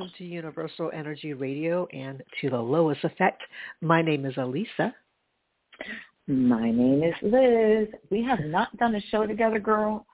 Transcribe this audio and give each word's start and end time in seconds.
Welcome 0.00 0.14
to 0.16 0.24
Universal 0.24 0.92
Energy 0.94 1.34
Radio 1.34 1.84
and 1.92 2.22
to 2.40 2.48
the 2.48 2.56
L.O.I.S. 2.56 2.96
Effect. 3.02 3.42
My 3.82 4.00
name 4.00 4.24
is 4.24 4.32
Alyssa. 4.36 4.94
My 6.26 6.70
name 6.70 7.02
is 7.02 7.12
Liz. 7.20 7.86
We 8.08 8.24
have 8.24 8.40
not 8.40 8.74
done 8.78 8.94
a 8.94 9.00
show 9.10 9.26
together, 9.26 9.58
girl. 9.58 10.06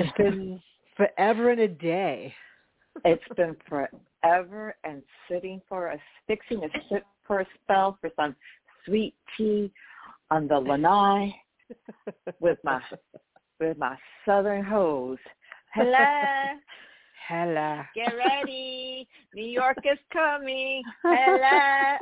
It's 0.00 0.10
been 0.16 0.60
forever 0.96 1.50
and 1.50 1.60
a 1.60 1.68
day. 1.68 2.34
It's 3.04 3.22
been 3.36 3.54
forever 3.68 4.74
and 4.82 5.00
sitting 5.30 5.62
for 5.68 5.90
a 5.90 5.98
fixing 6.26 6.64
a 6.64 6.68
sit 6.90 7.04
for 7.24 7.38
a 7.38 7.46
spell 7.62 7.98
for 8.00 8.10
some 8.16 8.34
sweet 8.84 9.14
tea 9.36 9.70
on 10.32 10.48
the 10.48 10.58
lanai 10.58 11.32
with 12.40 12.58
my 12.64 12.80
with 13.60 13.78
my 13.78 13.96
southern 14.26 14.64
hose. 14.64 15.18
Hello. 15.72 15.94
Hello. 17.30 17.80
Get 17.94 18.12
ready. 18.16 19.06
New 19.36 19.46
York 19.46 19.76
is 19.84 19.98
coming. 20.12 20.82
Hello. 21.04 21.98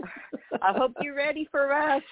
I 0.63 0.73
hope 0.75 0.93
you're 1.03 1.15
ready 1.15 1.47
for 1.51 1.71
us. 1.71 2.03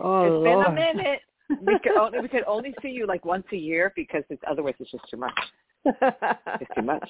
Oh, 0.00 0.22
it's 0.24 0.32
Lord. 0.32 0.74
been 0.74 0.78
a 0.78 0.94
minute. 0.94 1.20
We 1.60 1.78
could 1.82 1.96
only 1.98 2.20
we 2.20 2.28
could 2.28 2.44
only 2.46 2.74
see 2.80 2.88
you 2.88 3.06
like 3.06 3.26
once 3.26 3.44
a 3.52 3.56
year 3.56 3.92
because 3.94 4.22
it's 4.30 4.42
otherwise 4.50 4.72
it's 4.80 4.90
just 4.90 5.04
too 5.10 5.18
much. 5.18 5.38
It's 5.84 6.70
too 6.74 6.80
much. 6.82 7.06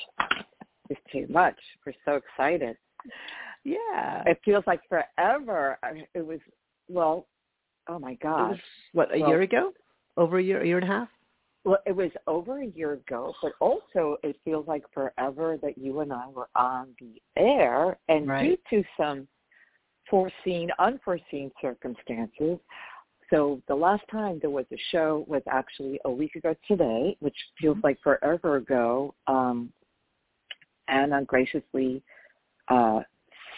It's 0.91 1.01
too 1.13 1.27
much. 1.31 1.55
We're 1.87 1.95
so 2.05 2.17
excited. 2.17 2.77
yeah. 3.63 4.25
It 4.27 4.41
feels 4.45 4.65
like 4.67 4.81
forever. 4.89 5.79
It 6.15 6.27
was 6.27 6.41
well, 6.89 7.29
oh 7.89 8.01
my 8.01 8.15
gosh. 8.15 8.59
what, 8.93 9.15
a 9.15 9.21
Well- 9.21 9.29
year 9.31 9.43
ago? 9.43 9.73
Over 10.17 10.39
a 10.39 10.43
year, 10.43 10.63
a 10.63 10.67
year 10.67 10.79
and 10.79 10.85
a 10.91 10.93
half? 10.93 11.09
Well, 11.65 11.79
it 11.87 11.97
was 11.97 12.11
over 12.27 12.61
a 12.61 12.67
year 12.67 12.93
ago, 12.93 13.35
but 13.43 13.53
also 13.59 14.19
it 14.23 14.37
feels 14.45 14.69
like 14.69 14.85
forever 14.93 15.59
that 15.63 15.79
you 15.79 16.01
and 16.01 16.13
I 16.13 16.29
were 16.29 16.49
on 16.55 16.95
the 17.01 17.23
air, 17.37 17.99
and 18.09 18.29
Right. 18.29 18.61
due 18.71 18.83
to 18.83 18.89
some 18.99 19.27
foreseen, 20.11 20.71
unforeseen 20.79 21.51
circumstances. 21.63 22.59
So 23.31 23.63
the 23.67 23.75
last 23.75 24.07
time 24.09 24.39
there 24.41 24.51
was 24.51 24.67
a 24.71 24.77
show 24.91 25.25
was 25.27 25.43
actually 25.49 25.99
a 26.05 26.11
week 26.11 26.35
ago 26.37 26.55
today, 26.69 27.17
which 27.21 27.37
feels 27.59 27.79
like 27.83 27.99
forever 28.01 28.57
ago. 28.57 29.15
Um, 29.27 29.73
Anna 30.89 31.25
graciously 31.25 32.03
uh, 32.69 33.01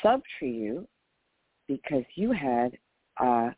subbed 0.02 0.22
for 0.38 0.46
you 0.46 0.86
because 1.66 2.04
you 2.14 2.30
had 2.30 2.78
uh, 3.16 3.50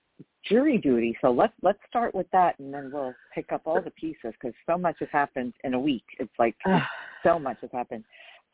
jury 0.48 0.78
duty. 0.78 1.16
So 1.20 1.30
let's 1.30 1.52
let's 1.62 1.78
start 1.88 2.14
with 2.14 2.26
that, 2.32 2.58
and 2.58 2.72
then 2.72 2.90
we'll 2.92 3.14
pick 3.34 3.52
up 3.52 3.62
all 3.64 3.80
the 3.80 3.90
pieces 3.90 4.34
because 4.40 4.54
so 4.66 4.78
much 4.78 4.96
has 5.00 5.08
happened 5.12 5.54
in 5.64 5.74
a 5.74 5.80
week. 5.80 6.04
It's 6.18 6.32
like 6.38 6.56
so 7.22 7.38
much 7.38 7.58
has 7.60 7.70
happened. 7.72 8.04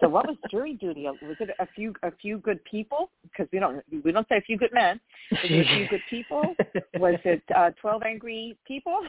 So 0.00 0.08
what 0.08 0.26
was 0.26 0.36
jury 0.50 0.74
duty? 0.74 1.04
Was 1.04 1.36
it 1.38 1.50
a 1.60 1.66
few 1.74 1.94
a 2.02 2.10
few 2.10 2.38
good 2.38 2.62
people? 2.64 3.10
Because 3.22 3.46
we 3.52 3.60
don't 3.60 3.82
we 4.04 4.10
don't 4.10 4.28
say 4.28 4.38
a 4.38 4.42
few 4.42 4.58
good 4.58 4.72
men. 4.72 5.00
Was 5.30 5.40
it 5.44 5.66
a 5.66 5.76
few 5.76 5.88
good 5.88 6.02
people? 6.10 6.54
Was 6.98 7.19
it 7.24 7.42
uh, 7.56 7.70
twelve 7.80 8.03
angry 8.03 8.56
people? 8.66 9.00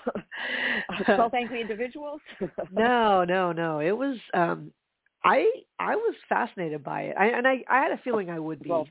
twelve 1.06 1.34
angry 1.34 1.62
individuals? 1.62 2.22
no, 2.72 3.24
no, 3.24 3.52
no. 3.52 3.80
It 3.80 3.98
was 3.98 4.18
um 4.36 4.72
I 5.24 5.50
I 5.80 5.96
was 5.96 6.14
fascinated 6.30 6.84
by 6.84 7.02
it. 7.04 7.16
I 7.18 7.28
and 7.28 7.48
I 7.48 7.64
I 7.68 7.82
had 7.82 7.92
a 7.92 7.98
feeling 8.04 8.30
I 8.30 8.38
would 8.38 8.62
be. 8.62 8.70
Well, 8.70 8.82
of 8.82 8.88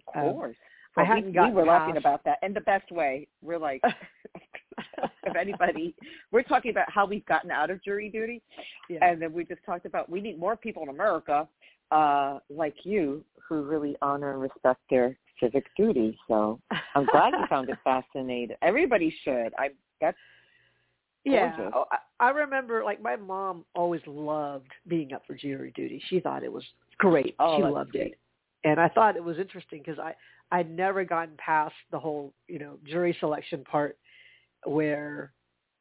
Um, 0.48 0.54
course. 0.94 1.08
I 1.10 1.14
Well, 1.14 1.22
we- 1.22 1.50
we, 1.50 1.54
were 1.54 1.64
laughing 1.66 1.96
about 1.96 2.22
that 2.24 2.38
in 2.42 2.52
the 2.54 2.60
best 2.60 2.90
way. 2.90 3.26
We're 3.42 3.58
like, 3.58 3.82
if 5.24 5.36
anybody, 5.36 5.94
we're 6.32 6.42
talking 6.42 6.70
about 6.70 6.90
how 6.90 7.06
we've 7.06 7.24
gotten 7.26 7.50
out 7.50 7.70
of 7.70 7.82
jury 7.82 8.08
duty, 8.10 8.42
yeah. 8.88 8.98
and 9.04 9.20
then 9.20 9.32
we 9.32 9.44
just 9.44 9.64
talked 9.64 9.86
about 9.86 10.08
we 10.10 10.20
need 10.20 10.38
more 10.38 10.56
people 10.56 10.82
in 10.82 10.88
America 10.88 11.46
uh, 11.90 12.38
like 12.50 12.74
you 12.84 13.24
who 13.48 13.62
really 13.62 13.96
honor 14.02 14.32
and 14.32 14.40
respect 14.40 14.80
their 14.90 15.16
civic 15.40 15.66
duty. 15.76 16.16
So 16.28 16.60
I'm 16.94 17.06
glad 17.06 17.32
you 17.32 17.44
found 17.48 17.68
it 17.68 17.78
fascinating. 17.84 18.56
Everybody 18.62 19.14
should. 19.24 19.52
I 19.58 19.70
that's 20.00 20.16
Yeah, 21.24 21.56
gorgeous. 21.56 21.72
oh, 21.76 21.84
I, 21.90 22.26
I 22.26 22.30
remember 22.30 22.84
like 22.84 23.02
my 23.02 23.16
mom 23.16 23.64
always 23.74 24.00
loved 24.06 24.70
being 24.88 25.12
up 25.12 25.22
for 25.26 25.34
jury 25.34 25.72
duty. 25.74 26.02
She 26.08 26.20
thought 26.20 26.42
it 26.42 26.52
was 26.52 26.64
great. 26.98 27.34
Oh, 27.38 27.58
she 27.58 27.62
loved 27.64 27.90
sweet. 27.90 28.02
it, 28.02 28.18
and 28.64 28.80
I 28.80 28.88
thought 28.88 29.16
it 29.16 29.24
was 29.24 29.38
interesting 29.38 29.80
because 29.84 29.98
I 29.98 30.14
I'd 30.50 30.70
never 30.70 31.04
gotten 31.04 31.34
past 31.36 31.74
the 31.90 31.98
whole 31.98 32.32
you 32.48 32.58
know 32.58 32.78
jury 32.84 33.16
selection 33.20 33.64
part 33.64 33.98
where 34.64 35.32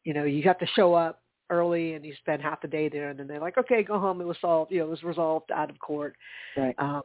you 0.03 0.13
know 0.13 0.23
you 0.23 0.43
have 0.43 0.59
to 0.59 0.67
show 0.75 0.93
up 0.93 1.21
early 1.49 1.93
and 1.93 2.05
you 2.05 2.13
spend 2.19 2.41
half 2.41 2.61
the 2.61 2.67
day 2.67 2.89
there 2.89 3.09
and 3.09 3.19
then 3.19 3.27
they're 3.27 3.39
like 3.39 3.57
okay 3.57 3.83
go 3.83 3.99
home. 3.99 4.21
It 4.21 4.25
was 4.27 4.37
solved 4.41 4.71
you 4.71 4.79
know 4.79 4.85
it 4.85 4.89
was 4.89 5.03
resolved 5.03 5.51
out 5.51 5.69
of 5.69 5.79
court. 5.79 6.15
Right. 6.57 6.75
um 6.79 7.03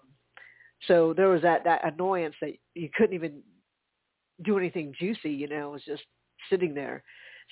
so 0.87 1.13
there 1.17 1.29
was 1.29 1.43
that 1.43 1.65
that 1.65 1.85
annoyance 1.85 2.37
that 2.41 2.53
you 2.75 2.89
couldn't 2.97 3.15
even 3.15 3.43
do 4.45 4.57
anything 4.57 4.95
juicy 4.99 5.31
you 5.31 5.49
know 5.49 5.71
it 5.71 5.73
was 5.73 5.85
just 5.85 6.05
sitting 6.51 6.75
there. 6.75 7.03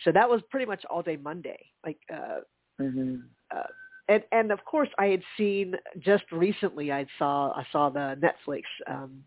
So 0.05 0.12
that 0.12 0.28
was 0.28 0.41
pretty 0.50 0.66
much 0.66 0.84
all 0.91 1.03
day 1.03 1.16
monday 1.16 1.59
like 1.84 1.99
uh 2.12 2.41
hmm 2.78 3.16
uh 3.55 3.62
and 4.09 4.22
and 4.33 4.53
of 4.53 4.65
course 4.65 4.89
i 4.99 5.06
had 5.06 5.22
seen 5.37 5.75
just 5.99 6.25
recently 6.31 6.93
i 6.93 7.06
saw 7.19 7.50
i 7.53 7.65
saw 7.72 7.89
the 7.89 8.19
netflix 8.21 8.62
um 8.89 9.22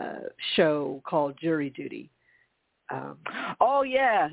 uh 0.00 0.28
show 0.54 1.02
called 1.06 1.34
jury 1.40 1.70
duty 1.70 2.10
um 2.90 3.16
Oh 3.60 3.82
yeah. 3.82 4.28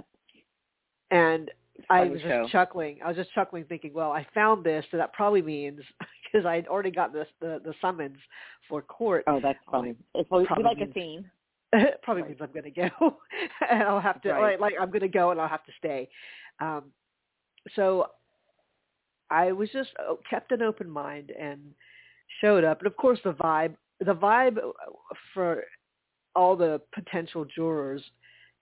and 1.12 1.50
I 1.90 2.06
was 2.06 2.22
just 2.22 2.52
chuckling. 2.52 3.00
I 3.04 3.08
was 3.08 3.18
just 3.18 3.34
chuckling, 3.34 3.66
thinking, 3.66 3.94
"Well, 3.94 4.12
I 4.12 4.26
found 4.34 4.64
this, 4.64 4.86
so 4.92 4.98
that 4.98 5.12
probably 5.14 5.42
means 5.42 5.82
because 6.34 6.46
I'd 6.46 6.68
already 6.68 6.92
got 6.92 7.14
this 7.14 7.28
the 7.40 7.62
the 7.64 7.74
summons 7.82 8.18
for 8.70 8.82
court. 8.82 9.24
Oh, 9.28 9.40
that's 9.42 9.60
funny. 9.70 9.96
It's, 10.16 10.30
we, 10.30 10.40
we 10.40 10.46
Probably 10.46 10.64
like 10.66 10.82
a 10.82 10.92
theme. 10.94 11.26
probably 12.04 12.22
Right. 12.22 12.30
means 12.30 12.42
I'm 12.42 12.52
going 12.52 12.72
to 12.72 12.90
go, 13.00 13.18
and 13.72 13.84
I'll 13.84 14.00
have 14.00 14.22
to 14.22 14.32
Right. 14.32 14.60
like, 14.60 14.74
like 14.74 14.82
I'm 14.82 14.90
going 14.90 15.02
to 15.02 15.08
go 15.08 15.32
and 15.32 15.42
I'll 15.42 15.48
have 15.48 15.66
to 15.66 15.72
stay. 15.80 16.10
Um, 16.60 16.84
so 17.76 18.08
I 19.32 19.52
was 19.52 19.70
just 19.72 19.90
uh, 20.00 20.14
kept 20.30 20.52
an 20.52 20.62
open 20.62 20.90
mind 20.90 21.32
and 21.32 21.60
showed 22.42 22.64
up, 22.64 22.80
and 22.80 22.88
of 22.88 22.96
course 22.98 23.20
the 23.24 23.34
vibe, 23.34 23.76
the 24.04 24.16
vibe 24.16 24.58
for 25.34 25.64
all 26.36 26.56
the 26.56 26.82
potential 26.94 27.46
jurors 27.46 28.02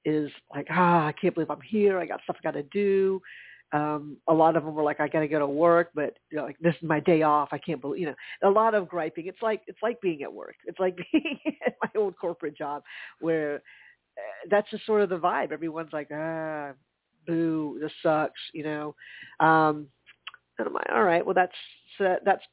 is 0.05 0.31
like, 0.53 0.67
ah, 0.71 1.07
I 1.07 1.13
can't 1.13 1.33
believe 1.33 1.49
I'm 1.49 1.61
here. 1.61 1.99
I 1.99 2.05
got 2.05 2.21
stuff 2.23 2.37
I 2.39 2.43
got 2.43 2.57
to 2.57 2.63
do. 2.63 3.21
Um, 3.73 4.17
a 4.27 4.33
lot 4.33 4.57
of 4.57 4.65
them 4.65 4.75
were 4.75 4.83
like, 4.83 4.99
I 4.99 5.07
got 5.07 5.21
to 5.21 5.27
go 5.27 5.39
to 5.39 5.47
work, 5.47 5.91
but 5.95 6.17
you 6.29 6.37
know, 6.37 6.43
like 6.43 6.57
this 6.59 6.75
is 6.81 6.87
my 6.87 6.99
day 6.99 7.21
off. 7.21 7.49
I 7.51 7.57
can't 7.57 7.79
believe, 7.79 8.01
you 8.01 8.07
know, 8.07 8.15
a 8.43 8.49
lot 8.49 8.75
of 8.75 8.89
griping. 8.89 9.27
It's 9.27 9.41
like 9.41 9.61
it's 9.67 9.79
like 9.81 10.01
being 10.01 10.23
at 10.23 10.33
work. 10.33 10.55
It's 10.65 10.79
like 10.79 10.97
being 11.11 11.39
at 11.65 11.75
my 11.81 11.89
old 11.99 12.17
corporate 12.19 12.57
job, 12.57 12.83
where 13.21 13.55
uh, 13.55 14.47
that's 14.49 14.69
just 14.71 14.85
sort 14.85 15.01
of 15.01 15.09
the 15.09 15.17
vibe. 15.17 15.53
Everyone's 15.53 15.93
like, 15.93 16.09
ah, 16.13 16.71
boo, 17.25 17.77
this 17.81 17.93
sucks, 18.03 18.39
you 18.53 18.63
know. 18.63 18.95
Um, 19.39 19.87
and 20.59 20.67
I'm 20.67 20.73
like, 20.73 20.89
all 20.93 21.03
right, 21.03 21.25
well, 21.25 21.35
that's 21.35 21.55
so 21.97 22.17
that's. 22.25 22.43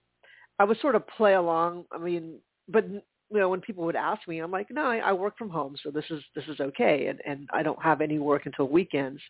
I 0.60 0.64
would 0.64 0.80
sort 0.80 0.94
of 0.96 1.06
play 1.06 1.34
along. 1.34 1.84
I 1.92 1.98
mean, 1.98 2.38
but 2.68 2.88
you 2.88 3.02
know, 3.38 3.48
when 3.48 3.60
people 3.60 3.84
would 3.84 3.96
ask 3.96 4.26
me, 4.26 4.38
I'm 4.38 4.50
like, 4.50 4.70
no, 4.70 4.86
I, 4.86 4.98
I 4.98 5.12
work 5.12 5.36
from 5.36 5.50
home, 5.50 5.76
so 5.82 5.90
this 5.90 6.04
is 6.10 6.22
this 6.34 6.44
is 6.48 6.60
okay, 6.60 7.06
and 7.06 7.20
and 7.26 7.48
I 7.52 7.62
don't 7.62 7.82
have 7.82 8.00
any 8.00 8.18
work 8.18 8.46
until 8.46 8.68
weekends. 8.68 9.20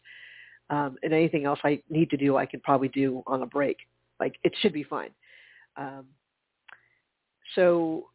Um, 0.70 0.96
and 1.02 1.14
anything 1.14 1.46
else 1.46 1.58
I 1.64 1.80
need 1.88 2.10
to 2.10 2.18
do, 2.18 2.36
I 2.36 2.44
can 2.44 2.60
probably 2.60 2.88
do 2.88 3.22
on 3.26 3.40
a 3.40 3.46
break. 3.46 3.78
Like 4.20 4.36
it 4.44 4.52
should 4.60 4.74
be 4.74 4.82
fine. 4.82 5.10
Um, 5.78 6.04
so 7.54 8.08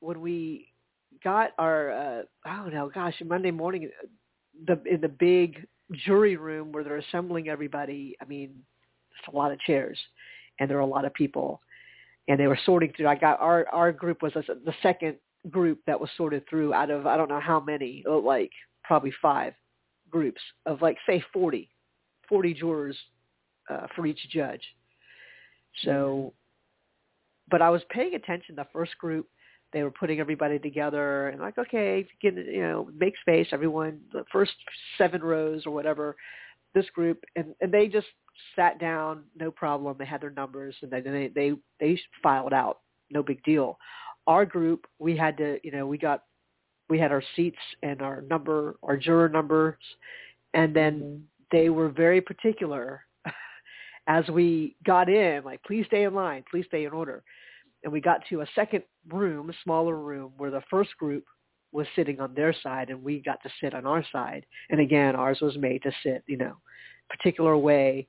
when 0.00 0.20
we 0.22 0.68
got 1.22 1.50
our, 1.58 1.90
uh, 1.90 2.22
oh 2.46 2.68
no, 2.72 2.90
gosh, 2.92 3.14
Monday 3.24 3.50
morning, 3.50 3.90
the 4.66 4.80
in 4.90 5.00
the 5.00 5.08
big 5.08 5.66
jury 6.06 6.36
room 6.36 6.72
where 6.72 6.84
they're 6.84 6.96
assembling 6.96 7.48
everybody. 7.48 8.16
I 8.20 8.24
mean, 8.24 8.54
it's 9.18 9.32
a 9.32 9.36
lot 9.36 9.52
of 9.52 9.60
chairs, 9.60 9.98
and 10.58 10.70
there 10.70 10.78
are 10.78 10.80
a 10.80 10.86
lot 10.86 11.04
of 11.04 11.12
people, 11.14 11.60
and 12.30 12.38
they 12.38 12.46
were 12.46 12.58
sorting 12.64 12.92
through. 12.96 13.08
I 13.08 13.16
got 13.16 13.40
our 13.40 13.66
our 13.72 13.90
group 13.92 14.22
was 14.22 14.32
the 14.34 14.74
second 14.82 15.16
group 15.50 15.80
that 15.86 16.00
was 16.00 16.08
sorted 16.16 16.48
through 16.48 16.72
out 16.72 16.88
of 16.88 17.04
I 17.04 17.16
don't 17.16 17.28
know 17.28 17.40
how 17.40 17.58
many, 17.58 18.04
uh, 18.08 18.18
like 18.18 18.52
probably 18.84 19.12
five 19.20 19.52
groups 20.10 20.40
of 20.64 20.80
like 20.80 20.96
say 21.06 21.22
40, 21.32 21.68
40 22.28 22.54
jurors 22.54 22.96
uh, 23.68 23.88
for 23.96 24.06
each 24.06 24.20
judge. 24.30 24.62
So, 25.84 26.32
but 27.50 27.62
I 27.62 27.70
was 27.70 27.82
paying 27.90 28.14
attention. 28.14 28.54
The 28.54 28.66
first 28.72 28.96
group, 28.98 29.26
they 29.72 29.82
were 29.82 29.90
putting 29.90 30.20
everybody 30.20 30.60
together 30.60 31.30
and 31.30 31.40
like, 31.40 31.58
okay, 31.58 32.06
get 32.22 32.36
you 32.36 32.62
know, 32.62 32.88
make 32.96 33.14
space, 33.20 33.48
everyone. 33.50 33.98
The 34.12 34.24
first 34.30 34.52
seven 34.98 35.20
rows 35.20 35.66
or 35.66 35.72
whatever, 35.72 36.14
this 36.74 36.88
group, 36.90 37.24
and 37.34 37.56
and 37.60 37.72
they 37.72 37.88
just 37.88 38.06
sat 38.56 38.78
down, 38.78 39.24
no 39.38 39.50
problem. 39.50 39.96
They 39.98 40.04
had 40.04 40.20
their 40.20 40.30
numbers, 40.30 40.74
and 40.82 40.90
then 40.90 41.04
they 41.04 41.28
they 41.34 41.52
they 41.78 42.00
filed 42.22 42.52
out, 42.52 42.80
no 43.10 43.22
big 43.22 43.42
deal. 43.44 43.78
Our 44.26 44.44
group, 44.44 44.86
we 44.98 45.16
had 45.16 45.36
to, 45.38 45.58
you 45.62 45.72
know, 45.72 45.86
we 45.86 45.98
got 45.98 46.24
we 46.88 46.98
had 46.98 47.12
our 47.12 47.22
seats 47.36 47.58
and 47.82 48.02
our 48.02 48.22
number, 48.22 48.76
our 48.82 48.96
juror 48.96 49.28
numbers, 49.28 49.76
and 50.54 50.74
then 50.74 51.00
mm-hmm. 51.00 51.16
they 51.52 51.70
were 51.70 51.88
very 51.88 52.20
particular 52.20 53.04
as 54.06 54.26
we 54.28 54.76
got 54.84 55.08
in, 55.08 55.44
like, 55.44 55.62
please 55.62 55.86
stay 55.86 56.02
in 56.04 56.14
line, 56.14 56.44
please 56.50 56.64
stay 56.66 56.84
in 56.84 56.92
order. 56.92 57.22
and 57.84 57.92
we 57.92 58.00
got 58.00 58.20
to 58.28 58.40
a 58.40 58.46
second 58.54 58.82
room, 59.08 59.50
a 59.50 59.54
smaller 59.62 59.96
room, 59.96 60.32
where 60.36 60.50
the 60.50 60.62
first 60.68 60.90
group 60.98 61.24
was 61.72 61.86
sitting 61.94 62.20
on 62.20 62.34
their 62.34 62.52
side, 62.52 62.90
and 62.90 63.02
we 63.02 63.20
got 63.20 63.40
to 63.42 63.50
sit 63.60 63.74
on 63.74 63.86
our 63.86 64.04
side. 64.12 64.44
And 64.70 64.80
again, 64.80 65.14
ours 65.14 65.38
was 65.40 65.56
made 65.56 65.82
to 65.84 65.92
sit, 66.02 66.24
you 66.26 66.36
know, 66.36 66.56
particular 67.10 67.56
way. 67.56 68.06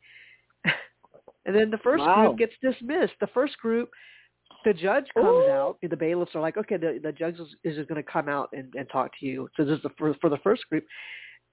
and 1.46 1.56
then 1.56 1.72
the 1.72 1.78
first 1.80 2.02
wow. 2.02 2.28
group 2.28 2.38
gets 2.38 2.54
dismissed. 2.62 3.14
The 3.20 3.28
first 3.34 3.58
group, 3.58 3.90
the 4.64 4.74
judge 4.74 5.06
comes 5.14 5.46
Ooh. 5.48 5.50
out. 5.50 5.78
The 5.82 5.96
bailiffs 5.96 6.36
are 6.36 6.42
like, 6.42 6.58
okay, 6.58 6.78
the, 6.78 7.00
the 7.02 7.12
judge 7.12 7.36
is, 7.36 7.48
is 7.64 7.86
going 7.88 8.04
to 8.04 8.12
come 8.12 8.30
out 8.30 8.50
and, 8.54 8.74
and 8.76 8.88
talk 8.90 9.12
to 9.20 9.26
you. 9.26 9.50
So 9.58 9.66
this 9.66 9.78
is 9.78 9.84
the, 9.84 9.90
for, 9.98 10.14
for 10.22 10.30
the 10.30 10.38
first 10.38 10.68
group. 10.70 10.86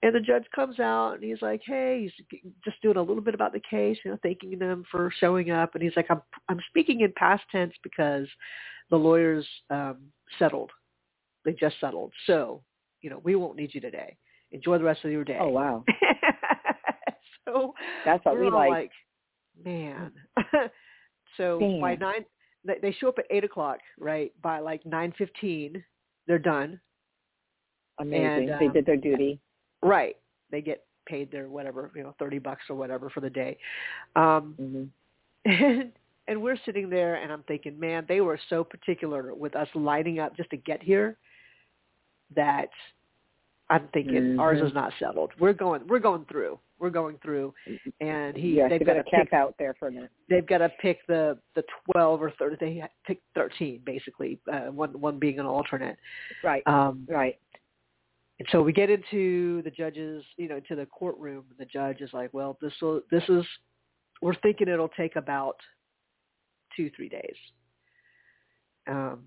And 0.03 0.15
the 0.15 0.21
judge 0.21 0.45
comes 0.55 0.79
out 0.79 1.15
and 1.15 1.25
he's 1.25 1.43
like, 1.43 1.61
"Hey, 1.65 2.09
he's 2.31 2.43
just 2.65 2.81
doing 2.83 2.97
a 2.97 3.03
little 3.03 3.23
bit 3.23 3.35
about 3.35 3.53
the 3.53 3.61
case, 3.69 3.99
you 4.05 4.13
know, 4.13 4.19
thanking 4.23 4.57
them 4.57 4.85
for 4.91 5.13
showing 5.19 5.51
up." 5.51 5.75
And 5.75 5.83
he's 5.83 5.97
like, 5.97 6.07
"I'm 6.09 6.23
I'm 6.49 6.61
speaking 6.69 7.01
in 7.01 7.13
past 7.17 7.43
tense 7.51 7.75
because 7.83 8.29
the 8.91 8.97
lawyers 8.97 9.47
um, 9.71 9.97
settled. 10.39 10.71
They 11.45 11.53
just 11.53 11.81
settled. 11.81 12.13
So, 12.27 12.63
you 13.01 13.11
know, 13.11 13.21
we 13.25 13.35
won't 13.35 13.57
need 13.57 13.75
you 13.75 13.81
today. 13.81 14.17
Enjoy 14.53 14.79
the 14.79 14.85
rest 14.85 15.05
of 15.05 15.11
your 15.11 15.25
day." 15.25 15.39
Oh 15.41 15.49
wow! 15.49 15.85
so 17.49 17.75
that's 18.05 18.25
what 18.25 18.39
we 18.39 18.51
like. 18.51 18.71
like. 18.71 18.91
Man. 19.65 20.13
so 21.37 21.59
Damn. 21.59 21.81
by 21.81 21.97
nine, 21.97 22.25
they 22.65 22.95
show 23.01 23.09
up 23.09 23.19
at 23.19 23.25
eight 23.31 23.45
o'clock, 23.45 23.79
right? 23.99 24.33
By 24.43 24.61
like 24.61 24.85
nine 24.87 25.13
fifteen, 25.17 25.83
they're 26.27 26.39
done. 26.39 26.81
Amazing. 27.99 28.51
And, 28.51 28.51
um, 28.53 28.59
they 28.61 28.69
did 28.69 28.87
their 28.87 28.97
duty. 28.97 29.41
Right. 29.83 30.17
They 30.51 30.61
get 30.61 30.85
paid 31.07 31.33
their 31.33 31.49
whatever, 31.49 31.91
you 31.97 32.03
know, 32.03 32.15
30 32.19 32.39
bucks 32.39 32.63
or 32.69 32.77
whatever 32.77 33.11
for 33.11 33.21
the 33.21 33.31
day. 33.31 33.59
Um 34.15 34.55
mm-hmm. 34.61 34.85
and 35.65 35.93
and 36.29 36.43
we're 36.43 36.59
sitting 36.67 36.91
there 36.91 37.17
and 37.17 37.33
I'm 37.33 37.43
thinking, 37.45 37.81
man, 37.81 38.05
they 38.07 38.21
were 38.21 38.39
so 38.51 38.63
particular 38.63 39.35
with 39.35 39.57
us 39.57 39.69
lining 39.75 40.19
up 40.19 40.37
just 40.37 40.51
to 40.51 40.57
get 40.59 40.83
here 40.83 41.17
that 42.37 42.69
I'm 43.71 43.89
thinking 43.93 44.15
mm-hmm. 44.15 44.41
ours 44.41 44.61
is 44.63 44.75
not 44.75 44.93
settled. 44.99 45.33
We're 45.41 45.55
going 45.55 45.83
we're 45.89 45.99
going 45.99 46.27
through. 46.27 46.59
We're 46.79 46.91
going 46.91 47.19
through 47.23 47.55
and 48.01 48.37
he 48.37 48.51
yes, 48.51 48.71
they've 48.71 48.87
got 48.87 48.95
to 48.95 49.03
pick 49.03 49.33
out 49.33 49.55
there 49.59 49.75
for 49.79 49.89
a 49.89 49.93
minute. 49.93 50.11
They've 50.29 50.47
got 50.47 50.59
to 50.59 50.69
pick 50.81 50.99
the 51.09 51.39
the 51.55 51.65
12 51.93 52.23
or 52.23 52.33
30 52.39 52.57
they 52.61 52.83
pick 53.07 53.21
13 53.35 53.81
basically, 53.85 54.39
uh, 54.53 54.71
one 54.71 54.99
one 55.01 55.19
being 55.19 55.39
an 55.39 55.47
alternate. 55.47 55.97
Right. 56.45 56.63
Um 56.67 57.07
right. 57.09 57.39
And 58.39 58.49
so 58.53 58.63
we 58.63 58.73
get 58.73 58.89
into 58.89 59.63
the 59.63 59.71
judge's, 59.71 60.23
you 60.37 60.49
know, 60.49 60.61
to 60.69 60.77
the 60.77 60.87
courtroom. 60.87 61.45
And 61.51 61.59
The 61.59 61.71
judge 61.71 62.01
is 62.01 62.11
like, 62.13 62.33
"Well, 62.33 62.57
this 62.61 62.73
will, 62.81 63.01
this 63.11 63.25
is, 63.29 63.45
we're 64.23 64.37
thinking 64.37 64.69
it'll 64.69 64.89
take 64.91 65.17
about 65.17 65.57
two, 66.77 66.91
three 66.95 67.09
days." 67.09 67.35
Um, 68.87 69.25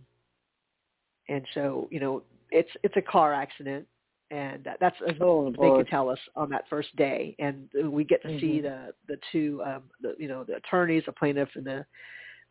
and 1.27 1.45
so, 1.53 1.87
you 1.91 1.99
know, 1.99 2.23
it's 2.51 2.69
it's 2.83 2.95
a 2.97 3.01
car 3.01 3.33
accident, 3.33 3.85
and 4.31 4.67
that's 4.79 4.95
as 5.07 5.15
oh, 5.19 5.51
they 5.51 5.69
could 5.69 5.87
tell 5.87 6.09
us 6.09 6.19
on 6.35 6.49
that 6.49 6.63
first 6.69 6.95
day. 6.95 7.35
And 7.37 7.69
we 7.85 8.05
get 8.05 8.21
to 8.23 8.29
mm-hmm. 8.29 8.39
see 8.39 8.61
the 8.61 8.93
the 9.07 9.17
two, 9.31 9.61
um, 9.65 9.83
the, 10.01 10.15
you 10.17 10.27
know, 10.27 10.45
the 10.45 10.55
attorneys, 10.55 11.03
the 11.05 11.11
plaintiff, 11.11 11.49
and 11.55 11.65
the 11.65 11.85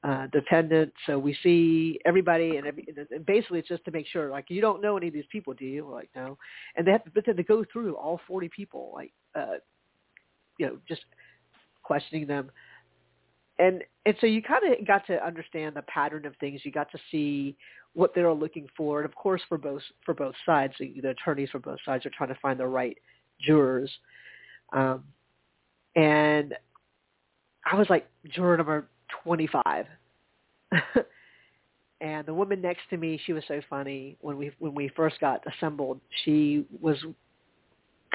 uh, 0.04 0.26
dependent. 0.28 0.92
So 1.06 1.18
we 1.18 1.36
see 1.42 1.98
everybody, 2.04 2.56
and, 2.56 2.66
every, 2.66 2.86
and 3.10 3.26
basically 3.26 3.58
it's 3.58 3.68
just 3.68 3.84
to 3.86 3.90
make 3.90 4.06
sure, 4.06 4.30
like, 4.30 4.46
you 4.48 4.60
don't 4.60 4.80
know 4.82 4.96
any 4.96 5.08
of 5.08 5.14
these 5.14 5.24
people, 5.30 5.52
do 5.54 5.64
you? 5.64 5.86
We're 5.86 5.94
like, 5.94 6.10
no. 6.14 6.38
And 6.76 6.86
they 6.86 6.92
have, 6.92 7.02
but 7.14 7.24
then 7.26 7.36
to 7.36 7.42
go 7.42 7.64
through 7.72 7.96
all 7.96 8.20
40 8.26 8.50
people, 8.54 8.92
like, 8.94 9.12
uh, 9.34 9.58
you 10.58 10.66
know, 10.66 10.78
just 10.88 11.02
questioning 11.82 12.26
them. 12.26 12.50
And 13.58 13.84
and 14.06 14.14
so 14.22 14.26
you 14.26 14.42
kind 14.42 14.62
of 14.72 14.86
got 14.86 15.06
to 15.08 15.22
understand 15.24 15.76
the 15.76 15.82
pattern 15.82 16.24
of 16.24 16.34
things. 16.40 16.62
You 16.64 16.72
got 16.72 16.90
to 16.92 16.98
see 17.10 17.56
what 17.94 18.14
they're 18.14 18.32
looking 18.32 18.68
for, 18.76 19.00
and 19.00 19.08
of 19.08 19.14
course, 19.14 19.42
for 19.48 19.58
both 19.58 19.82
for 20.04 20.14
both 20.14 20.34
sides, 20.46 20.74
the, 20.78 20.94
the 21.00 21.10
attorneys 21.10 21.50
for 21.50 21.58
both 21.58 21.78
sides 21.84 22.06
are 22.06 22.10
trying 22.16 22.28
to 22.28 22.38
find 22.40 22.58
the 22.58 22.66
right 22.66 22.96
jurors. 23.40 23.90
Um, 24.72 25.04
and 25.96 26.54
I 27.70 27.76
was 27.76 27.88
like, 27.90 28.08
juror 28.32 28.56
number 28.56 28.88
25. 29.24 29.86
and 32.00 32.26
the 32.26 32.34
woman 32.34 32.60
next 32.60 32.82
to 32.90 32.96
me, 32.96 33.20
she 33.26 33.32
was 33.32 33.42
so 33.48 33.60
funny 33.68 34.16
when 34.20 34.36
we 34.36 34.52
when 34.58 34.74
we 34.74 34.88
first 34.94 35.18
got 35.20 35.42
assembled. 35.46 36.00
She 36.24 36.64
was 36.80 36.96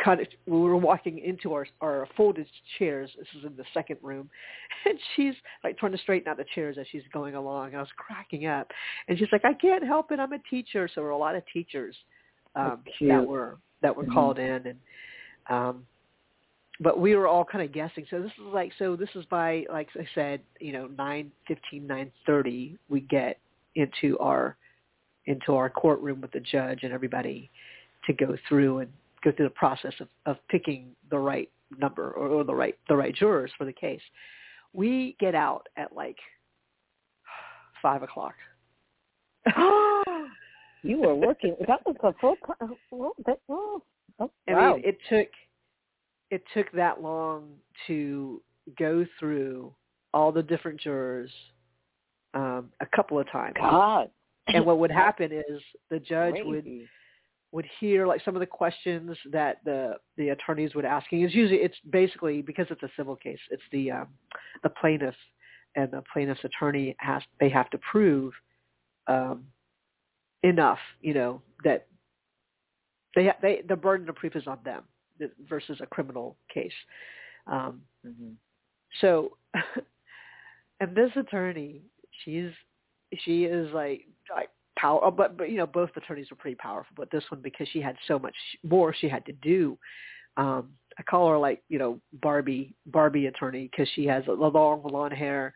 kind 0.03 0.19
of 0.19 0.27
we 0.45 0.59
were 0.59 0.75
walking 0.75 1.19
into 1.19 1.53
our 1.53 1.67
our 1.81 2.07
folded 2.17 2.47
chairs. 2.77 3.09
This 3.17 3.27
is 3.37 3.45
in 3.45 3.55
the 3.55 3.63
second 3.73 3.97
room, 4.01 4.29
and 4.85 4.97
she's 5.15 5.33
like 5.63 5.77
trying 5.77 5.93
to 5.93 5.97
straighten 5.99 6.27
out 6.29 6.37
the 6.37 6.45
chairs 6.53 6.77
as 6.79 6.85
she's 6.91 7.03
going 7.13 7.35
along. 7.35 7.67
And 7.67 7.77
I 7.77 7.79
was 7.79 7.89
cracking 7.97 8.45
up, 8.47 8.69
and 9.07 9.17
she's 9.17 9.29
like, 9.31 9.45
"I 9.45 9.53
can't 9.53 9.85
help 9.85 10.11
it. 10.11 10.19
I'm 10.19 10.33
a 10.33 10.39
teacher." 10.49 10.87
So 10.87 10.93
there 10.95 11.03
were 11.05 11.09
a 11.11 11.17
lot 11.17 11.35
of 11.35 11.43
teachers 11.51 11.95
um, 12.55 12.79
that 13.01 13.25
were 13.25 13.57
that 13.81 13.95
were 13.95 14.03
mm-hmm. 14.03 14.13
called 14.13 14.39
in, 14.39 14.67
and 14.67 14.77
um, 15.49 15.85
but 16.79 16.99
we 16.99 17.15
were 17.15 17.27
all 17.27 17.45
kind 17.45 17.63
of 17.63 17.71
guessing. 17.71 18.05
So 18.09 18.21
this 18.21 18.31
is 18.31 18.53
like, 18.53 18.71
so 18.77 18.95
this 18.95 19.09
is 19.15 19.23
by, 19.25 19.65
like 19.71 19.87
I 19.95 20.05
said, 20.13 20.41
you 20.59 20.73
know, 20.73 20.89
nine 20.97 21.31
fifteen, 21.47 21.87
nine 21.87 22.11
thirty, 22.25 22.77
we 22.89 23.01
get 23.01 23.39
into 23.75 24.17
our 24.19 24.57
into 25.25 25.55
our 25.55 25.69
courtroom 25.69 26.21
with 26.21 26.31
the 26.31 26.39
judge 26.39 26.79
and 26.83 26.93
everybody 26.93 27.49
to 28.05 28.13
go 28.13 28.37
through 28.47 28.79
and 28.79 28.89
go 29.25 29.31
through 29.31 29.47
the 29.47 29.51
process 29.51 29.93
of, 29.99 30.07
of 30.25 30.37
picking 30.49 30.95
the 31.09 31.17
right 31.17 31.49
number 31.77 32.11
or, 32.11 32.27
or 32.27 32.43
the 32.43 32.53
right 32.53 32.77
the 32.87 32.95
right 32.95 33.13
jurors 33.13 33.51
for 33.57 33.65
the 33.65 33.73
case. 33.73 34.01
We 34.73 35.17
get 35.19 35.35
out 35.35 35.67
at 35.75 35.95
like 35.95 36.17
five 37.81 38.03
o'clock. 38.03 38.35
you 40.83 40.99
were 40.99 41.15
working. 41.15 41.55
That 41.67 41.85
was 41.85 41.95
a 42.03 42.13
full. 42.19 42.35
Well, 42.91 43.13
that, 43.25 43.39
oh, 43.49 43.81
oh, 44.19 44.31
wow. 44.47 44.73
I 44.73 44.75
mean, 44.75 44.83
it 44.85 44.97
took 45.09 45.27
it 46.31 46.43
took 46.53 46.71
that 46.73 47.01
long 47.01 47.49
to 47.87 48.41
go 48.77 49.05
through 49.19 49.73
all 50.13 50.31
the 50.31 50.43
different 50.43 50.79
jurors 50.79 51.29
um, 52.33 52.69
a 52.79 52.85
couple 52.95 53.19
of 53.19 53.29
times. 53.31 53.55
God. 53.59 54.09
And 54.47 54.65
what 54.65 54.79
would 54.79 54.91
happen 55.05 55.31
is 55.31 55.61
the 55.89 55.99
judge 55.99 56.33
Crazy. 56.33 56.49
would 56.49 56.87
would 57.55 57.65
hear 57.79 58.05
like 58.05 58.21
some 58.25 58.35
of 58.35 58.41
the 58.41 58.45
questions 58.45 59.17
that 59.31 59.63
the 59.63 59.93
the 60.17 60.29
attorneys 60.29 60.75
would 60.75 60.83
asking. 60.83 61.21
It's 61.21 61.33
usually 61.33 61.61
it's 61.61 61.77
basically 61.89 62.41
because 62.41 62.67
it's 62.69 62.83
a 62.83 62.89
civil 62.97 63.15
case. 63.15 63.39
It's 63.49 63.63
the 63.71 63.91
um, 63.91 64.07
the 64.61 64.69
plaintiff 64.69 65.15
and 65.77 65.89
the 65.89 66.03
plaintiff's 66.11 66.43
attorney 66.43 66.97
has 66.99 67.21
they 67.39 67.47
have 67.47 67.69
to 67.69 67.77
prove 67.77 68.33
um, 69.07 69.45
enough, 70.43 70.79
you 71.01 71.13
know, 71.13 71.41
that 71.63 71.87
they 73.15 73.31
they 73.41 73.61
the 73.65 73.77
burden 73.77 74.09
of 74.09 74.15
proof 74.15 74.35
is 74.35 74.47
on 74.47 74.59
them 74.65 74.83
versus 75.47 75.79
a 75.81 75.85
criminal 75.85 76.35
case. 76.53 76.73
Um, 77.47 77.83
mm-hmm. 78.05 78.31
So, 78.99 79.37
and 80.81 80.93
this 80.93 81.11
attorney, 81.15 81.83
she's 82.25 82.51
she 83.19 83.45
is 83.45 83.71
like 83.73 84.01
like 84.29 84.49
power, 84.85 85.11
but 85.11 85.37
but 85.37 85.49
you 85.49 85.57
know 85.57 85.65
both 85.65 85.89
attorneys 85.95 86.29
were 86.29 86.37
pretty 86.37 86.55
powerful, 86.55 86.93
but 86.95 87.09
this 87.11 87.23
one 87.29 87.41
because 87.41 87.67
she 87.71 87.81
had 87.81 87.95
so 88.07 88.19
much 88.19 88.35
more 88.63 88.93
she 88.93 89.09
had 89.09 89.25
to 89.25 89.33
do. 89.33 89.77
Um, 90.37 90.69
I 90.97 91.03
call 91.03 91.29
her 91.29 91.37
like 91.37 91.63
you 91.69 91.79
know 91.79 91.99
Barbie 92.21 92.75
Barbie 92.85 93.27
attorney 93.27 93.69
because 93.69 93.89
she 93.95 94.05
has 94.05 94.23
a 94.27 94.31
long 94.31 94.81
blonde 94.81 95.13
hair. 95.13 95.53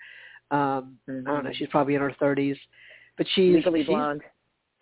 Um, 0.52 0.98
mm-hmm. 1.08 1.28
I 1.28 1.32
don't 1.32 1.44
know, 1.46 1.52
she's 1.54 1.68
probably 1.70 1.96
in 1.96 2.02
her 2.02 2.16
thirties, 2.20 2.58
but 3.18 3.28
she's 3.36 3.56
legally 3.56 3.82
she's, 3.82 3.88
blonde. 3.88 4.22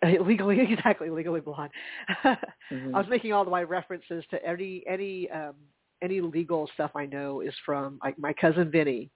legally 0.20 0.60
exactly 0.60 1.10
legally 1.10 1.40
blonde. 1.40 1.70
mm-hmm. 2.24 2.94
I 2.94 2.98
was 2.98 3.08
making 3.08 3.32
all 3.32 3.44
the 3.44 3.50
my 3.50 3.62
references 3.62 4.24
to 4.30 4.44
any 4.44 4.82
any 4.88 5.30
um 5.30 5.54
any 6.02 6.20
legal 6.20 6.70
stuff 6.74 6.92
I 6.94 7.06
know 7.06 7.40
is 7.40 7.54
from 7.66 7.98
like 8.02 8.18
my 8.18 8.32
cousin 8.32 8.70
Vinny 8.70 9.10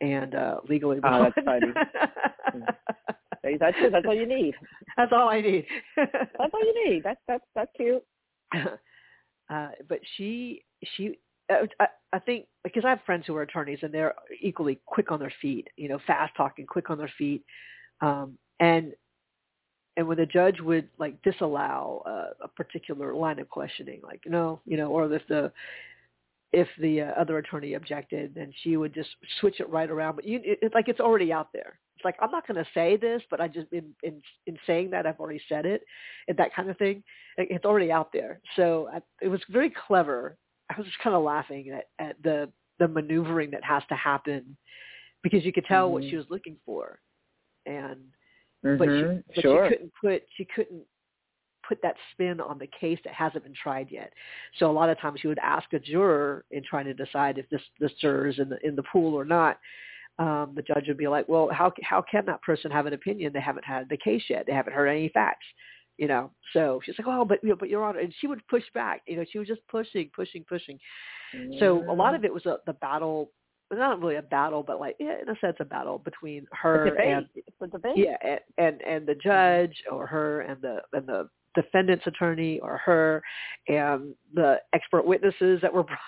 and 0.00 0.34
uh 0.34 0.60
legally 0.68 1.00
blonde. 1.00 1.32
Oh, 1.36 1.42
that's 1.44 1.44
funny. 1.44 2.66
that's 3.42 3.76
that's 3.92 4.06
all 4.06 4.14
you 4.14 4.26
need. 4.26 4.54
That's 4.96 5.12
all 5.12 5.28
I 5.28 5.40
need. 5.40 5.64
that's 5.96 6.52
all 6.52 6.60
you 6.60 6.90
need. 6.90 7.02
That's 7.04 7.20
that's 7.26 7.44
that's 7.54 7.70
cute. 7.76 8.04
Uh, 9.50 9.70
but 9.88 9.98
she 10.18 10.62
she 10.84 11.18
uh, 11.50 11.64
I, 11.80 11.86
I 12.12 12.18
think 12.18 12.48
because 12.64 12.84
I 12.84 12.90
have 12.90 13.00
friends 13.06 13.24
who 13.26 13.34
are 13.36 13.40
attorneys 13.40 13.78
and 13.80 13.94
they're 13.94 14.14
equally 14.42 14.78
quick 14.84 15.10
on 15.10 15.18
their 15.18 15.32
feet, 15.40 15.68
you 15.76 15.88
know, 15.88 15.98
fast 16.06 16.34
talking, 16.36 16.66
quick 16.66 16.90
on 16.90 16.98
their 16.98 17.10
feet, 17.16 17.44
um, 18.02 18.36
and 18.60 18.92
and 19.96 20.06
when 20.06 20.18
the 20.18 20.26
judge 20.26 20.60
would 20.60 20.88
like 20.98 21.20
disallow 21.22 22.02
uh, 22.06 22.44
a 22.44 22.48
particular 22.48 23.14
line 23.14 23.38
of 23.38 23.48
questioning, 23.48 24.00
like 24.02 24.20
no, 24.26 24.60
you 24.66 24.76
know, 24.76 24.88
or 24.90 25.12
if 25.12 25.22
the 25.28 25.50
if 26.52 26.68
the 26.78 27.02
uh, 27.02 27.10
other 27.18 27.38
attorney 27.38 27.74
objected, 27.74 28.34
then 28.34 28.52
she 28.62 28.76
would 28.76 28.94
just 28.94 29.10
switch 29.40 29.60
it 29.60 29.68
right 29.68 29.90
around. 29.90 30.16
But 30.16 30.24
you, 30.24 30.40
it, 30.44 30.58
it's 30.62 30.74
like 30.74 30.88
it's 30.88 31.00
already 31.00 31.32
out 31.32 31.48
there. 31.52 31.78
It's 31.98 32.04
like 32.04 32.14
I'm 32.20 32.30
not 32.30 32.46
going 32.46 32.62
to 32.62 32.70
say 32.72 32.96
this, 32.96 33.22
but 33.28 33.40
I 33.40 33.48
just 33.48 33.72
in 33.72 33.86
in 34.04 34.22
in 34.46 34.56
saying 34.68 34.90
that 34.90 35.04
I've 35.04 35.18
already 35.18 35.40
said 35.48 35.66
it, 35.66 35.82
and 36.28 36.36
that 36.36 36.54
kind 36.54 36.70
of 36.70 36.78
thing. 36.78 37.02
It's 37.36 37.64
already 37.64 37.90
out 37.90 38.12
there. 38.12 38.40
So 38.54 38.88
I, 38.92 39.00
it 39.20 39.26
was 39.26 39.40
very 39.50 39.72
clever. 39.86 40.36
I 40.70 40.74
was 40.76 40.86
just 40.86 40.98
kind 41.00 41.16
of 41.16 41.24
laughing 41.24 41.70
at 41.70 41.86
at 41.98 42.22
the 42.22 42.52
the 42.78 42.86
maneuvering 42.86 43.50
that 43.50 43.64
has 43.64 43.82
to 43.88 43.96
happen 43.96 44.56
because 45.24 45.44
you 45.44 45.52
could 45.52 45.64
tell 45.64 45.86
mm-hmm. 45.86 45.94
what 45.94 46.04
she 46.04 46.14
was 46.14 46.26
looking 46.30 46.56
for 46.64 47.00
and 47.66 47.96
mm-hmm. 48.64 48.76
but 48.78 48.86
she 48.86 49.32
but 49.34 49.42
sure. 49.42 49.68
she 49.68 49.74
couldn't 49.74 49.92
put 50.00 50.22
she 50.36 50.46
couldn't 50.54 50.82
put 51.66 51.82
that 51.82 51.96
spin 52.12 52.40
on 52.40 52.58
the 52.58 52.68
case 52.80 52.98
that 53.04 53.12
hasn't 53.12 53.44
been 53.44 53.52
tried 53.52 53.88
yet. 53.90 54.10
So 54.58 54.70
a 54.70 54.72
lot 54.72 54.88
of 54.88 54.98
times 54.98 55.20
she 55.20 55.28
would 55.28 55.38
ask 55.40 55.70
a 55.74 55.78
juror 55.78 56.46
in 56.50 56.62
trying 56.62 56.86
to 56.86 56.94
decide 56.94 57.36
if 57.38 57.48
this 57.50 57.60
this 57.78 57.92
juror 58.00 58.28
is 58.28 58.38
in 58.38 58.48
the 58.48 58.58
in 58.66 58.74
the 58.74 58.84
pool 58.84 59.14
or 59.14 59.24
not. 59.24 59.58
Um, 60.18 60.52
the 60.56 60.62
judge 60.62 60.88
would 60.88 60.96
be 60.96 61.06
like, 61.06 61.28
"Well, 61.28 61.48
how 61.52 61.72
how 61.82 62.02
can 62.02 62.26
that 62.26 62.42
person 62.42 62.70
have 62.70 62.86
an 62.86 62.92
opinion? 62.92 63.32
They 63.32 63.40
haven't 63.40 63.64
had 63.64 63.88
the 63.88 63.96
case 63.96 64.22
yet. 64.28 64.46
They 64.46 64.52
haven't 64.52 64.72
heard 64.72 64.88
any 64.88 65.08
facts." 65.10 65.46
You 65.96 66.08
know, 66.08 66.30
so 66.52 66.80
she's 66.84 66.96
like, 66.98 67.08
"Oh, 67.08 67.24
but 67.24 67.42
you 67.42 67.50
know, 67.50 67.56
but 67.56 67.68
Your 67.68 67.84
Honor," 67.84 68.00
and 68.00 68.14
she 68.20 68.26
would 68.26 68.46
push 68.48 68.64
back. 68.74 69.02
You 69.06 69.16
know, 69.16 69.24
she 69.30 69.38
was 69.38 69.48
just 69.48 69.60
pushing, 69.68 70.10
pushing, 70.14 70.44
pushing. 70.48 70.78
So 71.58 71.84
a 71.90 71.92
lot 71.92 72.14
of 72.14 72.24
it 72.24 72.32
was 72.32 72.46
a, 72.46 72.58
the 72.66 72.72
battle 72.74 73.30
not 73.70 74.00
really 74.00 74.16
a 74.16 74.22
battle, 74.22 74.62
but 74.62 74.80
like 74.80 74.96
yeah, 74.98 75.20
in 75.20 75.28
a 75.28 75.38
sense 75.40 75.56
a 75.60 75.64
battle 75.64 75.98
between 75.98 76.46
her 76.52 76.84
and 76.86 77.26
yeah, 77.96 78.16
and, 78.22 78.40
and 78.56 78.82
and 78.82 79.06
the 79.06 79.14
judge 79.14 79.74
or 79.90 80.06
her 80.06 80.40
and 80.42 80.60
the 80.62 80.78
and 80.92 81.06
the 81.06 81.28
defendant's 81.54 82.06
attorney 82.06 82.60
or 82.60 82.78
her 82.78 83.22
and 83.68 84.14
the 84.34 84.56
expert 84.74 85.06
witnesses 85.06 85.60
that 85.62 85.72
were 85.72 85.82
brought 85.84 85.98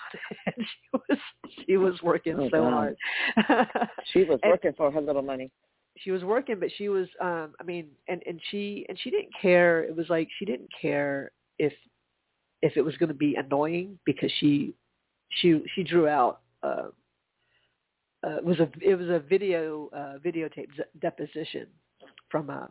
in. 0.57 0.65
She 0.65 0.97
was 1.09 1.19
she 1.65 1.77
was 1.77 2.01
working 2.01 2.35
oh, 2.39 2.49
so 2.51 2.61
God. 2.63 2.95
hard. 3.37 3.67
she 4.13 4.23
was 4.23 4.39
And- 4.43 4.51
working 4.51 4.73
for 4.77 4.91
her 4.91 5.01
little 5.01 5.21
money. 5.21 5.51
she 5.97 6.11
was 6.11 6.23
working 6.23 6.57
but 6.59 6.69
she 6.77 6.87
was 6.89 7.07
um 7.19 7.53
i 7.59 7.63
mean 7.63 7.87
and 8.07 8.21
and 8.25 8.39
she 8.49 8.85
and 8.87 8.97
she 9.01 9.09
didn't 9.09 9.33
care 9.41 9.83
it 9.83 9.95
was 9.95 10.07
like 10.09 10.27
she 10.39 10.45
didn't 10.45 10.69
care 10.81 11.31
if 11.59 11.73
if 12.61 12.77
it 12.77 12.81
was 12.81 12.95
going 12.97 13.09
to 13.09 13.15
be 13.15 13.35
annoying 13.35 13.99
because 14.05 14.31
she 14.39 14.73
she 15.29 15.61
she 15.75 15.83
drew 15.83 16.07
out 16.07 16.41
uh 16.63 16.87
uh, 18.25 18.37
it 18.37 18.45
was 18.45 18.59
a 18.59 18.69
it 18.81 18.95
was 18.95 19.09
a 19.09 19.19
video 19.19 19.89
uh, 19.93 20.17
videotape 20.25 20.69
deposition 21.01 21.65
from 22.29 22.49
a 22.49 22.69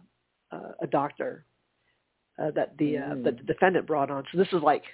uh, 0.53 0.73
a 0.83 0.87
doctor 0.87 1.45
uh, 2.41 2.51
that 2.53 2.77
the 2.79 2.99
uh, 2.99 3.15
Mm. 3.15 3.25
that 3.25 3.37
the 3.39 3.43
defendant 3.45 3.87
brought 3.87 4.11
on. 4.11 4.25
So 4.33 4.39
this 4.39 4.53
is 4.53 4.63
like 4.63 4.85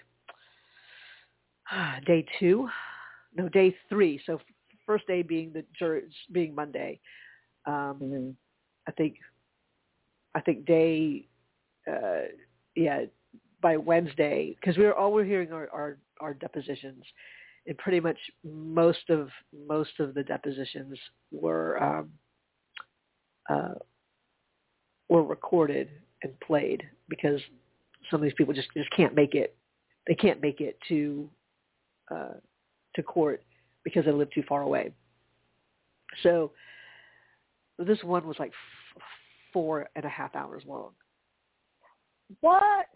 day 2.07 2.25
two, 2.39 2.69
no 3.35 3.49
day 3.49 3.77
three. 3.89 4.21
So 4.27 4.41
first 4.85 5.07
day 5.07 5.23
being 5.23 5.53
the 5.53 5.65
jur- 5.79 6.03
being 6.33 6.55
Monday. 6.55 7.01
Um, 7.67 7.99
Mm-hmm. 8.03 8.31
I 8.89 8.93
think 8.93 9.17
I 10.35 10.41
think 10.41 10.65
day 10.67 11.27
uh 11.91 12.27
yeah 12.77 13.05
by 13.61 13.77
Wednesday 13.77 14.57
because 14.61 14.77
we 14.77 14.85
were 14.85 14.95
all 14.95 15.13
we're 15.13 15.25
hearing 15.25 15.53
are, 15.53 15.69
are 15.73 15.99
our 16.21 16.35
depositions 16.35 17.05
and 17.67 17.77
pretty 17.79 18.01
much 18.01 18.19
most 18.45 19.11
of 19.11 19.29
most 19.67 19.99
of 19.99 20.15
the 20.15 20.23
depositions 20.23 20.97
were 21.33 21.83
um 21.83 22.11
uh 23.51 23.75
were 25.09 25.25
recorded 25.25 25.89
and 26.23 26.39
played 26.41 26.83
because 27.09 27.41
some 28.11 28.21
of 28.21 28.25
these 28.25 28.35
people 28.35 28.55
just 28.55 28.69
just 28.77 28.91
can't 28.91 29.15
make 29.15 29.35
it 29.35 29.57
they 30.07 30.15
can't 30.15 30.41
make 30.41 30.61
it 30.61 30.79
to 30.89 31.29
uh 32.11 32.35
to 32.95 33.03
court 33.03 33.43
because 33.85 34.05
they 34.05 34.13
live 34.13 34.31
too 34.33 34.43
far 34.49 34.63
away 34.63 34.93
so 36.23 36.51
this 37.79 37.99
one 38.03 38.27
was 38.27 38.39
like 38.39 38.51
f- 38.97 39.03
four 39.53 39.89
and 39.97 40.05
a 40.05 40.09
half 40.09 40.35
hours 40.35 40.63
long 40.67 40.93
What? 42.41 42.87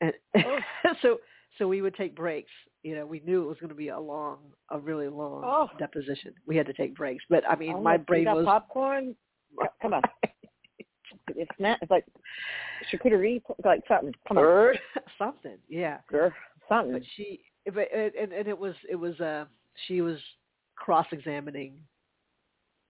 and 0.00 0.12
Oh. 0.36 0.58
so 1.02 1.18
so 1.58 1.68
we 1.68 1.80
would 1.82 1.94
take 1.94 2.14
breaks 2.16 2.50
you 2.82 2.94
know 2.94 3.06
we 3.06 3.20
knew 3.20 3.42
it 3.42 3.46
was 3.46 3.56
going 3.60 3.68
to 3.70 3.74
be 3.74 3.88
a 3.88 3.98
long 3.98 4.38
a 4.70 4.78
really 4.78 5.08
long 5.08 5.42
Oh. 5.44 5.68
deposition 5.78 6.34
we 6.46 6.56
had 6.56 6.66
to 6.66 6.72
take 6.72 6.94
breaks 6.96 7.24
but 7.30 7.44
i 7.48 7.54
mean 7.56 7.74
Oh, 7.76 7.80
my 7.80 7.96
brain 7.96 8.24
was 8.26 8.44
popcorn. 8.44 9.14
Come 9.80 9.94
on. 9.94 10.02
It's 11.34 11.50
not. 11.58 11.78
It's 11.82 11.90
like 11.90 12.06
charcuterie, 12.92 13.42
like 13.64 13.80
something. 13.88 14.14
Come 14.28 14.38
on, 14.38 14.74
something 15.18 15.58
yeah 15.68 15.98
girl, 16.10 16.32
something. 16.68 16.92
but 16.92 17.02
she 17.16 17.40
but 17.72 17.88
and 17.92 18.32
and 18.32 18.48
it 18.48 18.58
was 18.58 18.74
it 18.88 18.96
was 18.96 19.18
uh 19.20 19.44
she 19.86 20.00
was 20.00 20.18
cross 20.76 21.06
examining 21.12 21.74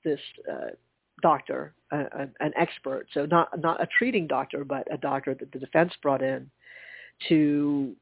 this 0.04 0.20
uh 0.50 0.68
doctor 1.22 1.74
uh, 1.92 2.04
an, 2.12 2.34
an 2.40 2.52
expert 2.58 3.06
so 3.14 3.24
not 3.26 3.48
not 3.60 3.82
a 3.82 3.86
treating 3.98 4.26
doctor 4.26 4.64
but 4.64 4.86
a 4.92 4.98
doctor 4.98 5.34
that 5.34 5.50
the 5.52 5.58
defense 5.58 5.92
brought 6.02 6.22
in 6.22 6.50
to 7.28 7.96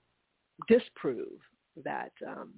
disprove 0.67 1.39
that 1.85 2.11
um 2.27 2.53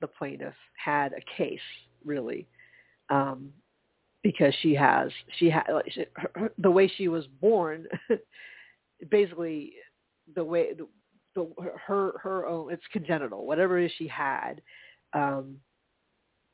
the 0.00 0.06
plaintiff 0.06 0.54
had 0.74 1.12
a 1.12 1.36
case 1.36 1.60
really 2.04 2.48
um 3.10 3.50
because 4.28 4.54
she 4.60 4.74
has 4.74 5.10
she 5.38 5.48
had 5.48 5.62
like, 5.72 5.90
she, 5.90 6.04
her, 6.16 6.30
her- 6.34 6.52
the 6.58 6.70
way 6.70 6.86
she 6.98 7.08
was 7.08 7.24
born 7.40 7.86
basically 9.10 9.72
the 10.34 10.44
way 10.44 10.74
the, 10.74 10.86
the 11.34 11.48
her 11.86 12.12
her 12.22 12.46
own 12.46 12.70
it's 12.70 12.82
congenital 12.92 13.46
whatever 13.46 13.78
it 13.78 13.86
is 13.86 13.92
she 13.96 14.06
had 14.06 14.60
um 15.14 15.56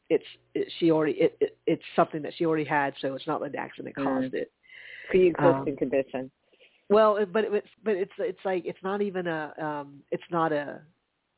it's 0.09 0.23
it, 0.55 0.69
she 0.79 0.93
already 0.93 1.15
it, 1.15 1.37
it 1.41 1.59
it's 1.67 1.83
something 1.97 2.23
that 2.23 2.33
she 2.37 2.47
already 2.47 2.63
had 2.65 2.95
so 3.01 3.13
it's 3.15 3.27
not 3.27 3.41
like 3.41 3.51
the 3.51 3.59
accident 3.59 3.97
Mm. 3.99 4.05
caused 4.05 4.35
it 4.35 4.53
Pre-existing 5.11 5.73
um, 5.73 5.77
condition. 5.77 6.31
well 6.89 7.17
it- 7.17 7.33
but 7.33 7.43
it's 7.45 7.67
but 7.83 7.97
it's 7.97 8.13
it's 8.21 8.45
like 8.45 8.63
it's 8.67 8.83
not 8.85 9.03
even 9.03 9.27
a 9.27 9.53
um 9.59 9.99
it's 10.13 10.31
not 10.31 10.53
a 10.53 10.81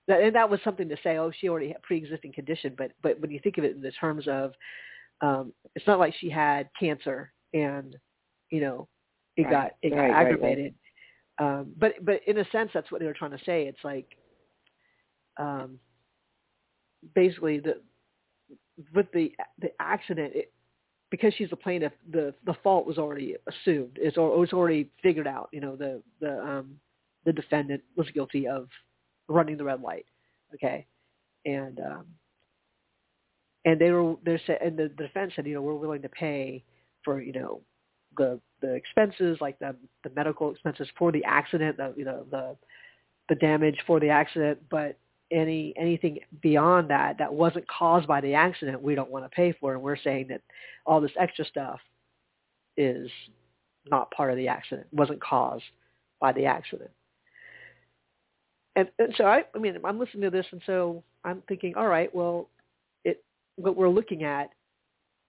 that, 0.07 0.21
and 0.21 0.35
that 0.37 0.51
was 0.51 0.61
something 0.63 0.87
to 0.91 0.97
say 1.03 1.17
oh 1.17 1.33
she 1.41 1.49
already 1.49 1.69
had 1.69 1.83
pre-existing 1.83 2.35
condition 2.35 2.75
but 2.77 2.91
but 3.03 3.19
when 3.23 3.31
you 3.31 3.41
think 3.43 3.57
of 3.57 3.65
it 3.65 3.75
in 3.75 3.81
the 3.81 3.91
terms 3.93 4.29
of 4.29 4.53
um 5.21 5.53
it's 5.75 5.87
not 5.87 5.99
like 5.99 6.15
she 6.19 6.29
had 6.31 6.69
cancer 6.79 7.33
and 7.55 7.97
you 8.51 8.61
know 8.61 8.89
it 9.37 9.45
Right, 9.45 9.51
got 9.51 9.73
it 9.83 9.91
got 9.91 9.99
right, 9.99 10.11
right, 10.11 10.23
right. 10.23 10.27
aggravated. 10.27 10.75
Um 11.39 11.73
but 11.79 11.93
but 12.05 12.21
in 12.27 12.39
a 12.39 12.45
sense 12.51 12.71
that's 12.73 12.91
what 12.91 13.01
they 13.01 13.07
were 13.07 13.15
trying 13.15 13.31
to 13.37 13.45
say. 13.45 13.65
It's 13.67 13.85
like 13.85 14.07
um 15.39 15.79
basically 17.15 17.59
the 17.61 17.81
with 18.95 19.07
the 19.13 19.33
the 19.61 19.71
accident 19.81 20.33
it, 20.35 20.53
because 21.11 21.33
she's 21.35 21.53
a 21.53 21.57
plaintiff 21.57 21.93
the 22.11 22.35
the 22.47 22.55
fault 22.63 22.87
was 22.87 22.99
already 22.99 23.37
assumed. 23.49 23.97
It's 23.97 24.17
al- 24.19 24.35
it 24.35 24.39
was 24.39 24.53
already 24.53 24.91
figured 25.03 25.27
out 25.27 25.49
you 25.53 25.61
know 25.61 25.77
the 25.77 26.03
the 26.21 26.41
um 26.43 26.79
the 27.25 27.33
defendant 27.33 27.83
was 27.97 28.09
guilty 28.11 28.47
of 28.47 28.69
running 29.29 29.57
the 29.57 29.65
red 29.65 29.81
light 29.83 30.07
okay? 30.55 30.87
And 31.45 31.81
um 31.81 32.07
and 33.67 33.79
they 33.79 33.91
were 33.91 34.15
they 34.25 34.41
said 34.47 34.59
and 34.63 34.79
the 34.79 34.89
defense 34.89 35.33
said 35.37 35.47
you 35.47 35.55
know 35.55 35.63
we're 35.63 35.75
willing 35.75 36.03
to 36.03 36.09
pay 36.09 36.65
for 37.05 37.21
you 37.21 37.33
know 37.33 37.61
the 38.17 38.41
the 38.63 38.73
expenses 38.73 39.37
like 39.43 39.59
the 39.59 39.77
the 40.03 40.11
medical 40.17 40.51
expenses 40.51 40.89
for 40.99 41.13
the 41.13 41.23
accident 41.25 41.77
the 41.77 41.93
you 41.97 42.05
know 42.05 42.25
the 42.31 42.57
the 43.29 43.35
damage 43.37 43.77
for 43.87 44.01
the 44.01 44.09
accident. 44.09 44.59
But 44.71 44.99
any 45.31 45.75
anything 45.77 46.19
beyond 46.41 46.89
that 46.91 47.19
that 47.19 47.33
wasn't 47.33 47.67
caused 47.69 48.07
by 48.07 48.21
the 48.21 48.35
accident 48.35 48.81
we 48.81 48.95
don't 48.95 49.11
want 49.11 49.25
to 49.25 49.29
pay 49.35 49.53
for. 49.61 49.75
And 49.75 49.83
we're 49.83 49.97
saying 49.97 50.29
that 50.29 50.43
all 50.85 51.01
this 51.01 51.11
extra 51.19 51.45
stuff 51.45 51.81
is 52.77 53.11
not 53.91 54.11
part 54.11 54.31
of 54.31 54.37
the 54.37 54.49
accident 54.49 54.87
wasn't 54.93 55.21
caused 55.23 55.65
by 56.21 56.33
the 56.33 56.45
accident. 56.45 56.91
And, 58.77 58.89
and 58.99 59.15
so 59.17 59.25
I, 59.25 59.45
I 59.55 59.59
mean, 59.59 59.79
I'm 59.85 59.99
listening 59.99 60.23
to 60.23 60.31
this, 60.31 60.47
and 60.53 60.61
so 60.67 61.03
I'm 61.25 61.43
thinking, 61.49 61.75
all 61.77 61.87
right, 61.89 62.15
well, 62.15 62.51
what 63.57 63.77
we're 63.77 63.89
looking 63.89 64.25
at, 64.25 64.51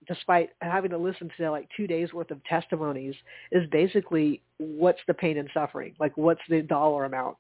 despite 0.08 0.52
having 0.62 0.92
to 0.92 0.98
listen 0.98 1.30
to 1.38 1.52
like 1.52 1.68
two 1.76 1.88
days 1.88 2.14
worth 2.14 2.32
of 2.32 2.44
testimonies, 2.46 3.16
is 3.52 3.68
basically 3.72 4.42
what's 4.58 5.00
the 5.08 5.14
pain 5.14 5.38
and 5.38 5.50
suffering, 5.54 5.94
like 6.00 6.16
what's 6.16 6.42
the 6.50 6.62
dollar 6.62 7.06
amount, 7.06 7.38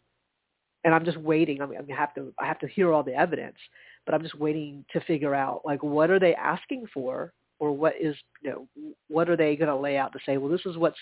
and 0.84 0.94
I'm 0.94 1.06
just 1.06 1.18
waiting. 1.18 1.62
I 1.62 1.66
mean, 1.66 1.80
I 1.80 1.96
have 1.96 2.14
to 2.16 2.34
I 2.40 2.46
have 2.46 2.60
to 2.60 2.68
hear 2.68 2.94
all 2.94 3.04
the 3.04 3.14
evidence, 3.14 3.58
but 4.06 4.16
I'm 4.16 4.24
just 4.24 4.40
waiting 4.40 4.86
to 4.94 5.02
figure 5.02 5.36
out 5.36 5.62
like 5.66 5.84
what 5.84 6.10
are 6.10 6.20
they 6.20 6.36
asking 6.36 6.86
for, 6.94 7.34
or 7.60 7.72
what 7.72 7.94
is 8.00 8.16
you 8.42 8.50
know 8.50 8.68
what 9.08 9.30
are 9.30 9.38
they 9.38 9.56
going 9.56 9.70
to 9.70 9.76
lay 9.76 9.98
out 9.98 10.14
to 10.14 10.20
say, 10.26 10.38
well, 10.38 10.52
this 10.52 10.66
is 10.66 10.78
what's 10.78 10.98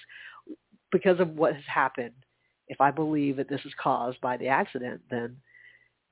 because 0.92 1.20
of 1.20 1.30
what 1.36 1.54
has 1.54 1.64
happened 1.68 2.14
if 2.68 2.82
I 2.82 2.92
believe 2.92 3.38
that 3.38 3.50
this 3.50 3.62
is 3.66 3.74
caused 3.82 4.20
by 4.22 4.38
the 4.38 4.48
accident, 4.48 5.02
then 5.10 5.38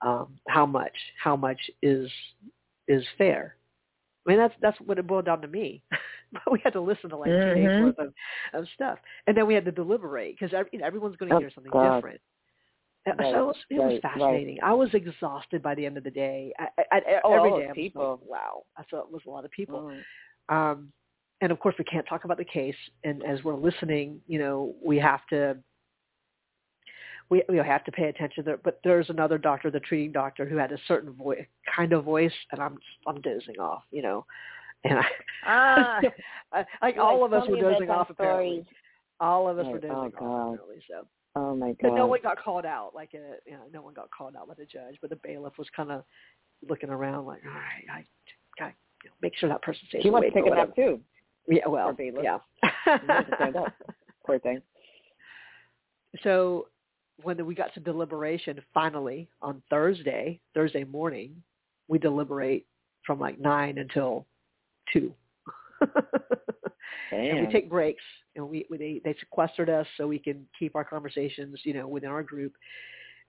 um, 0.01 0.38
how 0.48 0.65
much 0.65 0.94
how 1.22 1.36
much 1.36 1.60
is 1.82 2.10
is 2.88 3.03
fair? 3.18 3.56
I 4.25 4.30
mean, 4.30 4.39
that's 4.39 4.53
that's 4.62 4.77
what 4.82 5.00
it 5.00 5.08
boiled 5.08 5.25
down 5.25 5.42
to 5.42 5.48
me. 5.48 5.82
but 6.32 6.51
we 6.51 6.60
had 6.63 6.74
to 6.74 6.82
listen 6.82 7.10
to 7.10 7.18
like 7.18 7.30
two 7.30 7.53
days 7.53 7.82
worth 7.82 8.00
of, 8.00 8.13
of 8.53 8.65
stuff, 8.74 9.00
and 9.27 9.36
then 9.36 9.48
we 9.48 9.53
had 9.53 9.65
to 9.65 9.72
deliberate 9.72 10.38
because 10.39 10.53
you 10.72 10.80
know, 10.80 10.86
everyone's 10.86 11.15
going 11.18 11.30
to 11.30 11.36
Oh, 11.36 11.39
hear 11.39 11.51
something 11.53 11.72
God. 11.72 11.96
different. 11.96 12.22
Uh, 13.06 13.12
Right, 13.20 13.34
so 13.34 13.39
it 13.39 13.46
was, 13.46 13.56
it 13.70 13.74
was 13.75 13.84
right, 13.84 13.92
right. 13.92 14.01
fascinating. 14.01 14.58
I 14.63 14.74
was 14.74 14.89
exhausted 14.94 15.62
by 15.62 15.75
the 15.75 15.86
end 15.86 15.98
of 15.98 16.06
the 16.06 16.12
day. 16.12 16.53
I, 16.58 16.68
I, 16.92 16.98
I, 16.98 17.01
Oh, 17.25 17.34
every 17.34 17.68
I'm 17.68 17.75
people. 17.75 18.12
like, 18.22 18.30
wow, 18.30 18.63
I 18.77 18.84
thought 18.84 19.08
it 19.08 19.12
was 19.12 19.22
a 19.27 19.30
lot 19.30 19.44
of 19.44 19.51
people. 19.51 19.92
Mm. 20.50 20.56
Um, 20.56 20.94
and 21.42 21.51
of 21.51 21.60
course, 21.60 21.75
we 21.77 21.84
can't 21.84 22.08
talk 22.08 22.24
about 22.24 22.38
the 22.38 22.46
case. 22.46 22.75
And 23.03 23.22
as 23.25 23.44
we're 23.44 23.56
listening, 23.58 24.22
you 24.25 24.39
know, 24.39 24.74
we 24.82 24.98
have 25.00 25.20
to 25.32 25.58
we 27.30 27.44
we 27.50 27.58
have 27.58 27.84
to 27.86 27.92
pay 27.92 28.06
attention 28.10 28.44
there. 28.46 28.58
But 28.58 28.80
there's 28.84 29.10
another 29.10 29.38
doctor, 29.38 29.72
the 29.72 29.80
treating 29.80 30.12
doctor, 30.12 30.46
who 30.46 30.58
had 30.58 30.72
a 30.72 30.77
certain 30.88 31.13
voice, 31.13 31.46
kind 31.75 31.94
of 31.94 32.03
voice, 32.03 32.34
and 32.51 32.62
I'm 32.62 32.77
I'm 33.08 33.22
dozing 33.22 33.60
off, 33.60 33.84
you 33.92 34.01
know. 34.01 34.25
and 34.84 35.00
I, 35.00 35.06
Ah, 35.46 36.01
I 36.51 36.65
like 36.82 36.96
You're 36.96 37.03
all 37.03 37.24
of 37.25 37.34
us 37.34 37.48
were 37.48 37.56
dozing 37.60 37.88
bedtime 37.88 37.89
off 38.00 38.10
apparently. 38.10 38.65
All 39.20 39.48
of 39.48 39.58
us 39.58 39.65
Right. 39.65 39.74
were 39.74 39.77
Oh, 39.77 39.82
dozing 39.82 40.15
off 40.15 40.20
God. 40.20 40.53
apparently. 40.53 40.84
So, 40.89 41.08
oh 41.36 41.56
my 41.56 41.74
but 41.82 41.89
god. 41.89 41.96
no 41.96 42.08
one 42.08 42.20
got 42.22 42.38
called 42.44 42.65
out. 42.65 42.92
Like, 42.94 43.13
a, 43.13 43.38
you 43.50 43.53
know, 43.53 43.63
no 43.74 43.82
one 43.82 43.94
got 43.94 44.10
called 44.12 44.36
out 44.36 44.48
by 44.48 44.56
the 44.56 44.65
judge. 44.65 44.98
But 45.01 45.10
the 45.10 45.15
bailiff 45.24 45.58
was 45.58 45.68
kind 45.75 45.92
of 45.92 46.03
looking 46.68 46.89
around, 46.89 47.25
like, 47.25 47.42
all 47.46 47.51
right, 47.51 47.86
I 47.92 48.06
got 48.62 48.74
you 49.03 49.10
know, 49.10 49.15
make 49.22 49.36
sure 49.38 49.50
that 49.50 49.62
person 49.62 49.82
stays 49.89 50.01
she 50.03 50.10
wants 50.10 50.25
awake 50.25 50.34
to 50.34 50.39
or 50.39 50.44
take 50.44 50.48
a 50.48 50.50
whatever. 50.50 50.68
nap 50.68 50.75
too. 50.75 51.00
Yeah, 51.48 51.68
well, 51.68 51.94
bailiff. 51.94 52.24
yeah. 52.24 52.39
She 53.01 53.08
has 53.08 53.25
to 53.25 53.36
stand 53.36 53.56
up. 53.56 53.74
Poor 54.25 54.39
thing. 54.39 54.62
so 56.24 56.68
when 57.22 57.46
we 57.46 57.55
got 57.55 57.74
to 57.75 57.79
deliberation, 57.79 58.60
finally 58.74 59.29
on 59.41 59.62
Thursday, 59.70 60.39
Thursday 60.53 60.84
morning, 60.84 61.36
we 61.88 62.00
deliberate 62.00 62.65
from 63.05 63.20
like 63.20 63.39
nine 63.39 63.77
until 63.77 64.25
two. 64.91 65.13
and 67.12 67.46
we 67.46 67.51
take 67.51 67.70
breaks, 67.70 68.03
and 68.36 68.48
we, 68.48 68.65
we 68.70 68.77
they 68.77 69.01
they 69.03 69.15
sequestered 69.20 69.70
us 69.70 69.86
so 69.98 70.08
we 70.08 70.20
can 70.20 70.46
keep 70.58 70.75
our 70.75 70.84
conversations, 70.84 71.60
you 71.63 71.74
know, 71.74 71.88
within 71.88 72.10
our 72.10 72.24
group. 72.24 72.53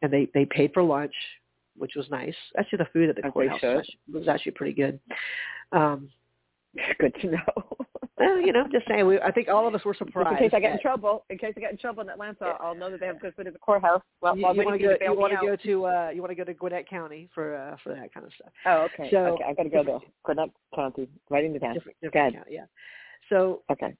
And 0.02 0.12
they 0.12 0.28
they 0.34 0.44
paid 0.46 0.72
for 0.72 0.82
lunch, 0.82 1.14
which 1.76 1.92
was 1.96 2.08
nice. 2.10 2.34
Actually, 2.58 2.78
the 2.78 2.88
food 2.92 3.10
at 3.10 3.16
the 3.16 3.22
courthouse 3.30 3.60
was 3.62 3.78
actually, 3.78 4.18
was 4.18 4.28
actually 4.28 4.52
pretty 4.52 4.74
good. 4.74 5.00
Um, 5.72 6.08
Good 6.98 7.14
to 7.20 7.30
know. 7.30 7.76
well, 8.18 8.40
you 8.40 8.52
know, 8.52 8.64
just 8.72 8.86
saying. 8.88 9.06
We, 9.06 9.20
I 9.20 9.30
think 9.30 9.48
all 9.48 9.66
of 9.66 9.74
us 9.74 9.84
were 9.84 9.94
Just 9.94 10.10
in 10.16 10.36
case 10.36 10.50
I 10.52 10.60
get 10.60 10.72
in 10.72 10.80
trouble, 10.80 11.24
in 11.30 11.38
case 11.38 11.54
I 11.56 11.60
get 11.60 11.72
in 11.72 11.78
trouble 11.78 12.02
in 12.02 12.08
Atlanta, 12.08 12.56
I'll 12.60 12.74
know 12.74 12.90
that 12.90 13.00
they 13.00 13.06
have 13.06 13.20
good 13.20 13.34
food 13.34 13.46
at 13.46 13.52
the 13.52 13.58
courthouse. 13.58 14.02
Well, 14.20 14.36
you, 14.36 14.40
you 14.40 14.64
want 14.64 14.76
to 14.76 14.82
you 14.82 14.88
go? 14.90 14.96
to 14.96 15.04
You 15.04 15.14
want 15.14 15.32
to 15.32 15.46
go 15.46 15.56
to? 15.56 15.86
Uh, 15.86 16.10
you 16.10 16.20
want 16.20 16.30
to 16.30 16.34
go 16.36 16.44
to 16.44 16.54
Gwinnett 16.54 16.88
County 16.88 17.28
for 17.34 17.56
uh, 17.56 17.76
for 17.82 17.90
that 17.94 18.12
kind 18.12 18.26
of 18.26 18.32
stuff. 18.34 18.52
Oh, 18.66 18.88
okay. 18.92 19.10
So- 19.10 19.18
okay, 19.34 19.44
I 19.44 19.52
got 19.54 19.64
to 19.64 19.68
go 19.68 19.84
there. 19.84 19.98
Gwinnett 20.24 20.50
County, 20.74 21.08
writing 21.30 21.54
it 21.54 21.60
down. 21.60 21.74
Different, 21.74 21.96
different 22.02 22.34
county, 22.34 22.54
yeah. 22.54 22.64
So 23.28 23.62
Okay. 23.70 23.94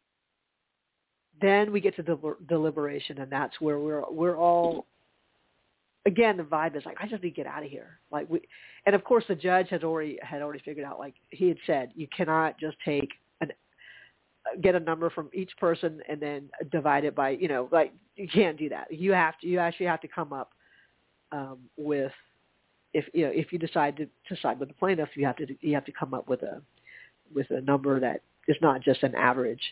then 1.41 1.73
we 1.73 1.81
get 1.81 1.97
to 1.97 2.03
the 2.03 2.37
deliberation, 2.49 3.19
and 3.19 3.31
that's 3.31 3.61
where 3.61 3.79
we're 3.79 4.05
we're 4.11 4.37
all. 4.37 4.87
Again, 6.07 6.37
the 6.37 6.43
vibe 6.43 6.77
is 6.77 6.85
like 6.85 6.99
I 7.01 7.07
just 7.07 7.23
need 7.23 7.31
to 7.31 7.37
get 7.37 7.47
out 7.47 7.65
of 7.65 7.71
here. 7.71 7.99
Like 8.11 8.29
we, 8.29 8.43
and 8.87 8.95
of 8.95 9.05
course 9.05 9.25
the 9.27 9.35
judge 9.35 9.69
had 9.71 9.85
already 9.85 10.19
had 10.23 10.43
already 10.43 10.61
figured 10.61 10.85
out. 10.85 10.99
Like 10.99 11.15
he 11.31 11.49
had 11.49 11.57
said, 11.67 11.93
you 11.95 12.07
cannot 12.15 12.59
just 12.59 12.77
take 12.85 13.09
an 13.41 13.53
get 14.61 14.75
a 14.75 14.81
number 14.81 15.09
from 15.09 15.31
each 15.33 15.51
person 15.59 16.03
and 16.09 16.21
then 16.21 16.51
divide 16.71 17.05
it 17.05 17.15
by 17.15 17.31
you 17.31 17.49
know 17.49 17.69
like 17.73 17.93
you 18.17 18.29
can't 18.29 18.59
do 18.59 18.69
that. 18.69 18.93
You 18.93 19.13
have 19.13 19.39
to 19.41 19.47
you 19.47 19.59
actually 19.59 19.87
have 19.87 20.03
to 20.03 20.09
come 20.09 20.33
up 20.33 20.53
um, 21.33 21.59
with 21.77 22.13
if 22.93 23.05
you 23.13 23.25
know 23.27 23.33
if 23.35 23.53
you 23.53 23.59
decide 23.59 23.97
to, 23.97 24.07
to 24.29 24.41
side 24.41 24.59
with 24.61 24.69
the 24.69 24.75
plaintiff, 24.75 25.11
you 25.17 25.27
have 25.27 25.37
to 25.37 25.47
you 25.61 25.75
have 25.75 25.85
to 25.87 25.93
come 25.93 26.15
up 26.15 26.29
with 26.29 26.43
a 26.43 26.63
with 27.35 27.51
a 27.51 27.61
number 27.61 27.99
that 28.01 28.23
is 28.47 28.57
not 28.63 28.81
just 28.81 29.03
an 29.03 29.15
average. 29.15 29.63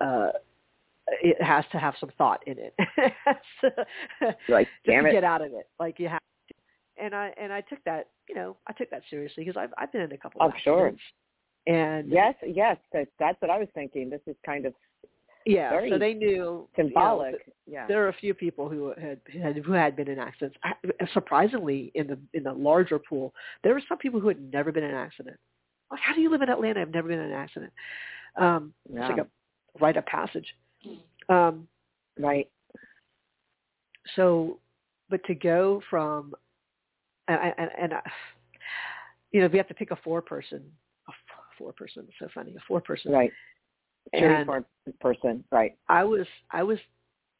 Uh, 0.00 0.28
it 1.22 1.40
has 1.42 1.64
to 1.72 1.78
have 1.78 1.94
some 2.00 2.10
thought 2.18 2.42
in 2.46 2.56
it. 2.58 2.74
Like, 4.48 4.68
just 4.84 4.98
to 5.02 5.06
it. 5.08 5.12
get 5.12 5.24
out 5.24 5.42
of 5.42 5.52
it. 5.52 5.68
Like 5.78 5.98
you 5.98 6.08
have 6.08 6.20
to. 6.48 6.54
And 7.04 7.14
I 7.14 7.32
and 7.40 7.52
I 7.52 7.60
took 7.60 7.82
that, 7.84 8.08
you 8.28 8.34
know, 8.34 8.56
I 8.66 8.72
took 8.72 8.90
that 8.90 9.02
seriously 9.10 9.44
because 9.44 9.56
I've 9.60 9.72
I've 9.78 9.92
been 9.92 10.00
in 10.02 10.12
a 10.12 10.18
couple 10.18 10.40
of 10.42 10.52
I'm 10.52 10.58
sure. 10.62 10.86
accidents. 10.88 11.02
And 11.66 12.08
Yes, 12.10 12.34
yes, 12.46 12.76
that, 12.92 13.08
that's 13.18 13.40
what 13.42 13.50
I 13.50 13.58
was 13.58 13.68
thinking. 13.74 14.08
This 14.08 14.20
is 14.26 14.36
kind 14.44 14.66
of 14.66 14.74
yeah, 15.44 15.78
so 15.88 15.96
they 15.96 16.12
knew 16.12 16.28
you 16.28 16.36
know, 16.38 16.68
symbolic. 16.76 17.36
yeah. 17.68 17.86
there 17.86 18.04
are 18.04 18.08
a 18.08 18.12
few 18.14 18.34
people 18.34 18.68
who 18.68 18.92
had, 19.00 19.20
had 19.40 19.56
who 19.58 19.72
had 19.72 19.94
been 19.94 20.08
in 20.08 20.18
accidents. 20.18 20.56
I, 20.64 20.72
surprisingly, 21.14 21.92
in 21.94 22.08
the 22.08 22.18
in 22.34 22.42
the 22.42 22.52
larger 22.52 22.98
pool, 22.98 23.32
there 23.62 23.72
were 23.72 23.82
some 23.88 23.98
people 23.98 24.18
who 24.18 24.26
had 24.26 24.40
never 24.52 24.72
been 24.72 24.82
in 24.82 24.90
an 24.90 24.96
accident. 24.96 25.36
Like, 25.90 26.00
how 26.00 26.14
do 26.14 26.20
you 26.20 26.30
live 26.30 26.42
in 26.42 26.48
Atlanta? 26.50 26.80
I've 26.80 26.92
never 26.92 27.06
been 27.06 27.20
in 27.20 27.26
an 27.26 27.32
accident. 27.32 27.72
Um, 28.36 28.72
Yeah. 28.92 29.02
It's 29.08 29.16
like 29.18 29.26
a 29.26 29.28
rite 29.80 29.96
of 29.96 30.04
passage. 30.06 30.52
Um, 31.28 31.68
Right. 32.18 32.48
so, 34.14 34.58
but 35.10 35.22
to 35.24 35.34
go 35.34 35.82
from, 35.90 36.34
and, 37.28 37.54
and, 37.58 37.70
and 37.78 37.94
I, 37.94 38.00
you 39.32 39.40
know, 39.40 39.48
we 39.48 39.58
have 39.58 39.68
to 39.68 39.74
pick 39.74 39.90
a 39.90 39.96
four 39.96 40.22
person, 40.22 40.62
a 41.08 41.12
four 41.58 41.72
person, 41.72 42.06
so 42.18 42.28
funny, 42.34 42.54
a 42.56 42.60
four 42.66 42.80
person. 42.80 43.12
Right. 43.12 43.32
And 44.12 44.46
for 44.46 44.64
person. 45.00 45.44
Right. 45.50 45.76
I 45.88 46.04
was, 46.04 46.26
I 46.50 46.62
was 46.62 46.78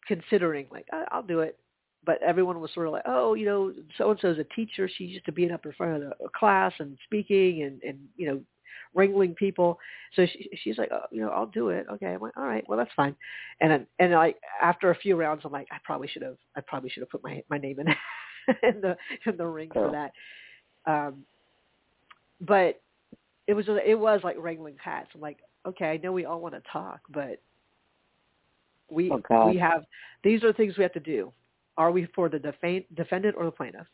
considering 0.07 0.67
like, 0.71 0.87
I, 0.93 1.05
I'll 1.11 1.23
do 1.23 1.41
it. 1.41 1.59
But 2.05 2.23
everyone 2.23 2.61
was 2.61 2.71
sort 2.73 2.87
of 2.87 2.93
like, 2.93 3.03
oh, 3.07 3.35
you 3.35 3.47
know, 3.47 3.73
so 3.99 4.11
and 4.11 4.21
so 4.21 4.31
is 4.31 4.39
a 4.39 4.45
teacher. 4.55 4.89
She's 4.89 5.11
used 5.11 5.25
to 5.27 5.33
being 5.33 5.51
up 5.51 5.67
in 5.67 5.73
front 5.73 5.97
of 5.97 6.01
the 6.03 6.25
a 6.25 6.29
class 6.39 6.73
and 6.79 6.97
speaking 7.05 7.65
and 7.65 7.83
and 7.83 7.99
you 8.17 8.29
know, 8.29 8.41
wrangling 8.95 9.35
people. 9.35 9.79
So 10.15 10.27
she, 10.27 10.49
she's 10.63 10.79
like, 10.79 10.91
oh, 10.93 11.03
you 11.11 11.21
know, 11.21 11.31
I'll 11.31 11.47
do 11.47 11.71
it. 11.71 11.87
Okay, 11.93 12.07
I'm 12.07 12.21
like, 12.21 12.37
all 12.37 12.47
right, 12.47 12.65
well 12.69 12.79
that's 12.79 12.93
fine. 12.95 13.15
And 13.61 13.71
then, 13.71 13.87
and 13.99 14.13
like 14.13 14.37
after 14.63 14.91
a 14.91 14.97
few 14.97 15.17
rounds, 15.17 15.43
I'm 15.45 15.53
like, 15.53 15.69
I 15.71 15.77
probably 15.85 16.09
should 16.09 16.23
have, 16.23 16.37
I 16.57 16.61
probably 16.61 16.91
should 16.91 17.03
have 17.03 17.11
put 17.11 17.23
my 17.23 17.43
my 17.51 17.59
name 17.59 17.79
in 17.81 17.89
in 18.63 18.81
the 18.81 18.97
in 19.27 19.37
the 19.37 19.47
ring 19.47 19.71
for 19.73 19.91
that. 19.93 20.13
Um, 20.91 21.25
but 22.41 22.81
it 23.47 23.55
was 23.55 23.67
it 23.69 23.99
was 23.99 24.21
like 24.25 24.37
wrangling 24.39 24.77
cats. 24.83 25.09
I'm 25.15 25.21
like, 25.21 25.39
okay, 25.67 25.87
I 25.87 25.97
know 25.99 26.13
we 26.13 26.25
all 26.25 26.41
want 26.41 26.55
to 26.55 26.63
talk, 26.73 27.01
but 27.11 27.41
we 28.91 29.11
Oh, 29.31 29.47
we 29.49 29.57
have 29.59 29.85
these 30.23 30.43
are 30.43 30.49
the 30.49 30.53
things 30.53 30.77
we 30.77 30.83
have 30.83 30.93
to 30.93 31.01
do. 31.01 31.33
Are 31.77 31.91
we 31.91 32.07
for 32.15 32.29
the 32.29 32.39
defa- 32.39 32.87
defendant 32.95 33.35
or 33.37 33.45
the 33.45 33.51
plaintiff? 33.51 33.87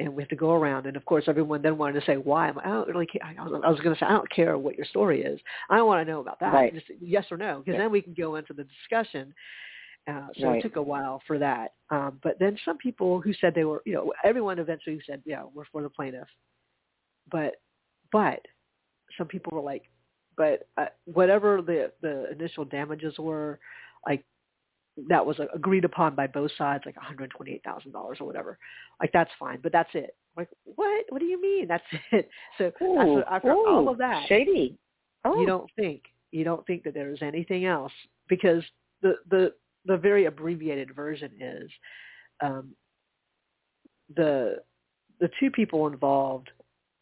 And 0.00 0.14
we 0.14 0.22
have 0.22 0.30
to 0.30 0.36
go 0.36 0.52
around, 0.52 0.86
and 0.86 0.96
of 0.96 1.04
course, 1.04 1.24
everyone 1.26 1.60
then 1.60 1.76
wanted 1.76 1.98
to 1.98 2.06
say 2.06 2.16
why. 2.16 2.48
I'm 2.48 2.58
I 2.60 2.66
don't 2.66 2.88
really 2.88 3.06
care. 3.06 3.20
I 3.24 3.42
was, 3.42 3.60
I 3.64 3.68
was 3.68 3.80
going 3.80 3.96
to 3.96 3.98
say, 3.98 4.06
I 4.06 4.12
don't 4.12 4.30
care 4.30 4.56
what 4.56 4.76
your 4.76 4.86
story 4.86 5.22
is. 5.22 5.40
I 5.70 5.76
don't 5.76 5.88
want 5.88 6.06
to 6.06 6.10
know 6.12 6.20
about 6.20 6.38
that. 6.38 6.52
Right. 6.52 6.72
Just 6.72 6.86
yes 7.00 7.24
or 7.32 7.36
no, 7.36 7.58
because 7.58 7.72
Yeah. 7.72 7.84
then 7.84 7.90
we 7.90 8.00
can 8.00 8.14
go 8.14 8.36
into 8.36 8.52
the 8.52 8.64
discussion. 8.64 9.34
Uh, 10.06 10.28
so 10.38 10.46
Right. 10.48 10.58
it 10.58 10.62
took 10.62 10.76
a 10.76 10.82
while 10.82 11.20
for 11.26 11.38
that. 11.38 11.72
Um, 11.90 12.20
but 12.22 12.38
then 12.38 12.56
some 12.64 12.78
people 12.78 13.20
who 13.20 13.32
said 13.34 13.54
they 13.54 13.64
were, 13.64 13.82
you 13.84 13.92
know, 13.92 14.12
everyone 14.22 14.60
eventually 14.60 15.00
said, 15.04 15.20
yeah, 15.26 15.42
we're 15.52 15.64
for 15.72 15.82
the 15.82 15.90
plaintiff. 15.90 16.28
But, 17.30 17.56
but 18.12 18.40
some 19.18 19.26
people 19.26 19.50
were 19.54 19.62
like, 19.62 19.82
but 20.36 20.68
uh, 20.76 20.86
whatever 21.06 21.60
the 21.60 21.90
the 22.00 22.30
initial 22.30 22.64
damages 22.64 23.18
were, 23.18 23.58
like 24.06 24.24
that 25.08 25.24
was 25.24 25.38
agreed 25.54 25.84
upon 25.84 26.14
by 26.14 26.26
both 26.26 26.50
sides, 26.58 26.84
like 26.86 26.96
one 26.96 27.04
hundred 27.04 27.30
twenty-eight 27.30 27.62
thousand 27.64 27.92
dollars 27.92 28.18
or 28.20 28.26
whatever. 28.26 28.58
Like 29.00 29.10
that's 29.12 29.30
fine, 29.38 29.60
but 29.62 29.72
that's 29.72 29.90
it. 29.94 30.16
Like 30.36 30.48
what? 30.64 31.04
What 31.10 31.18
do 31.18 31.26
you 31.26 31.40
mean? 31.40 31.68
That's 31.68 31.84
it. 32.12 32.28
So 32.58 32.72
Ooh, 32.82 32.98
after, 32.98 33.24
after 33.30 33.52
all 33.52 33.88
of 33.88 33.98
that, 33.98 34.26
Shady. 34.28 34.76
Oh. 35.24 35.40
you 35.40 35.46
don't 35.46 35.70
think 35.76 36.02
you 36.30 36.44
don't 36.44 36.66
think 36.66 36.84
that 36.84 36.94
there's 36.94 37.22
anything 37.22 37.64
else 37.64 37.92
because 38.28 38.62
the 39.02 39.16
the 39.30 39.52
the 39.86 39.96
very 39.96 40.26
abbreviated 40.26 40.94
version 40.94 41.30
is 41.40 41.70
um, 42.42 42.70
the 44.16 44.56
the 45.20 45.30
two 45.40 45.50
people 45.50 45.86
involved 45.86 46.50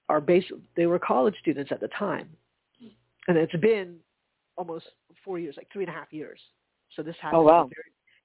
are 0.09 0.21
basically 0.21 0.63
they 0.77 0.87
were 0.87 0.99
college 0.99 1.35
students 1.41 1.73
at 1.73 1.81
the 1.81 1.89
time, 1.89 2.29
and 3.29 3.37
it's 3.37 3.57
been 3.57 3.97
almost 4.57 4.87
four 5.25 5.39
years, 5.39 5.55
like 5.57 5.69
three 5.73 5.85
and 5.85 5.95
a 5.95 5.97
half 5.97 6.13
years. 6.13 6.41
So 6.95 7.03
this 7.03 7.17
happened 7.21 7.41
Oh, 7.41 7.43
wow. 7.43 7.71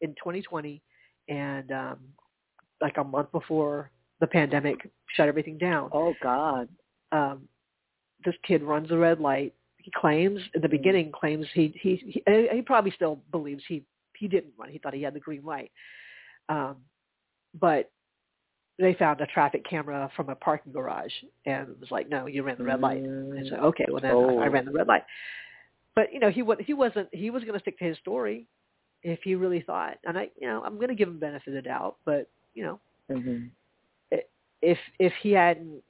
in 0.01 0.09
2020, 0.11 0.81
and 1.29 1.71
um, 1.71 1.97
like 2.81 2.97
a 2.97 3.03
month 3.03 3.31
before 3.31 3.91
the 4.19 4.27
pandemic 4.27 4.89
shut 5.15 5.27
everything 5.27 5.57
down 5.57 5.89
Oh 5.93 6.15
God. 6.21 6.67
um, 7.11 7.47
this 8.23 8.35
kid 8.47 8.61
runs 8.63 8.91
a 8.91 8.97
red 8.97 9.19
light. 9.19 9.53
He 9.77 9.91
claims 9.95 10.39
in 10.53 10.61
the 10.61 10.67
Mm. 10.67 10.71
beginning 10.71 11.11
claims 11.11 11.47
he 11.53 11.73
he 11.81 12.21
he, 12.25 12.47
he 12.53 12.61
probably 12.61 12.91
still 12.91 13.19
believes 13.31 13.63
he 13.67 13.83
he 14.17 14.27
didn't 14.27 14.53
run. 14.57 14.69
He 14.69 14.77
thought 14.77 14.93
he 14.93 15.01
had 15.01 15.15
the 15.15 15.19
green 15.19 15.43
light, 15.43 15.71
um, 16.49 16.77
but 17.59 17.91
they 18.77 18.93
found 18.95 19.21
a 19.21 19.25
traffic 19.27 19.63
camera 19.67 20.09
from 20.15 20.29
a 20.29 20.35
parking 20.35 20.71
garage 20.71 21.11
and 21.45 21.69
it 21.69 21.79
was 21.79 21.91
like, 21.91 22.09
no, 22.09 22.25
you 22.25 22.41
ran 22.43 22.57
the 22.57 22.63
red 22.63 22.79
light. 22.79 23.03
I 23.03 23.43
said, 23.49 23.59
okay, 23.59 23.85
well 23.89 24.01
then 24.01 24.11
I, 24.11 24.45
I 24.45 24.47
Oh. 24.47 24.51
ran 24.51 24.65
the 24.65 24.71
red 24.71 24.87
light. 24.87 25.03
But 25.95 26.13
you 26.13 26.19
know, 26.19 26.29
he 26.29 26.41
wa 26.41 26.55
he 26.59 26.73
wasn't 26.73 27.09
he 27.11 27.29
was 27.29 27.43
going 27.43 27.53
to 27.53 27.59
stick 27.59 27.77
to 27.79 27.85
his 27.85 27.97
story 27.97 28.45
if 29.03 29.19
he 29.23 29.35
really 29.35 29.61
thought. 29.61 29.97
And 30.05 30.17
I, 30.17 30.29
you 30.39 30.47
know, 30.47 30.63
I'm 30.63 30.75
going 30.75 30.89
to 30.89 30.95
give 30.95 31.07
him 31.07 31.19
benefit 31.19 31.49
of 31.49 31.53
the 31.55 31.61
doubt, 31.61 31.97
but 32.05 32.29
you 32.53 32.63
know, 32.63 32.79
hmm 33.09 33.47
if 34.61 34.77
if 34.99 35.13
he 35.21 35.31
hadn't 35.31 35.81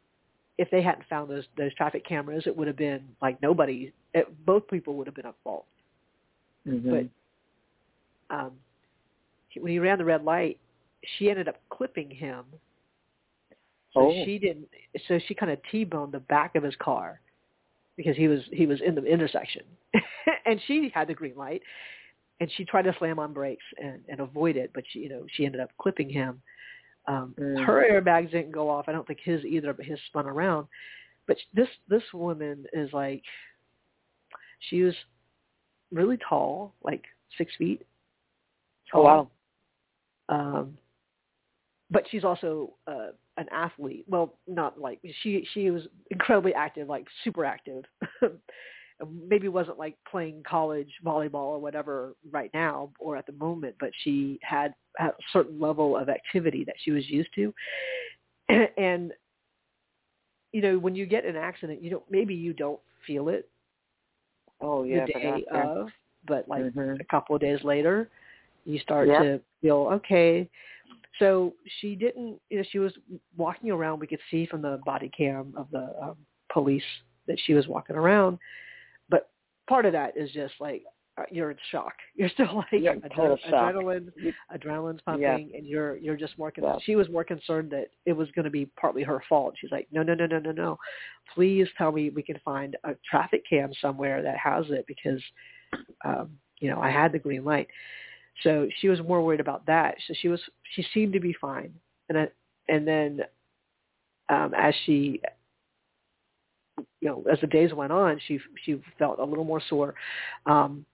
if 0.57 0.69
they 0.69 0.81
hadn't 0.81 1.07
found 1.09 1.29
those 1.29 1.45
those 1.57 1.73
traffic 1.75 2.05
cameras, 2.05 2.43
it 2.45 2.55
would 2.55 2.67
have 2.67 2.77
been 2.77 3.03
like 3.21 3.41
nobody. 3.41 3.91
It, 4.13 4.27
both 4.45 4.67
people 4.67 4.95
would 4.95 5.07
have 5.07 5.15
been 5.15 5.25
at 5.25 5.35
fault. 5.43 5.65
hmm 6.65 6.89
But 8.29 8.35
um, 8.35 8.51
when 9.59 9.71
he 9.71 9.79
ran 9.79 9.97
the 9.97 10.05
red 10.05 10.23
light, 10.23 10.59
she 11.17 11.29
ended 11.29 11.47
up 11.47 11.59
clipping 11.69 12.09
him. 12.09 12.45
So 13.93 14.01
Oh. 14.01 14.25
she 14.25 14.37
didn't. 14.39 14.69
So 15.07 15.19
she 15.27 15.33
kind 15.33 15.51
of 15.51 15.59
t-boned 15.69 16.13
the 16.13 16.19
back 16.21 16.55
of 16.55 16.63
his 16.63 16.75
car 16.77 17.19
because 18.01 18.17
he 18.17 18.27
was 18.27 18.41
he 18.51 18.65
was 18.65 18.81
in 18.81 18.95
the 18.95 19.03
intersection, 19.03 19.61
and 20.45 20.59
she 20.65 20.91
had 20.93 21.07
the 21.07 21.13
green 21.13 21.35
light, 21.35 21.61
and 22.39 22.51
she 22.57 22.65
tried 22.65 22.83
to 22.83 22.95
slam 22.97 23.19
on 23.19 23.33
brakes 23.33 23.63
and, 23.77 24.01
and 24.09 24.19
avoid 24.19 24.57
it, 24.57 24.71
but 24.73 24.83
she 24.91 24.99
you 24.99 25.09
know 25.09 25.25
she 25.33 25.45
ended 25.45 25.61
up 25.61 25.69
clipping 25.77 26.09
him. 26.09 26.41
Um, 27.07 27.35
Mm. 27.39 27.65
Her 27.65 27.83
airbags 27.89 28.31
didn't 28.31 28.51
go 28.51 28.69
off. 28.69 28.85
I 28.87 28.91
don't 28.91 29.07
think 29.07 29.19
his 29.23 29.43
either, 29.43 29.73
but 29.73 29.85
his 29.85 29.99
spun 30.07 30.27
around. 30.27 30.67
But 31.27 31.37
this 31.53 31.67
this 31.87 32.03
woman 32.13 32.65
is 32.73 32.91
like 32.93 33.23
She 34.69 34.81
was 34.81 34.95
really 35.91 36.17
tall, 36.27 36.73
like 36.83 37.03
six 37.37 37.51
feet. 37.57 37.85
Oh 38.93 39.03
wow. 39.03 39.27
Um, 40.29 40.77
but 41.89 42.03
she's 42.09 42.23
also 42.23 42.73
uh, 42.87 43.09
an 43.37 43.47
athlete. 43.51 44.05
Well, 44.07 44.35
not 44.47 44.79
like 44.79 44.99
she 45.21 45.47
she 45.53 45.71
was 45.71 45.83
incredibly 46.09 46.53
active, 46.53 46.87
like 46.87 47.05
super 47.23 47.45
active. 47.45 47.85
Maybe 49.27 49.47
wasn't 49.47 49.79
like 49.79 49.97
playing 50.09 50.43
college 50.47 50.91
volleyball 51.03 51.47
or 51.47 51.59
whatever 51.59 52.13
right 52.29 52.51
now 52.53 52.91
or 52.99 53.17
at 53.17 53.25
the 53.25 53.31
moment, 53.33 53.75
but 53.79 53.89
she 54.03 54.39
had, 54.43 54.75
had 54.97 55.09
a 55.09 55.23
certain 55.33 55.59
level 55.59 55.97
of 55.97 56.07
activity 56.07 56.63
that 56.65 56.75
she 56.83 56.91
was 56.91 57.09
used 57.09 57.29
to. 57.33 57.51
and 58.77 59.11
you 60.51 60.61
know, 60.61 60.77
when 60.77 60.95
you 60.95 61.05
get 61.05 61.25
an 61.25 61.35
accident, 61.35 61.81
you 61.81 61.89
don't 61.89 62.03
maybe 62.09 62.35
you 62.35 62.53
don't 62.53 62.79
feel 63.07 63.29
it. 63.29 63.49
Oh 64.59 64.83
yeah, 64.83 65.05
the 65.05 65.13
day 65.13 65.45
of, 65.51 65.87
but 66.27 66.47
like 66.47 66.63
mm-hmm. 66.63 67.01
a 67.01 67.03
couple 67.05 67.35
of 67.35 67.41
days 67.41 67.59
later, 67.63 68.09
you 68.65 68.79
start 68.79 69.07
yep. 69.07 69.21
to 69.21 69.41
feel 69.61 69.89
okay. 69.93 70.47
So 71.19 71.53
she 71.79 71.95
didn't, 71.95 72.39
you 72.49 72.57
know, 72.57 72.63
she 72.71 72.79
was 72.79 72.93
walking 73.37 73.71
around. 73.71 73.99
We 73.99 74.07
could 74.07 74.19
see 74.29 74.45
from 74.45 74.61
the 74.61 74.79
body 74.85 75.11
cam 75.15 75.53
of 75.57 75.67
the 75.71 75.93
um, 76.01 76.15
police 76.51 76.83
that 77.27 77.37
she 77.45 77.53
was 77.53 77.67
walking 77.67 77.95
around. 77.95 78.39
But 79.09 79.29
part 79.67 79.85
of 79.85 79.93
that 79.93 80.15
is 80.15 80.31
just 80.31 80.53
like 80.59 80.83
uh, 81.17 81.23
you're 81.29 81.51
in 81.51 81.57
shock. 81.71 81.93
You're 82.15 82.29
still 82.29 82.55
like 82.55 82.71
adre- 82.71 83.37
adrenaline, 83.51 84.09
adrenaline's 84.55 85.01
pumping, 85.01 85.21
yeah. 85.21 85.57
and 85.57 85.65
you're 85.65 85.97
you're 85.97 86.15
just 86.15 86.37
more. 86.37 86.51
Con- 86.51 86.63
yeah. 86.63 86.75
She 86.83 86.95
was 86.95 87.09
more 87.09 87.23
concerned 87.23 87.71
that 87.71 87.87
it 88.05 88.13
was 88.13 88.29
going 88.31 88.45
to 88.45 88.51
be 88.51 88.65
partly 88.79 89.03
her 89.03 89.21
fault. 89.27 89.55
She's 89.59 89.71
like, 89.71 89.87
no, 89.91 90.03
no, 90.03 90.13
no, 90.13 90.25
no, 90.25 90.39
no, 90.39 90.51
no. 90.51 90.77
Please 91.33 91.67
tell 91.77 91.91
me 91.91 92.09
we 92.11 92.23
can 92.23 92.39
find 92.45 92.77
a 92.83 92.91
traffic 93.09 93.43
cam 93.49 93.71
somewhere 93.81 94.21
that 94.21 94.37
has 94.37 94.65
it 94.69 94.85
because, 94.87 95.21
um, 96.05 96.31
you 96.59 96.69
know, 96.69 96.79
I 96.79 96.91
had 96.91 97.11
the 97.11 97.19
green 97.19 97.43
light. 97.43 97.67
So 98.43 98.67
she 98.79 98.87
was 98.87 98.99
more 99.01 99.23
worried 99.23 99.39
about 99.39 99.65
that. 99.67 99.95
So 100.07 100.13
she 100.19 100.27
was 100.27 100.41
she 100.75 100.85
seemed 100.93 101.13
to 101.13 101.19
be 101.19 101.33
fine, 101.39 101.73
and 102.09 102.17
I, 102.17 102.27
and 102.69 102.87
then 102.87 103.21
um, 104.29 104.53
as 104.57 104.73
she 104.85 105.21
you 107.01 107.09
know 107.09 107.23
as 107.31 107.39
the 107.41 107.47
days 107.47 107.73
went 107.73 107.91
on, 107.91 108.19
she 108.27 108.39
she 108.63 108.81
felt 108.97 109.19
a 109.19 109.23
little 109.23 109.43
more 109.43 109.61
sore, 109.69 109.93
um, 110.45 110.85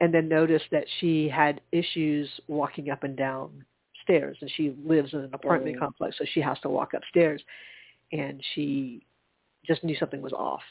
and 0.00 0.12
then 0.12 0.28
noticed 0.28 0.66
that 0.72 0.84
she 1.00 1.28
had 1.28 1.60
issues 1.72 2.28
walking 2.48 2.90
up 2.90 3.04
and 3.04 3.16
down 3.16 3.64
stairs, 4.02 4.36
and 4.40 4.50
she 4.56 4.74
lives 4.84 5.12
in 5.14 5.20
an 5.20 5.34
apartment 5.34 5.76
Mm. 5.76 5.80
complex, 5.80 6.16
so 6.18 6.24
she 6.32 6.40
has 6.40 6.58
to 6.60 6.68
walk 6.68 6.94
upstairs, 6.94 7.42
and 8.12 8.42
she 8.54 9.06
just 9.66 9.82
knew 9.82 9.96
something 9.96 10.22
was 10.22 10.32
off 10.32 10.62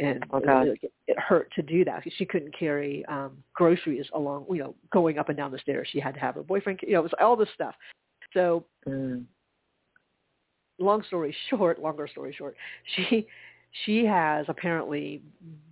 and 0.00 0.24
Okay. 0.32 0.78
it, 0.82 0.92
it 1.06 1.18
hurt 1.18 1.52
to 1.54 1.62
do 1.62 1.84
that 1.84 1.98
because 1.98 2.16
she 2.16 2.24
couldn't 2.24 2.56
carry 2.58 3.04
um 3.06 3.36
groceries 3.54 4.06
along 4.14 4.46
you 4.48 4.58
know 4.58 4.74
going 4.92 5.18
up 5.18 5.28
and 5.28 5.36
down 5.36 5.52
the 5.52 5.58
stairs 5.58 5.86
she 5.92 6.00
had 6.00 6.14
to 6.14 6.20
have 6.20 6.34
her 6.34 6.42
boyfriend 6.42 6.80
you 6.82 6.94
know 6.94 7.00
it 7.00 7.02
was 7.02 7.12
all 7.20 7.36
this 7.36 7.48
stuff 7.54 7.74
so 8.34 8.64
Mm. 8.88 9.26
long 10.78 11.02
story 11.02 11.36
short 11.50 11.78
longer 11.78 12.08
story 12.08 12.34
short 12.36 12.56
she 12.96 13.26
she 13.84 14.04
has 14.04 14.46
apparently 14.48 15.22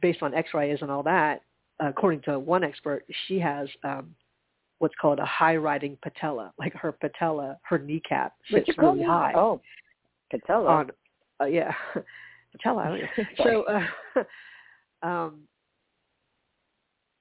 based 0.02 0.22
on 0.22 0.34
x-rays 0.34 0.78
and 0.82 0.90
all 0.90 1.02
that 1.02 1.42
according 1.80 2.20
to 2.20 2.38
one 2.38 2.62
expert 2.62 3.04
she 3.26 3.38
has 3.38 3.68
um 3.82 4.14
what's 4.78 4.94
called 5.00 5.18
a 5.18 5.24
high 5.24 5.56
riding 5.56 5.96
patella 6.02 6.52
like 6.58 6.74
her 6.74 6.92
patella 6.92 7.56
her 7.62 7.78
kneecap 7.78 8.34
sits 8.52 8.76
really 8.76 9.02
high 9.02 9.32
Oh, 9.34 9.60
Patella. 10.30 10.68
on 10.68 10.90
uh, 11.40 11.46
yeah 11.46 11.72
patella 12.52 12.98
I 13.16 13.42
so 13.42 13.64
uh, 13.64 14.22
um 15.06 15.40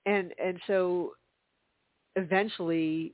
and 0.05 0.33
and 0.43 0.59
so 0.67 1.13
eventually 2.15 3.13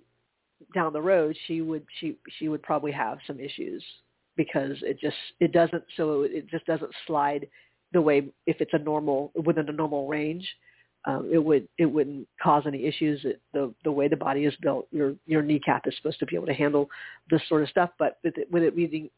down 0.73 0.93
the 0.93 1.01
road 1.01 1.35
she 1.47 1.61
would 1.61 1.85
she 1.99 2.17
she 2.39 2.47
would 2.47 2.63
probably 2.63 2.91
have 2.91 3.17
some 3.27 3.39
issues 3.39 3.83
because 4.37 4.77
it 4.81 4.99
just 4.99 5.17
it 5.39 5.51
doesn't 5.51 5.83
so 5.97 6.23
it 6.23 6.49
just 6.49 6.65
doesn't 6.65 6.91
slide 7.05 7.47
the 7.91 8.01
way 8.01 8.23
if 8.47 8.59
it's 8.59 8.73
a 8.73 8.79
normal 8.79 9.31
within 9.45 9.69
a 9.69 9.73
normal 9.73 10.07
range 10.07 10.47
um, 11.05 11.29
it 11.31 11.37
would 11.37 11.67
it 11.77 11.85
wouldn't 11.85 12.27
cause 12.41 12.63
any 12.65 12.85
issues. 12.85 13.19
It, 13.25 13.41
the 13.53 13.73
the 13.83 13.91
way 13.91 14.07
the 14.07 14.15
body 14.15 14.45
is 14.45 14.53
built 14.61 14.87
your 14.91 15.15
your 15.25 15.41
kneecap 15.41 15.85
is 15.85 15.95
supposed 15.97 16.19
to 16.19 16.25
be 16.25 16.35
able 16.35 16.45
to 16.47 16.53
handle 16.53 16.89
this 17.29 17.41
sort 17.49 17.61
of 17.61 17.69
stuff. 17.69 17.89
But 17.99 18.19
with 18.23 18.37
it, 18.37 18.49
with 18.51 18.63
it 18.63 18.75
being 18.75 19.09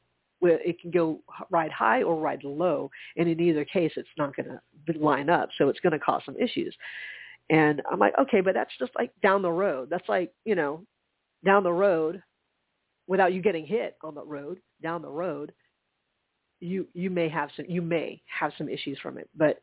it 0.46 0.80
can 0.80 0.92
go 0.92 1.22
ride 1.50 1.72
high 1.72 2.04
or 2.04 2.18
ride 2.18 2.44
low, 2.44 2.90
and 3.18 3.28
in 3.28 3.40
either 3.40 3.66
case, 3.66 3.92
it's 3.96 4.08
not 4.18 4.36
going 4.36 4.48
to 4.48 5.00
line 5.00 5.30
up, 5.30 5.50
so 5.58 5.70
it's 5.70 5.80
going 5.80 5.94
to 5.94 6.00
cause 6.00 6.22
some 6.26 6.38
issues. 6.38 6.76
And 7.50 7.82
I'm 7.92 8.00
like, 8.00 8.14
okay, 8.20 8.42
but 8.42 8.54
that's 8.54 8.74
just 8.80 8.92
like 8.98 9.12
down 9.22 9.42
the 9.42 9.52
road. 9.52 9.90
That's 9.90 10.08
like 10.10 10.34
you 10.46 10.56
know, 10.56 10.86
down 11.44 11.64
the 11.64 11.74
road, 11.74 12.22
without 13.08 13.34
you 13.34 13.42
getting 13.42 13.66
hit 13.66 13.98
on 14.04 14.16
the 14.16 14.24
road, 14.24 14.60
down 14.82 15.02
the 15.02 15.10
road, 15.10 15.54
you 16.60 16.88
you 16.94 17.10
may 17.10 17.30
have 17.30 17.50
some 17.56 17.66
you 17.68 17.82
may 17.82 18.22
have 18.28 18.52
some 18.58 18.70
issues 18.70 18.98
from 19.00 19.18
it, 19.18 19.30
but 19.36 19.60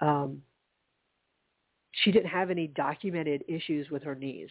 um, 0.00 0.42
she 1.92 2.12
didn't 2.12 2.30
have 2.30 2.50
any 2.50 2.66
documented 2.66 3.44
issues 3.48 3.90
with 3.90 4.02
her 4.02 4.14
knees 4.14 4.48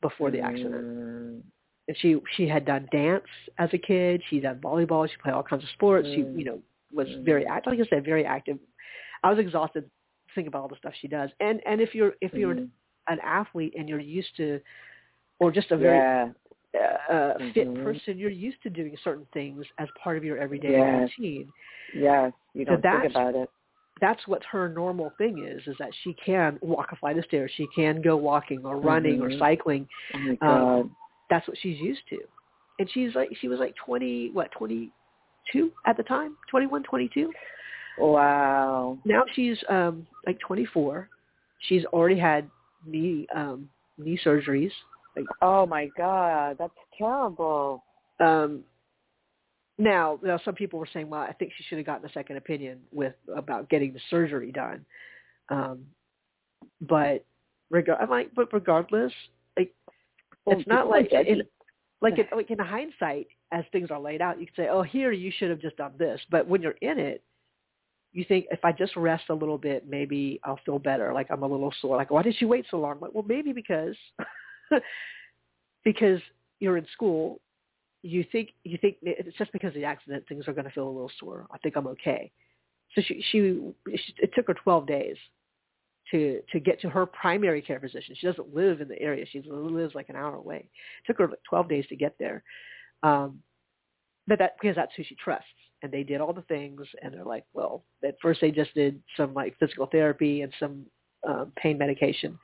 before 0.00 0.30
the 0.30 0.40
accident 0.40 0.84
Mm. 0.84 1.42
And 1.90 1.96
she 1.98 2.16
she 2.36 2.46
had 2.46 2.64
done 2.64 2.88
dance 2.92 3.24
as 3.58 3.68
a 3.72 3.78
kid. 3.78 4.22
She 4.30 4.38
done 4.38 4.60
volleyball. 4.60 5.08
She 5.10 5.16
played 5.20 5.34
all 5.34 5.42
kinds 5.42 5.64
of 5.64 5.70
sports. 5.70 6.06
She 6.14 6.22
Mm. 6.22 6.38
you 6.38 6.44
know 6.44 6.62
was 6.92 7.08
Mm. 7.08 7.24
very 7.24 7.44
active. 7.46 7.72
Like 7.72 7.80
I 7.84 7.88
said, 7.90 8.04
very 8.04 8.24
active. 8.24 8.58
I 9.24 9.30
was 9.30 9.40
exhausted 9.40 9.90
thinking 10.32 10.46
about 10.46 10.62
all 10.62 10.68
the 10.68 10.76
stuff 10.76 10.94
she 11.00 11.08
does. 11.08 11.30
And 11.40 11.60
and 11.66 11.80
if 11.80 11.92
you're 11.92 12.14
if 12.20 12.32
you're 12.32 12.54
Mm. 12.54 12.68
an 13.08 13.18
athlete 13.24 13.74
and 13.76 13.88
you're 13.88 13.98
used 13.98 14.36
to, 14.36 14.60
or 15.40 15.50
just 15.50 15.72
a 15.72 15.76
very 15.76 15.96
yeah. 15.98 16.30
uh, 16.78 17.12
uh, 17.12 17.38
fit 17.54 17.66
Mhm. 17.68 17.82
person, 17.82 18.16
you're 18.16 18.30
used 18.30 18.62
to 18.62 18.70
doing 18.70 18.96
certain 19.02 19.26
things 19.32 19.66
as 19.78 19.88
part 20.00 20.16
of 20.16 20.22
your 20.22 20.38
everyday 20.38 20.70
Yes. 20.70 21.10
routine. 21.18 21.52
Yes. 21.92 22.32
You 22.54 22.64
So 22.66 22.76
don't 22.76 22.82
think 22.82 22.82
that's- 22.82 23.10
about 23.10 23.34
it. 23.34 23.50
That's 24.00 24.28
what 24.28 24.44
her 24.44 24.68
normal 24.68 25.10
thing 25.18 25.44
is: 25.44 25.66
is 25.66 25.76
that 25.78 25.92
she 26.02 26.14
can 26.14 26.56
walk 26.62 26.92
a 26.92 26.96
flight 26.96 27.18
of 27.18 27.24
stairs, 27.24 27.50
she 27.50 27.66
can 27.74 28.00
go 28.00 28.16
walking 28.16 28.64
or 28.64 28.76
running 28.76 29.20
or 29.20 29.28
Mhm. 29.30 29.38
cycling. 29.40 29.88
Oh 30.40 30.46
Um. 30.48 30.96
That's 31.30 31.46
what 31.48 31.56
she's 31.62 31.78
used 31.78 32.02
to. 32.10 32.18
And 32.78 32.90
she's 32.92 33.14
like 33.14 33.30
she 33.40 33.48
was 33.48 33.58
like 33.58 33.74
20 33.84 34.30
what 34.32 34.50
22 34.52 35.70
at 35.86 35.96
the 35.96 36.02
time, 36.02 36.36
21, 36.50 36.82
22. 36.82 37.30
wow. 37.98 38.98
Now 39.04 39.22
she's 39.34 39.56
um 39.68 40.06
like 40.26 40.38
24. 40.40 41.08
She's 41.68 41.84
already 41.86 42.18
had 42.18 42.50
knee 42.86 43.26
um 43.34 43.68
knee 43.96 44.18
surgeries. 44.24 44.72
Like 45.16 45.26
Oh 45.40 45.66
my 45.66 45.88
God. 45.96 46.56
That's 46.58 46.72
terrible. 46.98 47.84
um 48.18 48.64
now, 49.78 50.18
now 50.22 50.38
some 50.44 50.54
people 50.54 50.78
were 50.78 50.88
saying, 50.92 51.08
well, 51.08 51.22
I 51.22 51.32
think 51.32 51.52
she 51.56 51.64
should 51.64 51.78
have 51.78 51.86
gotten 51.86 52.06
a 52.06 52.12
second 52.12 52.36
opinion 52.36 52.80
with 52.92 53.14
about 53.34 53.70
getting 53.70 53.94
the 53.94 54.00
surgery 54.10 54.52
done. 54.52 54.84
Um 55.48 55.86
but 56.80 57.24
reg- 57.70 57.88
I'm 57.90 58.08
like 58.10 58.30
but 58.34 58.52
regardless, 58.52 59.12
like 59.58 59.74
Oh, 60.50 60.58
it's 60.58 60.66
not 60.66 60.88
like 60.88 61.12
in, 61.12 61.42
like 62.00 62.18
in, 62.18 62.26
like 62.36 62.50
in 62.50 62.58
hindsight, 62.58 63.28
as 63.52 63.64
things 63.72 63.90
are 63.90 64.00
laid 64.00 64.20
out, 64.22 64.40
you 64.40 64.46
can 64.46 64.54
say, 64.56 64.68
"Oh, 64.68 64.82
here 64.82 65.12
you 65.12 65.32
should 65.36 65.50
have 65.50 65.60
just 65.60 65.76
done 65.76 65.92
this." 65.98 66.20
But 66.30 66.46
when 66.46 66.62
you're 66.62 66.76
in 66.82 66.98
it, 66.98 67.22
you 68.12 68.24
think, 68.24 68.46
"If 68.50 68.64
I 68.64 68.72
just 68.72 68.96
rest 68.96 69.24
a 69.28 69.34
little 69.34 69.58
bit, 69.58 69.88
maybe 69.88 70.40
I'll 70.44 70.60
feel 70.64 70.78
better." 70.78 71.12
Like 71.12 71.28
I'm 71.30 71.42
a 71.42 71.46
little 71.46 71.72
sore. 71.80 71.96
Like, 71.96 72.10
why 72.10 72.22
did 72.22 72.36
she 72.36 72.44
wait 72.44 72.66
so 72.70 72.78
long? 72.78 72.98
Like, 73.00 73.14
well, 73.14 73.24
maybe 73.26 73.52
because 73.52 73.96
because 75.84 76.20
you're 76.58 76.76
in 76.76 76.86
school, 76.92 77.40
you 78.02 78.24
think 78.32 78.50
you 78.64 78.78
think 78.78 78.96
it's 79.02 79.36
just 79.36 79.52
because 79.52 79.68
of 79.68 79.74
the 79.74 79.84
accident 79.84 80.24
things 80.28 80.48
are 80.48 80.52
going 80.52 80.64
to 80.64 80.70
feel 80.70 80.88
a 80.88 80.90
little 80.90 81.12
sore. 81.18 81.46
I 81.52 81.58
think 81.58 81.76
I'm 81.76 81.86
okay. 81.88 82.30
So 82.94 83.02
she, 83.02 83.24
she 83.30 83.60
she 83.96 84.14
it 84.18 84.32
took 84.34 84.48
her 84.48 84.54
12 84.54 84.86
days 84.86 85.16
to 86.10 86.40
to 86.52 86.60
get 86.60 86.80
to 86.80 86.88
her 86.88 87.06
primary 87.06 87.62
care 87.62 87.80
physician. 87.80 88.14
She 88.18 88.26
doesn't 88.26 88.54
live 88.54 88.80
in 88.80 88.88
the 88.88 89.00
area. 89.00 89.24
She 89.30 89.42
lives 89.46 89.94
like 89.94 90.08
an 90.08 90.16
hour 90.16 90.36
away. 90.36 90.58
It 90.58 91.06
took 91.06 91.18
her 91.18 91.28
like 91.28 91.42
12 91.48 91.68
days 91.68 91.86
to 91.88 91.96
get 91.96 92.14
there. 92.18 92.42
Um, 93.02 93.40
but 94.26 94.38
that 94.38 94.56
because 94.60 94.76
that's 94.76 94.92
who 94.96 95.04
she 95.04 95.16
trusts. 95.16 95.46
And 95.82 95.90
they 95.90 96.02
did 96.02 96.20
all 96.20 96.34
the 96.34 96.42
things, 96.42 96.82
and 97.02 97.14
they're 97.14 97.24
like, 97.24 97.44
well, 97.54 97.84
at 98.04 98.16
first 98.20 98.42
they 98.42 98.50
just 98.50 98.74
did 98.74 99.02
some 99.16 99.32
like 99.32 99.58
physical 99.58 99.86
therapy 99.86 100.42
and 100.42 100.52
some 100.60 100.84
um, 101.26 101.52
pain 101.56 101.78
medication, 101.78 102.38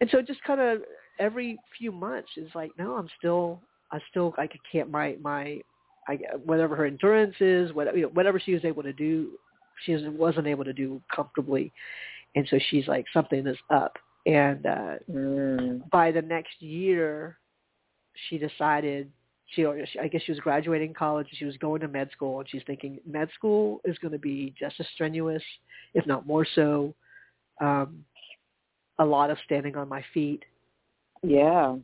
and 0.00 0.08
so 0.10 0.22
just 0.22 0.42
kind 0.44 0.60
of 0.60 0.78
every 1.18 1.58
few 1.76 1.92
months 1.92 2.30
is 2.36 2.50
like, 2.54 2.70
no, 2.78 2.94
I'm 2.94 3.08
still, 3.18 3.60
I 3.92 3.98
still, 4.10 4.34
I 4.38 4.48
can't 4.70 4.90
my 4.90 5.16
my, 5.22 5.60
I 6.08 6.18
whatever 6.44 6.74
her 6.76 6.86
endurance 6.86 7.34
is, 7.40 7.72
whatever 7.72 7.96
you 7.98 8.04
know, 8.04 8.10
whatever 8.14 8.40
she 8.40 8.54
was 8.54 8.64
able 8.64 8.82
to 8.82 8.92
do, 8.92 9.32
she 9.84 9.94
wasn't 10.08 10.46
able 10.46 10.64
to 10.64 10.72
do 10.72 11.02
comfortably, 11.14 11.72
and 12.38 12.46
so 12.50 12.58
she's 12.70 12.86
like, 12.86 13.04
something 13.12 13.46
is 13.46 13.58
up, 13.70 13.94
and 14.26 14.64
uh 14.66 14.94
Mm. 15.10 15.90
by 15.90 16.12
the 16.12 16.22
next 16.22 16.62
year, 16.62 17.38
she 18.28 18.38
decided 18.38 19.10
she, 19.52 19.64
I 20.04 20.08
guess 20.08 20.22
she 20.24 20.32
was 20.32 20.40
graduating 20.40 20.92
college. 20.92 21.26
She 21.32 21.46
was 21.46 21.56
going 21.56 21.80
to 21.80 21.88
med 21.88 22.10
school, 22.12 22.40
and 22.40 22.48
she's 22.48 22.62
thinking 22.66 23.00
med 23.06 23.28
school 23.34 23.80
is 23.84 23.96
going 23.98 24.12
to 24.12 24.18
be 24.18 24.54
just 24.58 24.76
as 24.78 24.86
strenuous, 24.94 25.42
if 25.94 26.06
not 26.06 26.26
more 26.26 26.46
so. 26.54 26.94
Um, 27.60 28.04
a 28.98 29.04
lot 29.04 29.30
of 29.30 29.38
standing 29.46 29.74
on 29.76 29.88
my 29.88 30.04
feet. 30.12 30.44
Yeah. 31.22 31.76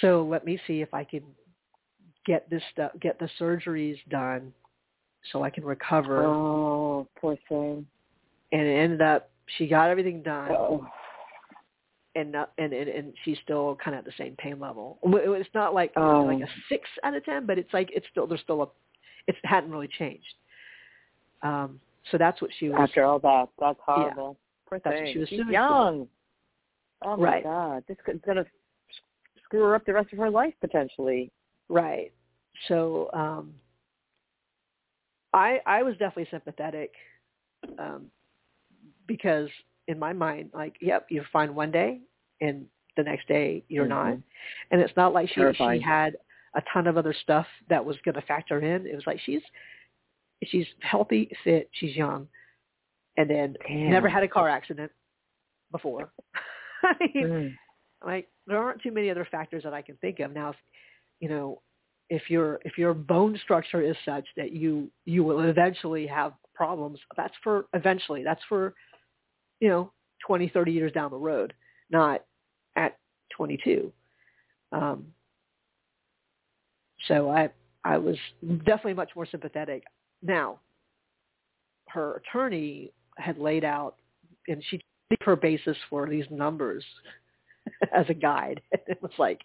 So 0.00 0.26
let 0.28 0.44
me 0.44 0.58
see 0.66 0.82
if 0.82 0.92
I 0.92 1.04
can 1.04 1.22
get 2.26 2.50
this 2.50 2.62
stuff, 2.72 2.92
get 3.00 3.18
the 3.18 3.28
surgeries 3.40 3.98
done, 4.10 4.52
so 5.30 5.42
I 5.44 5.50
can 5.50 5.64
recover. 5.64 6.24
Oh, 6.24 7.06
poor 7.20 7.36
thing. 7.48 7.86
And 8.50 8.62
it 8.62 8.76
ended 8.84 9.02
up, 9.02 9.30
she 9.56 9.66
got 9.66 9.90
everything 9.90 10.22
done. 10.22 10.50
Oh. 10.50 10.86
And, 12.14 12.32
not, 12.32 12.52
and 12.58 12.72
and 12.72 12.88
and 12.88 13.12
she's 13.24 13.36
still 13.44 13.78
kind 13.82 13.94
of 13.94 14.00
at 14.00 14.04
the 14.04 14.12
same 14.18 14.34
pain 14.38 14.58
level. 14.58 14.98
It's 15.04 15.48
not 15.54 15.72
like 15.72 15.92
oh. 15.96 16.24
like 16.24 16.40
a 16.40 16.50
six 16.68 16.88
out 17.04 17.14
of 17.14 17.24
ten, 17.24 17.46
but 17.46 17.58
it's 17.58 17.72
like 17.72 17.90
it's 17.92 18.06
still 18.10 18.26
there's 18.26 18.40
still 18.40 18.62
a 18.62 18.66
it 19.28 19.36
hadn't 19.44 19.70
really 19.70 19.88
changed. 19.98 20.34
Um, 21.42 21.78
so 22.10 22.18
that's 22.18 22.42
what 22.42 22.50
she 22.58 22.70
was 22.70 22.78
after 22.80 23.04
all 23.04 23.20
that. 23.20 23.48
That's 23.60 23.78
horrible. 23.84 24.36
Yeah, 24.40 24.68
Poor 24.68 24.80
that's 24.82 24.96
thing. 24.96 25.04
what 25.04 25.12
she 25.12 25.18
was 25.18 25.28
She's 25.28 25.40
young. 25.48 26.08
Oh 27.02 27.16
my 27.16 27.22
right. 27.22 27.44
God, 27.44 27.84
this 27.86 27.96
is 28.08 28.20
gonna 28.26 28.46
screw 29.44 29.60
her 29.60 29.74
up 29.76 29.84
the 29.86 29.92
rest 29.92 30.12
of 30.12 30.18
her 30.18 30.30
life 30.30 30.54
potentially. 30.60 31.30
Right. 31.68 32.12
So 32.66 33.10
um, 33.12 33.54
I 35.32 35.60
I 35.66 35.82
was 35.82 35.92
definitely 35.98 36.28
sympathetic 36.30 36.92
um, 37.78 38.06
because 39.08 39.48
in 39.88 39.98
my 39.98 40.12
mind, 40.12 40.50
like, 40.54 40.76
yep, 40.80 41.06
you're 41.10 41.24
fine 41.32 41.54
one 41.54 41.72
day, 41.72 42.00
and 42.40 42.66
the 42.96 43.02
next 43.02 43.26
day 43.26 43.64
you're 43.68 43.86
mm-hmm. 43.86 44.10
not. 44.10 44.18
And 44.70 44.80
it's 44.80 44.96
not 44.96 45.12
like 45.12 45.28
she 45.30 45.36
Terrifying. 45.36 45.80
she 45.80 45.84
had 45.84 46.16
a 46.54 46.62
ton 46.72 46.86
of 46.86 46.96
other 46.96 47.14
stuff 47.22 47.46
that 47.68 47.84
was 47.84 47.96
going 48.04 48.14
to 48.14 48.22
factor 48.22 48.60
in. 48.60 48.86
It 48.86 48.94
was 48.94 49.06
like 49.06 49.18
she's 49.24 49.42
she's 50.44 50.66
healthy, 50.80 51.30
fit, 51.42 51.68
she's 51.72 51.96
young, 51.96 52.28
and 53.16 53.28
then 53.28 53.56
Damn. 53.66 53.90
never 53.90 54.08
had 54.08 54.22
a 54.22 54.28
car 54.28 54.48
accident 54.48 54.92
before. 55.72 56.12
I 56.84 56.94
mean, 57.14 57.26
Mm. 57.26 57.54
like 58.06 58.28
there 58.46 58.58
aren't 58.58 58.82
too 58.82 58.92
many 58.92 59.10
other 59.10 59.26
factors 59.28 59.64
that 59.64 59.74
I 59.74 59.82
can 59.82 59.96
think 59.96 60.20
of 60.20 60.32
now. 60.32 60.50
If, 60.50 60.56
you 61.20 61.28
know, 61.28 61.62
if 62.10 62.30
your 62.30 62.60
if 62.64 62.78
your 62.78 62.94
bone 62.94 63.38
structure 63.42 63.82
is 63.82 63.96
such 64.04 64.26
that 64.36 64.52
you 64.52 64.90
you 65.04 65.24
will 65.24 65.40
eventually 65.40 66.06
have 66.06 66.32
problems, 66.54 66.98
that's 67.16 67.34
for 67.42 67.66
eventually. 67.74 68.22
That's 68.22 68.42
for 68.48 68.74
you 69.60 69.68
know 69.68 69.92
twenty 70.26 70.48
thirty 70.48 70.72
years 70.72 70.92
down 70.92 71.10
the 71.10 71.16
road, 71.16 71.52
not 71.90 72.24
at 72.76 72.96
22. 73.36 73.92
Um, 74.72 75.06
so 77.06 77.30
I 77.30 77.50
I 77.84 77.96
was 77.96 78.16
definitely 78.64 78.94
much 78.94 79.10
more 79.14 79.26
sympathetic. 79.26 79.84
Now, 80.22 80.60
her 81.88 82.16
attorney 82.16 82.92
had 83.16 83.38
laid 83.38 83.64
out, 83.64 83.96
and 84.46 84.62
she 84.68 84.82
gave 85.10 85.18
her 85.22 85.36
basis 85.36 85.76
for 85.88 86.08
these 86.08 86.26
numbers 86.30 86.84
as 87.94 88.06
a 88.08 88.14
guide. 88.14 88.60
it 88.72 89.00
was 89.00 89.12
like, 89.18 89.40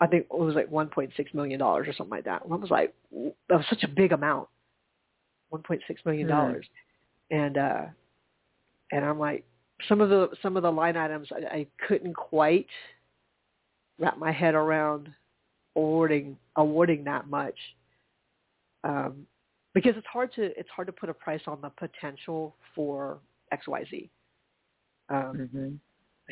I 0.00 0.06
think 0.06 0.26
it 0.30 0.38
was 0.38 0.54
like 0.54 0.70
1.6 0.70 1.34
million 1.34 1.58
dollars 1.58 1.88
or 1.88 1.94
something 1.94 2.10
like 2.10 2.24
that. 2.24 2.44
And 2.44 2.52
I 2.52 2.56
was 2.56 2.70
like, 2.70 2.92
that 3.12 3.56
was 3.56 3.66
such 3.70 3.84
a 3.84 3.88
big 3.88 4.12
amount, 4.12 4.48
1.6 5.52 5.80
million 6.04 6.28
dollars, 6.28 6.66
and 7.30 7.56
uh, 7.56 7.82
and 8.94 9.04
I'm 9.04 9.18
like, 9.18 9.44
some 9.88 10.00
of 10.00 10.08
the 10.08 10.28
some 10.40 10.56
of 10.56 10.62
the 10.62 10.70
line 10.70 10.96
items 10.96 11.28
I, 11.32 11.56
I 11.56 11.66
couldn't 11.86 12.14
quite 12.14 12.66
wrap 13.98 14.18
my 14.18 14.30
head 14.30 14.54
around 14.54 15.08
awarding 15.76 16.36
awarding 16.56 17.02
that 17.04 17.28
much 17.28 17.56
um, 18.84 19.26
because 19.74 19.94
it's 19.96 20.06
hard 20.06 20.32
to 20.34 20.58
it's 20.58 20.68
hard 20.70 20.86
to 20.86 20.92
put 20.92 21.10
a 21.10 21.14
price 21.14 21.40
on 21.48 21.60
the 21.60 21.70
potential 21.70 22.54
for 22.74 23.18
X 23.50 23.66
Y 23.66 23.84
Z. 23.90 24.10
Um, 25.10 25.16
mm-hmm. 25.16 25.68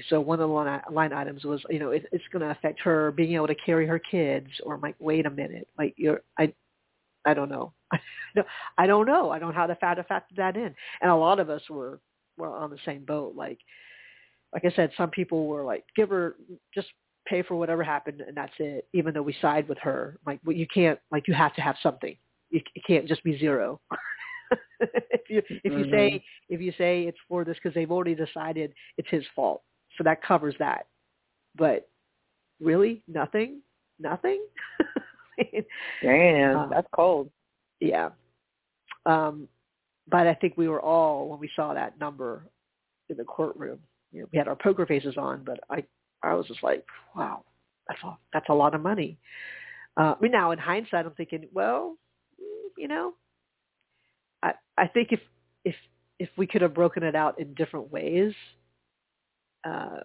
So 0.08 0.20
one 0.20 0.40
of 0.40 0.48
the 0.48 0.54
line, 0.54 0.80
line 0.90 1.12
items 1.12 1.44
was, 1.44 1.60
you 1.68 1.78
know, 1.78 1.90
it, 1.90 2.06
it's 2.12 2.24
going 2.32 2.40
to 2.40 2.50
affect 2.50 2.80
her 2.80 3.10
being 3.10 3.34
able 3.34 3.48
to 3.48 3.54
carry 3.54 3.86
her 3.86 3.98
kids, 3.98 4.46
or 4.64 4.74
I'm 4.74 4.80
like, 4.80 4.94
wait 4.98 5.26
a 5.26 5.30
minute, 5.30 5.68
like 5.76 5.92
you're, 5.98 6.22
I, 6.38 6.54
I 7.26 7.34
don't 7.34 7.50
know, 7.50 7.74
I 8.78 8.86
don't 8.86 9.04
know, 9.04 9.30
I 9.30 9.38
don't 9.38 9.50
know 9.50 9.54
how 9.54 9.66
to 9.66 9.74
factor 9.74 10.02
factor 10.04 10.34
that 10.38 10.56
in, 10.56 10.74
and 11.02 11.10
a 11.10 11.14
lot 11.14 11.40
of 11.40 11.50
us 11.50 11.60
were 11.68 12.00
were 12.36 12.48
on 12.48 12.70
the 12.70 12.78
same 12.84 13.04
boat, 13.04 13.34
like, 13.36 13.58
like 14.52 14.64
I 14.64 14.72
said, 14.74 14.90
some 14.96 15.10
people 15.10 15.46
were 15.46 15.64
like, 15.64 15.84
give 15.96 16.10
her 16.10 16.36
just 16.74 16.88
pay 17.26 17.42
for 17.42 17.56
whatever 17.56 17.82
happened 17.82 18.20
and 18.20 18.36
that's 18.36 18.52
it, 18.58 18.86
even 18.92 19.14
though 19.14 19.22
we 19.22 19.34
side 19.40 19.68
with 19.68 19.78
her, 19.78 20.18
like, 20.26 20.40
well, 20.44 20.56
you 20.56 20.66
can't, 20.72 20.98
like, 21.10 21.28
you 21.28 21.34
have 21.34 21.54
to 21.54 21.60
have 21.60 21.76
something, 21.82 22.16
you, 22.50 22.60
you 22.74 22.82
can't 22.86 23.06
just 23.06 23.22
be 23.24 23.38
zero. 23.38 23.80
if 24.80 25.22
you 25.28 25.42
if 25.48 25.72
you 25.72 25.84
mm-hmm. 25.84 25.90
say 25.90 26.24
if 26.48 26.60
you 26.60 26.72
say 26.76 27.04
it's 27.04 27.18
for 27.28 27.44
this 27.44 27.56
because 27.56 27.74
they've 27.74 27.90
already 27.90 28.14
decided 28.14 28.72
it's 28.98 29.08
his 29.08 29.24
fault 29.34 29.62
so 29.96 30.04
that 30.04 30.22
covers 30.22 30.54
that. 30.58 30.86
But 31.56 31.88
really, 32.60 33.02
nothing, 33.06 33.60
nothing. 33.98 34.44
Damn, 36.02 36.56
um, 36.56 36.70
that's 36.70 36.86
cold. 36.94 37.30
Yeah. 37.80 38.10
Um, 39.06 39.48
but 40.12 40.26
I 40.26 40.34
think 40.34 40.54
we 40.56 40.68
were 40.68 40.80
all 40.80 41.28
when 41.28 41.40
we 41.40 41.50
saw 41.56 41.72
that 41.72 41.98
number 41.98 42.46
in 43.08 43.16
the 43.16 43.24
courtroom. 43.24 43.78
You 44.12 44.20
know, 44.20 44.28
we 44.30 44.38
had 44.38 44.46
our 44.46 44.54
poker 44.54 44.84
faces 44.84 45.16
on, 45.16 45.42
but 45.42 45.58
I, 45.70 45.82
I 46.22 46.34
was 46.34 46.46
just 46.46 46.62
like, 46.62 46.84
wow, 47.16 47.44
that's 47.88 48.02
a 48.04 48.16
that's 48.32 48.48
a 48.50 48.54
lot 48.54 48.74
of 48.74 48.82
money. 48.82 49.18
Uh, 49.98 50.14
I 50.16 50.20
mean, 50.20 50.30
now 50.30 50.52
in 50.52 50.58
hindsight, 50.58 51.06
I'm 51.06 51.14
thinking, 51.14 51.48
well, 51.52 51.96
you 52.76 52.88
know, 52.88 53.14
I 54.42 54.52
I 54.76 54.86
think 54.86 55.08
if 55.12 55.20
if 55.64 55.74
if 56.18 56.28
we 56.36 56.46
could 56.46 56.60
have 56.60 56.74
broken 56.74 57.02
it 57.02 57.16
out 57.16 57.40
in 57.40 57.54
different 57.54 57.90
ways, 57.90 58.34
because 59.64 60.04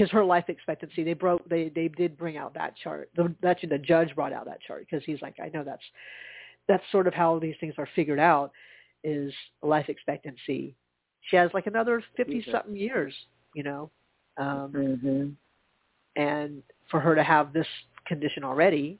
uh, 0.00 0.12
her 0.12 0.24
life 0.24 0.46
expectancy 0.48 1.04
they 1.04 1.14
broke 1.14 1.48
they 1.48 1.70
they 1.74 1.86
did 1.88 2.18
bring 2.18 2.36
out 2.36 2.54
that 2.54 2.74
chart 2.82 3.10
the, 3.16 3.32
actually 3.46 3.68
the 3.68 3.78
judge 3.78 4.14
brought 4.14 4.32
out 4.32 4.46
that 4.46 4.60
chart 4.66 4.86
because 4.88 5.04
he's 5.04 5.20
like 5.20 5.34
i 5.42 5.48
know 5.52 5.62
that's 5.62 5.82
that's 6.68 6.82
sort 6.90 7.06
of 7.06 7.12
how 7.12 7.38
these 7.38 7.54
things 7.60 7.74
are 7.76 7.88
figured 7.94 8.18
out 8.18 8.50
is 9.04 9.32
life 9.62 9.88
expectancy 9.88 10.74
she 11.30 11.36
has 11.36 11.50
like 11.54 11.66
another 11.66 12.02
fifty 12.16 12.44
something 12.50 12.76
years 12.76 13.14
you 13.54 13.62
know 13.62 13.90
um 14.38 14.72
mm-hmm. 14.74 15.28
and 16.20 16.62
for 16.90 17.00
her 17.00 17.14
to 17.14 17.22
have 17.22 17.52
this 17.52 17.66
condition 18.06 18.44
already 18.44 18.98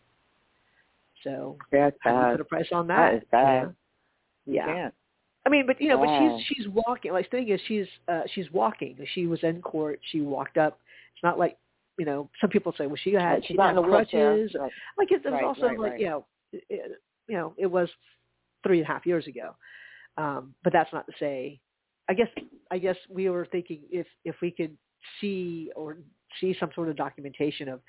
so 1.25 1.57
yeah, 1.73 1.91
do 1.91 1.97
you 2.11 2.31
put 2.33 2.41
a 2.41 2.45
price 2.45 2.69
on 2.73 2.87
that, 2.89 3.11
that 3.11 3.15
is 3.17 3.23
bad. 3.33 3.75
yeah, 4.47 4.67
yeah. 4.69 4.91
I 5.45 5.49
mean, 5.49 5.67
but 5.67 5.81
you 5.81 5.89
know, 5.89 5.99
Wow. 5.99 6.37
but 6.39 6.39
she's 6.39 6.57
she's 6.57 6.69
walking. 6.69 7.13
Like 7.13 7.31
the 7.31 7.39
thing 7.39 7.49
is, 7.49 7.61
she's 7.67 7.87
uh, 8.09 8.23
she's 8.35 8.51
walking. 8.53 8.97
She 9.15 9.27
was 9.27 9.39
in 9.43 9.63
court. 9.63 10.01
She 10.11 10.21
walked 10.21 10.57
up. 10.57 10.79
It's 11.15 11.23
not 11.23 11.39
like 11.39 11.57
you 11.99 12.05
know. 12.05 12.29
Some 12.41 12.51
people 12.51 12.75
say, 12.77 12.87
well, 12.87 12.97
she 13.03 13.13
had 13.13 13.43
she 13.43 13.49
She's 13.49 13.57
not 13.57 13.75
had 13.75 13.85
in 13.85 13.91
crutches. 13.91 14.55
Right. 14.59 14.71
Like 14.99 15.13
it, 15.13 15.23
it 15.25 15.31
was 15.31 15.33
Right, 15.33 15.45
also 15.45 15.67
right, 15.67 15.79
like 15.79 16.01
you 16.01 16.07
know, 16.07 16.27
it- 16.53 17.01
you 17.29 17.37
know, 17.37 17.55
it 17.59 17.67
was 17.67 17.89
three 18.63 18.79
and 18.79 18.89
a 18.89 18.93
half 18.93 19.05
years 19.05 19.27
ago. 19.27 19.57
Um, 20.17 20.55
but 20.65 20.73
that's 20.73 20.93
not 20.93 21.07
to 21.07 21.13
say. 21.19 21.61
I 22.09 22.15
guess 22.15 22.29
I 22.71 22.79
guess 22.79 22.97
we 23.11 23.29
were 23.29 23.47
thinking 23.51 23.81
if 23.91 24.07
if 24.25 24.37
we 24.41 24.51
could 24.51 24.77
see 25.21 25.71
or 25.77 25.99
see 26.41 26.57
some 26.59 26.71
sort 26.75 26.89
of 26.89 26.97
documentation 26.97 27.69
of 27.69 27.81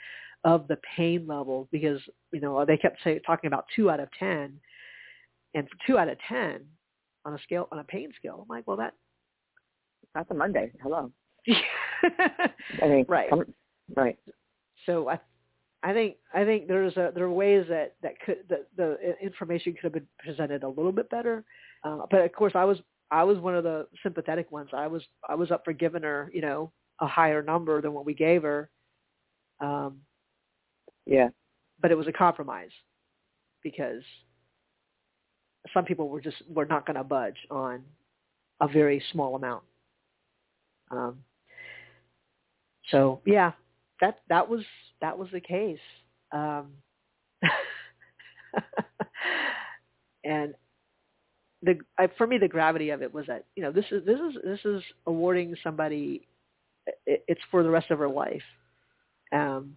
of 0.44 0.68
the 0.68 0.78
pain 0.96 1.26
level 1.28 1.68
because 1.72 2.00
you 2.32 2.40
know 2.40 2.66
they 2.66 2.78
kept 2.78 2.98
say, 3.04 3.20
talking 3.26 3.48
about 3.48 3.66
two 3.76 3.90
out 3.90 4.00
of 4.00 4.10
ten, 4.20 4.60
and 5.54 5.68
for 5.70 5.78
two 5.86 5.98
out 5.98 6.10
of 6.10 6.18
ten 6.28 6.62
on 7.26 7.34
a 7.34 7.40
scale 7.44 7.68
on 7.72 7.80
a 7.80 7.84
pain 7.84 8.12
scale, 8.18 8.42
I'm 8.42 8.56
like, 8.56 8.68
well 8.68 8.78
that 8.78 8.94
That's 10.14 10.30
a 10.32 10.34
Monday. 10.34 10.72
Hello. 10.82 11.12
I 12.82 12.88
mean, 12.88 13.06
right. 13.08 13.30
come- 13.30 13.54
right. 13.96 14.18
So 14.86 15.10
I, 15.10 15.20
I 15.84 15.94
think 15.94 16.16
I 16.34 16.44
think 16.44 16.68
there's 16.68 16.96
a 16.98 17.12
there 17.14 17.26
are 17.26 17.32
ways 17.32 17.66
that 17.70 17.96
that 18.02 18.20
could 18.26 18.38
that 18.50 18.68
the 18.76 18.98
information 19.22 19.74
could 19.74 19.84
have 19.84 19.94
been 19.94 20.08
presented 20.20 20.64
a 20.64 20.68
little 20.70 20.92
bit 20.92 21.10
better, 21.10 21.44
uh, 21.88 22.06
but 22.10 22.22
of 22.22 22.32
course 22.34 22.54
I 22.56 22.66
was 22.66 22.80
I 23.12 23.24
was 23.24 23.38
one 23.38 23.56
of 23.56 23.64
the 23.64 23.88
sympathetic 24.04 24.52
ones. 24.52 24.70
I 24.74 24.88
was 24.88 25.04
I 25.28 25.36
was 25.36 25.52
up 25.52 25.64
for 25.64 25.74
giving 25.74 26.04
her 26.04 26.30
you 26.34 26.42
know 26.42 26.72
a 27.00 27.08
higher 27.08 27.42
number 27.42 27.82
than 27.82 27.94
what 27.94 28.06
we 28.06 28.14
gave 28.14 28.44
her, 28.44 28.70
um, 29.62 30.02
Yeah. 31.06 31.30
but 31.80 31.92
it 31.92 31.98
was 31.98 32.08
a 32.08 32.12
compromise 32.12 32.72
because 33.64 34.02
some 35.74 35.86
people 35.86 36.10
were 36.10 36.22
just 36.22 36.38
were 36.50 36.66
not 36.66 36.86
going 36.86 36.98
to 36.98 37.04
budge 37.04 37.38
on 37.52 37.84
a 38.62 38.68
very 38.68 39.04
small 39.12 39.36
amount. 39.36 39.64
Um, 40.90 41.20
so 42.90 43.22
yeah, 43.26 43.52
that 44.02 44.22
that 44.30 44.50
was 44.50 44.64
that 45.02 45.18
was 45.18 45.30
the 45.32 45.42
case. 45.42 45.80
Um, 46.32 46.72
and 50.24 50.54
the 51.64 51.80
I, 51.98 52.08
for 52.18 52.28
me 52.28 52.38
the 52.38 52.48
gravity 52.48 52.92
of 52.92 53.02
it 53.02 53.14
was 53.14 53.26
that 53.28 53.46
you 53.56 53.64
know 53.64 53.72
this 53.72 53.86
is 53.92 54.06
this 54.06 54.20
is 54.20 54.36
this 54.44 54.60
is 54.66 54.84
awarding 55.06 55.56
somebody 55.64 56.28
it, 57.06 57.24
it's 57.28 57.42
for 57.50 57.64
the 57.64 57.70
rest 57.70 57.92
of 57.92 58.00
her 58.00 58.10
life 58.10 58.44
um 59.32 59.76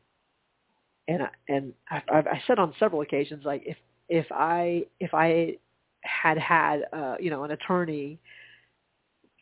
and 1.09 1.23
I, 1.23 1.29
and 1.49 1.73
I, 1.91 2.03
I've 2.13 2.27
I 2.27 2.43
said 2.47 2.59
on 2.59 2.75
several 2.79 3.01
occasions 3.01 3.45
like 3.45 3.63
if 3.65 3.77
if 4.09 4.27
I 4.31 4.85
if 4.99 5.15
I 5.15 5.57
had 6.03 6.39
had 6.39 6.83
uh, 6.93 7.17
you 7.19 7.31
know 7.31 7.45
an 7.45 7.53
attorney 7.53 8.19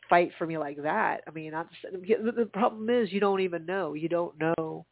fight 0.09 0.31
for 0.37 0.47
me 0.47 0.57
like 0.57 0.81
that, 0.81 1.21
I 1.27 1.31
mean, 1.31 1.53
I'm 1.53 1.67
the, 1.91 2.31
the 2.31 2.45
problem 2.45 2.89
is 2.89 3.11
you 3.11 3.19
don't 3.19 3.41
even 3.41 3.65
know. 3.65 3.93
You 3.93 4.09
don't 4.09 4.33
know 4.39 4.85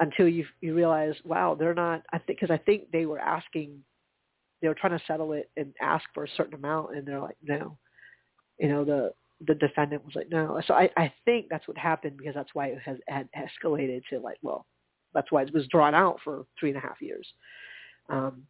until 0.00 0.28
you 0.28 0.44
you 0.60 0.74
realize, 0.74 1.14
wow, 1.24 1.56
they're 1.58 1.74
not. 1.74 2.02
I 2.12 2.18
think 2.18 2.40
because 2.40 2.54
I 2.54 2.58
think 2.58 2.90
they 2.90 3.06
were 3.06 3.18
asking, 3.18 3.82
they 4.64 4.68
were 4.68 4.74
trying 4.74 4.98
to 4.98 5.04
settle 5.04 5.34
it 5.34 5.50
and 5.58 5.74
ask 5.82 6.06
for 6.14 6.24
a 6.24 6.28
certain 6.38 6.54
amount, 6.54 6.96
and 6.96 7.06
they're 7.06 7.20
like, 7.20 7.36
no, 7.42 7.76
you 8.58 8.66
know 8.66 8.82
the 8.82 9.12
the 9.46 9.54
defendant 9.56 10.02
was 10.06 10.14
like, 10.14 10.30
no. 10.30 10.58
So 10.66 10.72
I 10.72 10.88
I 10.96 11.12
think 11.26 11.48
that's 11.50 11.68
what 11.68 11.76
happened 11.76 12.16
because 12.16 12.34
that's 12.34 12.54
why 12.54 12.68
it 12.68 12.78
has 12.82 12.96
had 13.06 13.28
escalated 13.36 14.00
to 14.08 14.20
like, 14.20 14.38
well, 14.40 14.64
that's 15.12 15.30
why 15.30 15.42
it 15.42 15.52
was 15.52 15.66
drawn 15.68 15.94
out 15.94 16.18
for 16.24 16.46
three 16.58 16.70
and 16.70 16.78
a 16.78 16.80
half 16.80 17.02
years. 17.02 17.26
Um, 18.08 18.44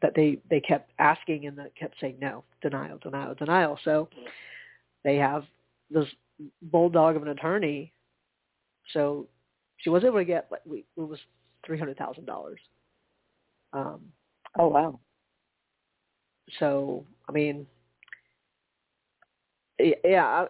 that 0.00 0.14
they 0.14 0.38
they 0.48 0.60
kept 0.60 0.92
asking 1.00 1.46
and 1.46 1.58
that 1.58 1.74
kept 1.74 1.96
saying 2.00 2.18
no, 2.20 2.44
denial, 2.60 2.98
denial, 3.02 3.34
denial. 3.34 3.80
So 3.84 4.08
they 5.02 5.16
have 5.16 5.42
this 5.90 6.06
bulldog 6.62 7.16
of 7.16 7.22
an 7.22 7.28
attorney. 7.30 7.92
So 8.92 9.26
she 9.78 9.90
was 9.90 10.04
able 10.04 10.18
to 10.18 10.24
get 10.24 10.46
like 10.52 10.62
we 10.64 10.84
it 10.96 11.00
was 11.00 11.18
three 11.66 11.80
hundred 11.80 11.98
thousand 11.98 12.26
dollars. 12.26 12.60
Um, 13.72 14.00
oh 14.58 14.68
wow! 14.68 15.00
So 16.58 17.04
I 17.28 17.32
mean, 17.32 17.66
yeah, 20.04 20.46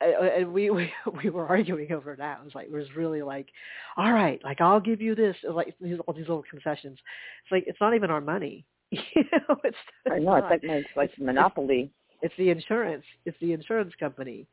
and 0.00 0.52
we, 0.52 0.70
we 0.70 0.92
we 1.22 1.30
were 1.30 1.46
arguing 1.46 1.92
over 1.92 2.16
that. 2.16 2.40
It 2.40 2.44
was 2.44 2.54
like 2.54 2.66
it 2.66 2.72
was 2.72 2.86
really 2.96 3.22
like, 3.22 3.48
all 3.96 4.12
right, 4.12 4.40
like 4.44 4.60
I'll 4.60 4.80
give 4.80 5.00
you 5.00 5.14
this. 5.14 5.36
Like 5.48 5.74
these 5.80 5.98
all 6.06 6.14
these 6.14 6.28
little 6.28 6.44
concessions. 6.50 6.98
It's 7.44 7.52
like 7.52 7.64
it's 7.66 7.80
not 7.80 7.94
even 7.94 8.10
our 8.10 8.20
money. 8.20 8.64
you 8.90 9.00
know, 9.14 9.56
it's. 9.64 9.76
I 10.10 10.18
know 10.18 10.34
it's, 10.36 10.46
like 10.50 10.60
it's 10.62 10.88
like 10.96 11.10
it's, 11.10 11.20
monopoly. 11.20 11.92
It's, 12.22 12.32
it's 12.32 12.34
the 12.38 12.50
insurance. 12.50 13.04
It's 13.24 13.36
the 13.40 13.52
insurance 13.52 13.92
company. 13.98 14.46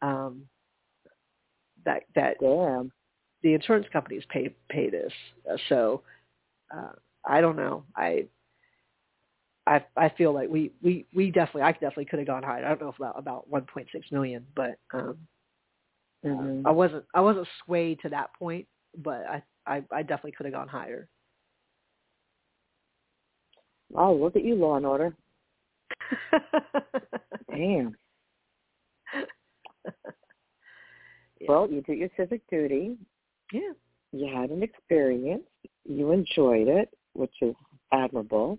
Um, 0.00 0.42
that 1.84 2.04
that 2.14 2.36
Damn. 2.40 2.92
the 3.42 3.54
insurance 3.54 3.86
companies 3.92 4.22
pay 4.28 4.54
pay 4.70 4.88
this. 4.88 5.12
Uh, 5.50 5.56
so 5.68 6.02
uh, 6.74 6.92
I 7.24 7.40
don't 7.40 7.56
know. 7.56 7.84
I 7.96 8.26
I 9.66 9.84
I 9.96 10.08
feel 10.10 10.32
like 10.32 10.48
we 10.48 10.72
we 10.82 11.06
we 11.14 11.30
definitely 11.30 11.62
I 11.62 11.72
definitely 11.72 12.06
could 12.06 12.18
have 12.18 12.28
gone 12.28 12.42
higher. 12.42 12.64
I 12.64 12.68
don't 12.68 12.80
know 12.80 12.88
if 12.88 12.98
about 12.98 13.18
about 13.18 13.50
1.6 13.50 13.86
million, 14.10 14.46
but 14.54 14.78
um 14.92 15.18
mm-hmm. 16.24 16.66
I 16.66 16.70
wasn't 16.70 17.04
I 17.14 17.20
wasn't 17.20 17.48
swayed 17.64 18.00
to 18.00 18.08
that 18.10 18.30
point, 18.38 18.66
but 18.96 19.24
I 19.28 19.42
I, 19.66 19.82
I 19.92 20.02
definitely 20.02 20.32
could 20.32 20.46
have 20.46 20.54
gone 20.54 20.68
higher. 20.68 21.08
Oh, 23.94 24.14
look 24.14 24.36
at 24.36 24.44
you, 24.44 24.54
Law 24.54 24.76
and 24.76 24.86
Order. 24.86 25.14
Damn. 27.50 27.94
yeah. 29.14 29.90
Well, 31.48 31.68
you 31.68 31.82
did 31.82 31.98
your 31.98 32.08
civic 32.16 32.48
duty. 32.48 32.96
Yeah. 33.52 33.72
You 34.12 34.32
had 34.32 34.50
an 34.50 34.62
experience. 34.62 35.42
You 35.84 36.12
enjoyed 36.12 36.68
it, 36.68 36.88
which 37.14 37.34
is 37.40 37.54
admirable 37.92 38.58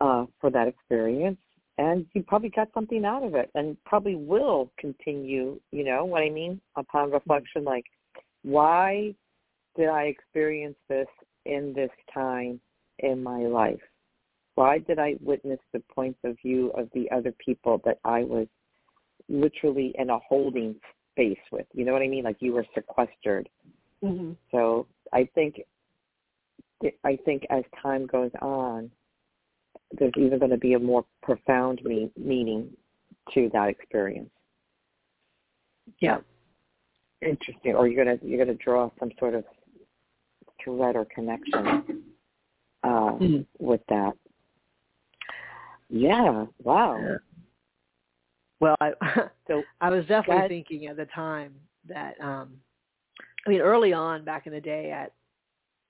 uh, 0.00 0.26
for 0.40 0.50
that 0.50 0.68
experience, 0.68 1.38
and 1.78 2.06
you 2.14 2.22
probably 2.22 2.50
got 2.50 2.68
something 2.74 3.04
out 3.04 3.22
of 3.22 3.34
it, 3.34 3.50
and 3.54 3.76
probably 3.84 4.16
will 4.16 4.70
continue. 4.78 5.60
You 5.70 5.84
know 5.84 6.04
what 6.04 6.22
I 6.22 6.30
mean? 6.30 6.60
Upon 6.76 7.10
reflection, 7.10 7.64
like, 7.64 7.84
why 8.42 9.14
did 9.76 9.88
I 9.88 10.04
experience 10.04 10.76
this 10.88 11.06
in 11.46 11.72
this 11.74 11.90
time 12.12 12.60
in 12.98 13.22
my 13.22 13.40
life? 13.40 13.80
Why 14.54 14.78
did 14.78 14.98
I 14.98 15.14
witness 15.20 15.60
the 15.72 15.82
points 15.94 16.18
of 16.24 16.36
view 16.44 16.70
of 16.76 16.88
the 16.94 17.10
other 17.10 17.32
people 17.44 17.80
that 17.84 17.98
I 18.04 18.22
was 18.22 18.46
literally 19.28 19.94
in 19.98 20.10
a 20.10 20.18
holding 20.18 20.76
space 21.12 21.38
with? 21.50 21.66
You 21.72 21.84
know 21.84 21.92
what 21.92 22.02
I 22.02 22.08
mean? 22.08 22.24
Like 22.24 22.36
you 22.40 22.52
were 22.52 22.66
sequestered. 22.74 23.48
Mm-hmm. 24.04 24.32
So 24.50 24.86
I 25.12 25.28
think 25.34 25.62
I 27.04 27.18
think 27.24 27.46
as 27.50 27.64
time 27.80 28.06
goes 28.06 28.30
on, 28.40 28.90
there's 29.98 30.12
even 30.16 30.38
going 30.38 30.50
to 30.50 30.56
be 30.56 30.74
a 30.74 30.78
more 30.78 31.04
profound 31.22 31.80
me- 31.84 32.10
meaning 32.16 32.70
to 33.34 33.50
that 33.52 33.68
experience. 33.68 34.30
Yeah. 36.00 36.18
Interesting. 37.20 37.74
Or 37.74 37.86
you're 37.86 38.04
gonna 38.04 38.18
you're 38.22 38.44
gonna 38.44 38.58
draw 38.58 38.90
some 38.98 39.12
sort 39.18 39.34
of 39.34 39.44
thread 40.62 40.96
or 40.96 41.04
connection 41.04 42.02
uh, 42.82 42.88
mm-hmm. 42.88 43.64
with 43.64 43.80
that. 43.88 44.12
Yeah. 45.88 46.46
Wow. 46.62 46.98
Yeah. 47.00 47.16
Well, 48.58 48.76
I 48.80 48.92
so 49.46 49.62
I 49.80 49.90
was 49.90 50.04
definitely 50.06 50.48
thinking 50.48 50.86
at 50.88 50.96
the 50.96 51.06
time 51.06 51.54
that 51.88 52.20
um 52.20 52.54
I 53.46 53.50
mean 53.50 53.60
early 53.60 53.92
on 53.92 54.24
back 54.24 54.46
in 54.46 54.52
the 54.52 54.60
day 54.60 54.90
at 54.90 55.12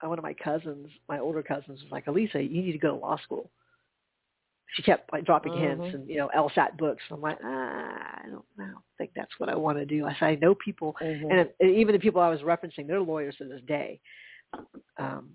one 0.09 0.19
of 0.19 0.25
my 0.25 0.35
cousins, 0.35 0.89
my 1.09 1.19
older 1.19 1.43
cousins 1.43 1.81
was 1.83 1.91
like, 1.91 2.07
Alyssa, 2.07 2.43
you 2.43 2.63
need 2.63 2.73
to 2.73 2.79
go 2.79 2.91
to 2.91 2.97
law 2.97 3.19
school 3.23 3.51
she 4.73 4.83
kept 4.83 5.13
like 5.13 5.25
dropping 5.25 5.53
mm-hmm. 5.53 5.83
hints 5.83 5.95
and 5.95 6.09
you 6.09 6.17
know 6.17 6.31
LSAT 6.35 6.77
books. 6.79 7.03
And 7.09 7.17
I'm 7.17 7.23
like, 7.23 7.39
ah, 7.45 8.21
I 8.25 8.29
don't, 8.31 8.45
I 8.59 8.65
don't 8.65 8.85
think 8.99 9.11
that's 9.15 9.33
what 9.39 9.49
I 9.49 9.55
want 9.55 9.79
to 9.79 9.85
do. 9.85 10.07
I 10.07 10.15
said 10.15 10.27
I 10.27 10.35
know 10.37 10.55
people, 10.55 10.97
mm-hmm. 11.03 11.31
and, 11.31 11.41
it, 11.41 11.55
even 11.61 11.93
the 11.93 11.99
people 11.99 12.21
I 12.21 12.29
was 12.29 12.41
referencing, 12.41 12.87
they're 12.87 13.01
lawyers 13.01 13.37
to 13.39 13.45
this 13.45 13.61
day. 13.67 14.01
Um, 14.99 15.31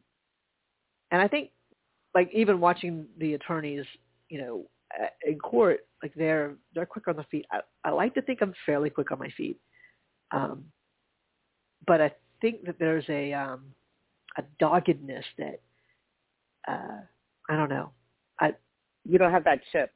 and 1.11 1.21
I 1.21 1.27
think, 1.27 1.51
like 2.15 2.29
even 2.33 2.59
watching 2.59 3.05
the 3.19 3.35
attorneys, 3.35 3.85
you 4.29 4.41
know, 4.41 4.65
in 5.25 5.37
court, 5.37 5.81
like 6.01 6.13
they're 6.15 6.55
they're 6.73 6.85
quick 6.85 7.07
on 7.07 7.15
the 7.15 7.25
feet. 7.25 7.45
I, 7.51 7.59
I 7.83 7.91
like 7.91 8.15
to 8.15 8.21
think 8.21 8.39
I'm 8.41 8.53
fairly 8.65 8.89
quick 8.89 9.11
on 9.11 9.19
my 9.19 9.29
feet, 9.37 9.59
um, 10.31 10.65
but 11.85 12.01
I 12.01 12.11
think 12.41 12.65
that 12.65 12.79
there's 12.79 13.05
a 13.09 13.33
um, 13.33 13.65
a 14.37 14.43
doggedness 14.59 15.25
that 15.37 15.61
uh, 16.67 17.01
I 17.49 17.55
don't 17.55 17.69
know. 17.69 17.91
I 18.39 18.53
you 19.05 19.17
don't 19.17 19.31
have 19.31 19.43
that 19.45 19.59
chip. 19.71 19.91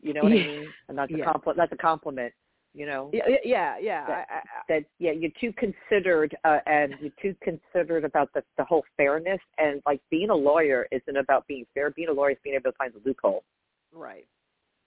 You 0.00 0.14
know 0.14 0.22
what 0.22 0.32
yeah. 0.32 0.42
I 0.42 0.46
mean? 0.46 0.68
And 0.88 0.98
that's 0.98 1.12
a 1.12 1.18
yeah. 1.18 1.24
compliment. 1.24 1.56
That's 1.58 1.72
a 1.72 1.82
compliment. 1.82 2.32
You 2.74 2.86
know. 2.86 3.10
Yeah, 3.12 3.22
yeah, 3.44 3.76
yeah. 3.80 4.06
That, 4.06 4.26
I, 4.28 4.34
I, 4.34 4.40
that 4.68 4.84
yeah, 4.98 5.12
you're 5.12 5.30
too 5.40 5.52
considered, 5.52 6.36
uh, 6.44 6.58
and 6.66 6.94
you're 7.00 7.12
too 7.22 7.36
considered 7.42 8.04
about 8.04 8.32
the 8.34 8.42
the 8.58 8.64
whole 8.64 8.82
fairness. 8.96 9.40
And 9.58 9.80
like 9.86 10.00
being 10.10 10.30
a 10.30 10.34
lawyer 10.34 10.86
isn't 10.90 11.16
about 11.16 11.46
being 11.46 11.64
fair. 11.72 11.90
Being 11.90 12.08
a 12.08 12.12
lawyer 12.12 12.32
is 12.32 12.38
being 12.42 12.56
able 12.56 12.72
to 12.72 12.76
find 12.76 12.92
the 12.92 13.00
loophole. 13.04 13.44
Right. 13.92 14.26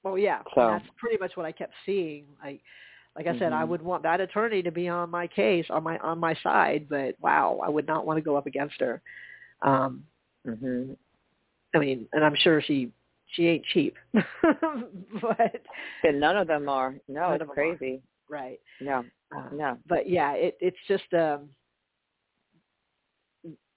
Well, 0.04 0.18
yeah. 0.18 0.42
So 0.54 0.68
that's 0.68 0.86
pretty 0.98 1.18
much 1.18 1.36
what 1.36 1.46
I 1.46 1.52
kept 1.52 1.74
seeing. 1.86 2.26
Like, 2.44 2.62
like 3.18 3.26
I 3.26 3.34
said, 3.34 3.52
mm-hmm. 3.52 3.62
I 3.62 3.64
would 3.64 3.82
want 3.82 4.04
that 4.04 4.22
attorney 4.22 4.62
to 4.62 4.72
be 4.72 4.88
on 4.88 5.10
my 5.10 5.26
case, 5.26 5.66
on 5.72 5.84
my 5.84 5.98
on 5.98 6.20
my 6.20 6.36
side. 6.44 6.86
But 6.88 7.16
wow, 7.20 7.60
I 7.66 7.70
would 7.70 7.88
not 7.88 8.06
want 8.06 8.18
to 8.18 8.22
go 8.22 8.36
up 8.36 8.46
against 8.46 8.80
her. 8.80 9.02
Um, 9.64 10.04
mm-hmm. 10.46 10.94
I 11.76 11.80
mean, 11.80 12.08
and 12.14 12.24
I'm 12.24 12.36
sure 12.36 12.62
she 12.62 12.92
she 13.34 13.48
ain't 13.48 13.66
cheap. 13.74 13.96
but 14.14 15.62
and 16.04 16.20
none 16.20 16.38
of 16.38 16.48
them 16.48 16.70
are. 16.70 16.96
No, 17.08 17.32
it's 17.32 17.44
crazy. 17.54 18.02
Are. 18.30 18.38
Right. 18.38 18.60
No. 18.80 19.04
Uh, 19.36 19.50
no. 19.52 19.78
But 19.88 20.08
yeah, 20.08 20.34
it 20.34 20.56
it's 20.62 20.78
just 20.88 21.12
um 21.14 21.50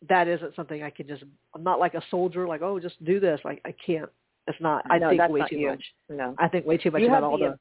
that 0.06 0.28
isn't 0.28 0.54
something 0.54 0.82
I 0.82 0.90
can 0.90 1.08
just 1.08 1.24
I'm 1.54 1.62
not 1.62 1.80
like 1.80 1.94
a 1.94 2.02
soldier 2.10 2.46
like, 2.46 2.60
oh 2.60 2.78
just 2.78 3.02
do 3.04 3.20
this. 3.20 3.40
Like 3.42 3.62
I 3.64 3.74
can't 3.84 4.10
it's 4.46 4.60
not 4.60 4.84
I 4.90 4.98
no, 4.98 5.08
think 5.08 5.28
way 5.30 5.46
too 5.48 5.56
you. 5.56 5.70
much. 5.70 5.84
No. 6.10 6.34
I 6.38 6.48
think 6.48 6.66
way 6.66 6.76
too 6.76 6.90
much 6.90 7.00
you 7.00 7.08
about 7.08 7.22
all 7.22 7.38
the 7.38 7.58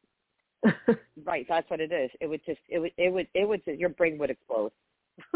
Right, 1.25 1.45
that's 1.47 1.69
what 1.69 1.79
it 1.79 1.91
is. 1.91 2.09
It 2.21 2.27
would 2.27 2.41
just 2.45 2.59
it 2.69 2.79
would 2.79 2.91
it 2.97 3.11
would 3.11 3.27
it 3.33 3.47
would 3.47 3.61
your 3.65 3.89
brain 3.89 4.17
would 4.17 4.29
explode. 4.29 4.71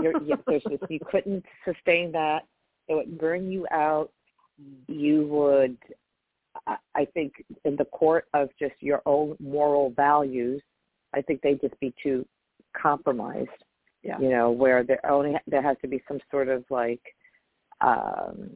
Your, 0.01 0.21
you, 0.23 0.37
there's 0.47 0.63
just, 0.63 0.83
you 0.89 0.99
couldn't 1.11 1.45
sustain 1.65 2.11
that. 2.13 2.43
It 2.87 2.95
would 2.95 3.17
burn 3.17 3.51
you 3.51 3.67
out. 3.71 4.11
Mm. 4.61 4.95
You 4.95 5.27
would 5.27 5.77
I 6.95 7.05
think 7.13 7.43
in 7.65 7.75
the 7.75 7.85
court 7.85 8.27
of 8.33 8.49
just 8.59 8.75
your 8.79 9.01
own 9.05 9.35
moral 9.39 9.91
values, 9.91 10.61
I 11.13 11.21
think 11.21 11.41
they'd 11.41 11.59
just 11.59 11.79
be 11.79 11.93
too 12.01 12.25
compromised. 12.79 13.49
Yeah. 14.03 14.19
You 14.19 14.29
know, 14.29 14.51
where 14.51 14.83
there 14.83 15.03
only 15.09 15.35
there 15.47 15.61
has 15.61 15.77
to 15.81 15.87
be 15.87 16.03
some 16.07 16.19
sort 16.29 16.49
of 16.49 16.63
like 16.69 17.01
um, 17.81 18.51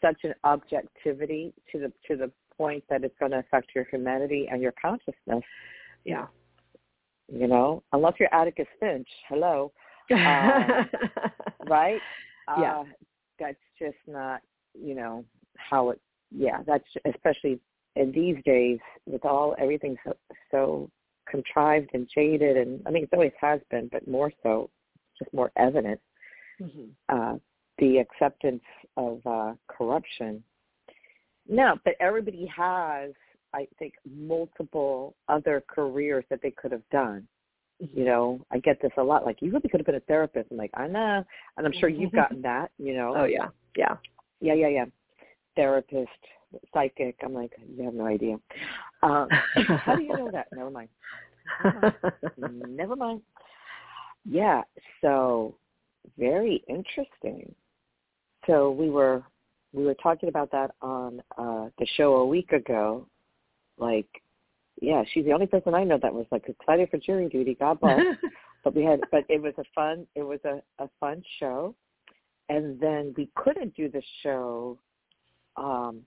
such 0.00 0.24
an 0.24 0.34
objectivity 0.44 1.52
to 1.72 1.78
the 1.78 1.92
to 2.08 2.16
the 2.16 2.30
point 2.56 2.84
that 2.88 3.04
it's 3.04 3.14
going 3.18 3.32
to 3.32 3.38
affect 3.38 3.70
your 3.74 3.84
humanity 3.90 4.48
and 4.50 4.62
your 4.62 4.72
consciousness. 4.80 5.42
Yeah. 6.04 6.26
You 7.32 7.48
know, 7.48 7.82
unless 7.92 8.14
you're 8.18 8.32
Atticus 8.34 8.66
Finch, 8.78 9.08
hello, 9.28 9.72
um, 10.12 10.18
right? 11.66 12.00
Yeah. 12.58 12.80
Uh, 12.80 12.84
that's 13.38 13.56
just 13.78 13.96
not, 14.06 14.42
you 14.74 14.94
know, 14.94 15.24
how 15.56 15.90
it 15.90 16.00
yeah, 16.36 16.58
that's 16.66 16.84
especially 17.06 17.60
in 17.96 18.10
these 18.12 18.36
days 18.44 18.78
with 19.06 19.24
all 19.24 19.54
everything 19.58 19.96
so, 20.04 20.16
so 20.50 20.90
contrived 21.30 21.90
and 21.94 22.08
jaded, 22.12 22.56
and 22.56 22.82
I 22.86 22.90
mean 22.90 23.04
it 23.04 23.10
always 23.12 23.32
has 23.40 23.60
been, 23.70 23.88
but 23.90 24.06
more 24.08 24.32
so, 24.42 24.70
just 25.18 25.32
more 25.32 25.52
evident. 25.56 26.00
mm-hmm. 26.60 26.84
uh, 27.08 27.38
the 27.78 27.98
acceptance 27.98 28.62
of 28.96 29.20
uh, 29.26 29.54
corruption. 29.68 30.42
No, 31.48 31.76
but 31.84 31.94
everybody 32.00 32.46
has, 32.46 33.12
I 33.52 33.66
think, 33.78 33.94
multiple 34.08 35.14
other 35.28 35.62
careers 35.68 36.24
that 36.30 36.40
they 36.42 36.50
could 36.50 36.72
have 36.72 36.88
done. 36.90 37.26
Mm-hmm. 37.82 37.98
You 37.98 38.04
know, 38.06 38.46
I 38.50 38.58
get 38.58 38.80
this 38.80 38.92
a 38.98 39.02
lot. 39.02 39.26
Like, 39.26 39.38
you 39.40 39.50
really 39.50 39.68
could 39.68 39.80
have 39.80 39.86
been 39.86 39.96
a 39.96 40.00
therapist. 40.00 40.48
I'm 40.50 40.56
like, 40.56 40.70
I 40.74 40.86
know, 40.86 41.24
and 41.56 41.66
I'm 41.66 41.72
sure 41.78 41.88
you've 41.88 42.12
gotten 42.12 42.40
that. 42.42 42.70
You 42.78 42.94
know. 42.94 43.14
Oh 43.16 43.24
yeah, 43.24 43.48
yeah, 43.76 43.96
yeah, 44.40 44.54
yeah, 44.54 44.68
yeah. 44.68 44.84
Therapist, 45.56 46.08
psychic. 46.72 47.16
I'm 47.22 47.34
like, 47.34 47.52
you 47.68 47.84
have 47.84 47.94
no 47.94 48.06
idea. 48.06 48.36
Um, 49.02 49.28
how 49.84 49.96
do 49.96 50.02
you 50.02 50.16
know 50.16 50.30
that? 50.32 50.46
Never 50.52 50.70
mind. 50.70 50.88
Never 51.62 51.92
mind. 52.38 52.62
Never 52.76 52.96
mind. 52.96 53.22
Yeah. 54.24 54.62
So 55.00 55.56
very 56.18 56.64
interesting. 56.68 57.54
So 58.46 58.70
we 58.70 58.90
were 58.90 59.22
we 59.74 59.84
were 59.84 59.94
talking 59.94 60.28
about 60.28 60.50
that 60.52 60.70
on 60.80 61.20
uh 61.36 61.68
the 61.78 61.86
show 61.96 62.16
a 62.16 62.26
week 62.26 62.52
ago. 62.52 63.06
Like, 63.76 64.08
yeah, 64.80 65.02
she's 65.12 65.24
the 65.24 65.32
only 65.32 65.46
person 65.46 65.74
I 65.74 65.84
know 65.84 65.98
that 66.00 66.14
was 66.14 66.26
like 66.30 66.48
excited 66.48 66.90
for 66.90 66.98
jury 66.98 67.28
duty. 67.28 67.56
God 67.58 67.80
bless. 67.80 68.00
but 68.64 68.74
we 68.74 68.84
had, 68.84 69.00
but 69.10 69.24
it 69.28 69.42
was 69.42 69.52
a 69.58 69.64
fun. 69.74 70.06
It 70.14 70.22
was 70.22 70.38
a 70.44 70.62
a 70.82 70.88
fun 71.00 71.22
show, 71.40 71.74
and 72.48 72.80
then 72.80 73.14
we 73.16 73.28
couldn't 73.34 73.74
do 73.74 73.90
the 73.90 74.02
show 74.22 74.78
um 75.56 76.02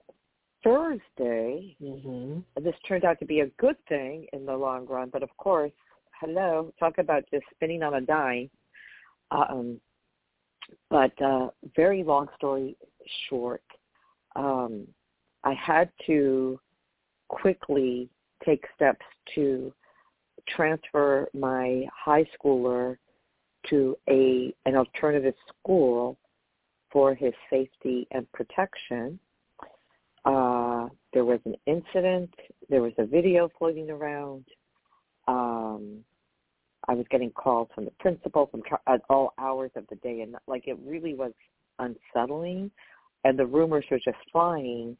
Thursday. 0.64 1.76
Mm-hmm. 1.82 2.64
This 2.64 2.76
turned 2.88 3.04
out 3.04 3.20
to 3.20 3.26
be 3.26 3.42
a 3.42 3.48
good 3.60 3.78
thing 3.90 4.28
in 4.34 4.46
the 4.46 4.56
long 4.56 4.86
run, 4.86 5.10
but 5.12 5.24
of 5.24 5.36
course, 5.38 5.72
hello, 6.20 6.74
talk 6.80 6.98
about 6.98 7.24
just 7.32 7.46
spinning 7.54 7.84
on 7.84 7.96
a 7.96 8.02
dime. 8.02 8.50
Um, 9.32 9.80
but 10.90 11.20
uh, 11.22 11.50
very 11.76 12.04
long 12.04 12.28
story 12.36 12.76
short, 13.30 13.64
um, 14.36 14.88
I 15.44 15.54
had 15.54 15.90
to 16.08 16.60
quickly 17.30 18.10
take 18.46 18.64
steps 18.76 19.06
to 19.36 19.74
transfer 20.48 21.28
my 21.34 21.86
high 21.94 22.26
schooler 22.38 22.98
to 23.70 23.98
a 24.10 24.54
an 24.66 24.76
alternative 24.76 25.34
school 25.48 26.18
for 26.92 27.14
his 27.14 27.34
safety 27.50 28.08
and 28.12 28.32
protection. 28.32 29.20
Uh, 30.26 30.88
there 31.14 31.26
was 31.26 31.40
an 31.46 31.56
incident. 31.66 32.34
There 32.70 32.82
was 32.82 32.94
a 32.98 33.06
video 33.06 33.50
floating 33.58 33.90
around. 33.90 34.46
Um, 35.28 36.04
I 36.88 36.94
was 36.94 37.06
getting 37.10 37.32
calls 37.32 37.68
from 37.76 37.86
the 37.86 37.92
principal 38.00 38.48
from 38.48 38.62
at 38.88 39.02
all 39.10 39.34
hours 39.38 39.72
of 39.76 39.86
the 39.90 39.96
day, 39.96 40.22
and 40.22 40.36
like 40.48 40.68
it 40.68 40.78
really 40.86 41.14
was 41.14 41.34
unsettling. 41.80 42.72
And 43.24 43.38
the 43.38 43.46
rumors 43.46 43.86
were 43.90 44.00
just 44.00 44.18
flying. 44.32 44.98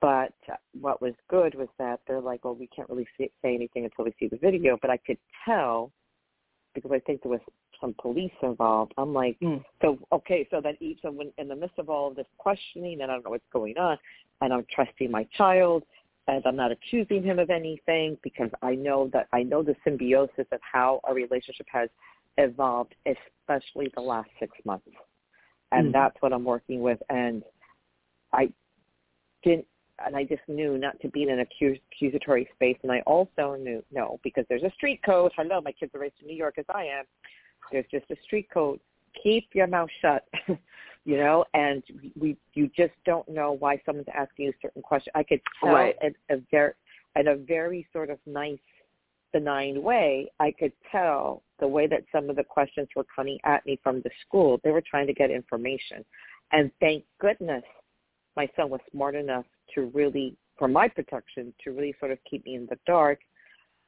But 0.00 0.32
what 0.80 1.02
was 1.02 1.14
good 1.28 1.54
was 1.54 1.68
that 1.78 2.00
they're 2.06 2.20
like, 2.20 2.44
well, 2.44 2.54
we 2.54 2.68
can't 2.68 2.88
really 2.88 3.06
say 3.18 3.30
anything 3.44 3.84
until 3.84 4.04
we 4.04 4.14
see 4.18 4.28
the 4.28 4.38
video. 4.38 4.78
But 4.80 4.90
I 4.90 4.96
could 4.96 5.18
tell 5.44 5.92
because 6.74 6.92
I 6.92 7.00
think 7.00 7.22
there 7.22 7.32
was 7.32 7.40
some 7.80 7.94
police 8.00 8.32
involved. 8.42 8.92
I'm 8.98 9.12
like, 9.12 9.38
mm. 9.40 9.62
so 9.82 9.98
okay, 10.12 10.46
so 10.50 10.60
then 10.60 10.76
each 10.80 11.00
of 11.04 11.14
when 11.14 11.32
in 11.38 11.48
the 11.48 11.56
midst 11.56 11.78
of 11.78 11.88
all 11.88 12.08
of 12.08 12.16
this 12.16 12.26
questioning 12.38 13.00
and 13.00 13.10
I 13.10 13.14
don't 13.14 13.24
know 13.24 13.30
what's 13.30 13.44
going 13.52 13.78
on, 13.78 13.98
and 14.40 14.52
I'm 14.52 14.66
trusting 14.72 15.10
my 15.10 15.26
child, 15.36 15.82
and 16.28 16.44
I'm 16.46 16.56
not 16.56 16.72
accusing 16.72 17.22
him 17.22 17.38
of 17.38 17.50
anything 17.50 18.18
because 18.22 18.50
I 18.62 18.74
know 18.74 19.10
that 19.12 19.28
I 19.32 19.42
know 19.42 19.62
the 19.62 19.76
symbiosis 19.84 20.46
of 20.52 20.60
how 20.60 21.00
our 21.04 21.14
relationship 21.14 21.66
has 21.72 21.88
evolved, 22.38 22.94
especially 23.06 23.90
the 23.94 24.02
last 24.02 24.30
six 24.38 24.52
months, 24.64 24.86
and 25.72 25.88
mm. 25.88 25.92
that's 25.92 26.16
what 26.20 26.32
I'm 26.32 26.44
working 26.44 26.80
with. 26.80 26.98
And 27.08 27.42
I 28.32 28.52
didn't 29.42 29.66
and 30.04 30.16
I 30.16 30.24
just 30.24 30.42
knew 30.48 30.78
not 30.78 30.98
to 31.00 31.08
be 31.08 31.22
in 31.22 31.30
an 31.30 31.40
accusatory 31.40 32.48
space. 32.54 32.76
And 32.82 32.90
I 32.90 33.00
also 33.00 33.56
knew 33.60 33.84
no, 33.92 34.18
because 34.22 34.44
there's 34.48 34.62
a 34.62 34.72
street 34.72 35.00
code. 35.04 35.32
Hello, 35.36 35.60
my 35.60 35.72
kids 35.72 35.94
are 35.94 36.00
raised 36.00 36.14
in 36.20 36.28
New 36.28 36.36
York 36.36 36.54
as 36.58 36.64
I 36.68 36.84
am. 36.84 37.04
There's 37.70 37.86
just 37.90 38.10
a 38.10 38.16
street 38.24 38.48
code. 38.52 38.80
Keep 39.22 39.48
your 39.54 39.66
mouth 39.66 39.90
shut, 40.00 40.26
you 41.04 41.16
know. 41.16 41.44
And 41.54 41.82
we, 42.18 42.36
you 42.54 42.70
just 42.76 42.92
don't 43.04 43.28
know 43.28 43.52
why 43.52 43.80
someone's 43.84 44.08
asking 44.14 44.46
you 44.46 44.52
certain 44.62 44.82
questions. 44.82 45.12
I 45.14 45.22
could 45.22 45.40
tell 45.62 45.74
right. 45.74 45.96
in 46.02 46.14
a 46.30 46.40
very, 46.50 46.72
in 47.16 47.28
a 47.28 47.36
very 47.36 47.86
sort 47.92 48.10
of 48.10 48.18
nice, 48.26 48.58
benign 49.32 49.82
way. 49.82 50.30
I 50.40 50.52
could 50.52 50.72
tell 50.90 51.42
the 51.60 51.68
way 51.68 51.86
that 51.86 52.04
some 52.10 52.30
of 52.30 52.36
the 52.36 52.44
questions 52.44 52.88
were 52.96 53.06
coming 53.14 53.38
at 53.44 53.64
me 53.66 53.78
from 53.82 54.00
the 54.02 54.10
school. 54.26 54.60
They 54.64 54.70
were 54.70 54.82
trying 54.88 55.06
to 55.06 55.14
get 55.14 55.30
information, 55.30 56.04
and 56.52 56.70
thank 56.80 57.04
goodness 57.20 57.62
my 58.36 58.48
son 58.56 58.70
was 58.70 58.80
smart 58.90 59.14
enough 59.14 59.44
to 59.74 59.90
really, 59.94 60.36
for 60.58 60.68
my 60.68 60.88
protection, 60.88 61.52
to 61.64 61.72
really 61.72 61.94
sort 61.98 62.12
of 62.12 62.18
keep 62.28 62.44
me 62.44 62.54
in 62.54 62.66
the 62.70 62.78
dark. 62.86 63.20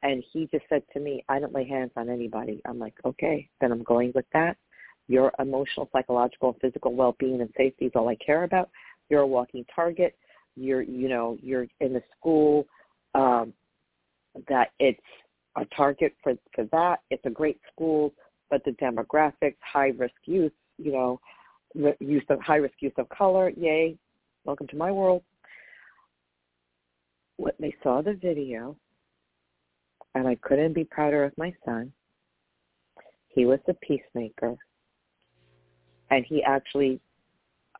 And 0.02 0.22
he 0.32 0.48
just 0.52 0.64
said 0.68 0.82
to 0.92 1.00
me, 1.00 1.24
I 1.28 1.38
don't 1.38 1.54
lay 1.54 1.66
hands 1.66 1.92
on 1.96 2.10
anybody. 2.10 2.60
I'm 2.66 2.78
like, 2.78 2.94
okay, 3.04 3.48
then 3.60 3.70
I'm 3.70 3.84
going 3.84 4.10
with 4.14 4.24
that. 4.32 4.56
Your 5.08 5.32
emotional, 5.38 5.88
psychological, 5.92 6.56
physical 6.60 6.94
well-being 6.94 7.40
and 7.40 7.50
safety 7.56 7.86
is 7.86 7.92
all 7.94 8.08
I 8.08 8.16
care 8.16 8.42
about. 8.42 8.68
You're 9.10 9.20
a 9.20 9.26
walking 9.26 9.64
target. 9.74 10.16
You're, 10.56 10.82
you 10.82 11.08
know, 11.08 11.38
you're 11.40 11.66
in 11.80 11.96
a 11.96 12.02
school 12.18 12.66
um, 13.14 13.52
that 14.48 14.70
it's 14.80 15.00
a 15.56 15.64
target 15.76 16.14
for 16.22 16.34
for 16.54 16.64
that. 16.72 17.00
It's 17.10 17.24
a 17.26 17.30
great 17.30 17.60
school, 17.72 18.12
but 18.50 18.64
the 18.64 18.72
demographics, 18.72 19.56
high 19.60 19.92
risk 19.98 20.14
youth, 20.24 20.52
you 20.78 20.92
know, 20.92 21.20
use 22.00 22.24
of 22.28 22.40
high 22.40 22.56
risk 22.56 22.74
use 22.80 22.92
of 22.98 23.08
color. 23.08 23.50
Yay, 23.50 23.96
welcome 24.44 24.66
to 24.68 24.76
my 24.76 24.90
world 24.90 25.22
when 27.36 27.52
they 27.58 27.74
saw 27.82 28.02
the 28.02 28.14
video, 28.14 28.76
and 30.14 30.26
I 30.28 30.36
couldn't 30.36 30.74
be 30.74 30.84
prouder 30.84 31.24
of 31.24 31.32
my 31.36 31.54
son. 31.64 31.92
He 33.28 33.46
was 33.46 33.58
the 33.66 33.74
peacemaker, 33.74 34.56
and 36.10 36.24
he 36.28 36.42
actually 36.42 37.00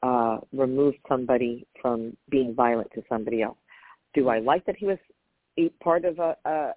uh, 0.03 0.39
removed 0.53 0.99
somebody 1.09 1.67
from 1.81 2.17
being 2.31 2.55
violent 2.55 2.91
to 2.95 3.03
somebody 3.09 3.43
else. 3.43 3.59
Do 4.15 4.29
I 4.29 4.41
like 4.41 4.65
that 4.67 4.77
he 4.77 4.87
was 4.87 4.99
a 5.59 5.69
part 5.83 6.05
of 6.05 6.19
a, 6.19 6.37
a, 6.45 6.73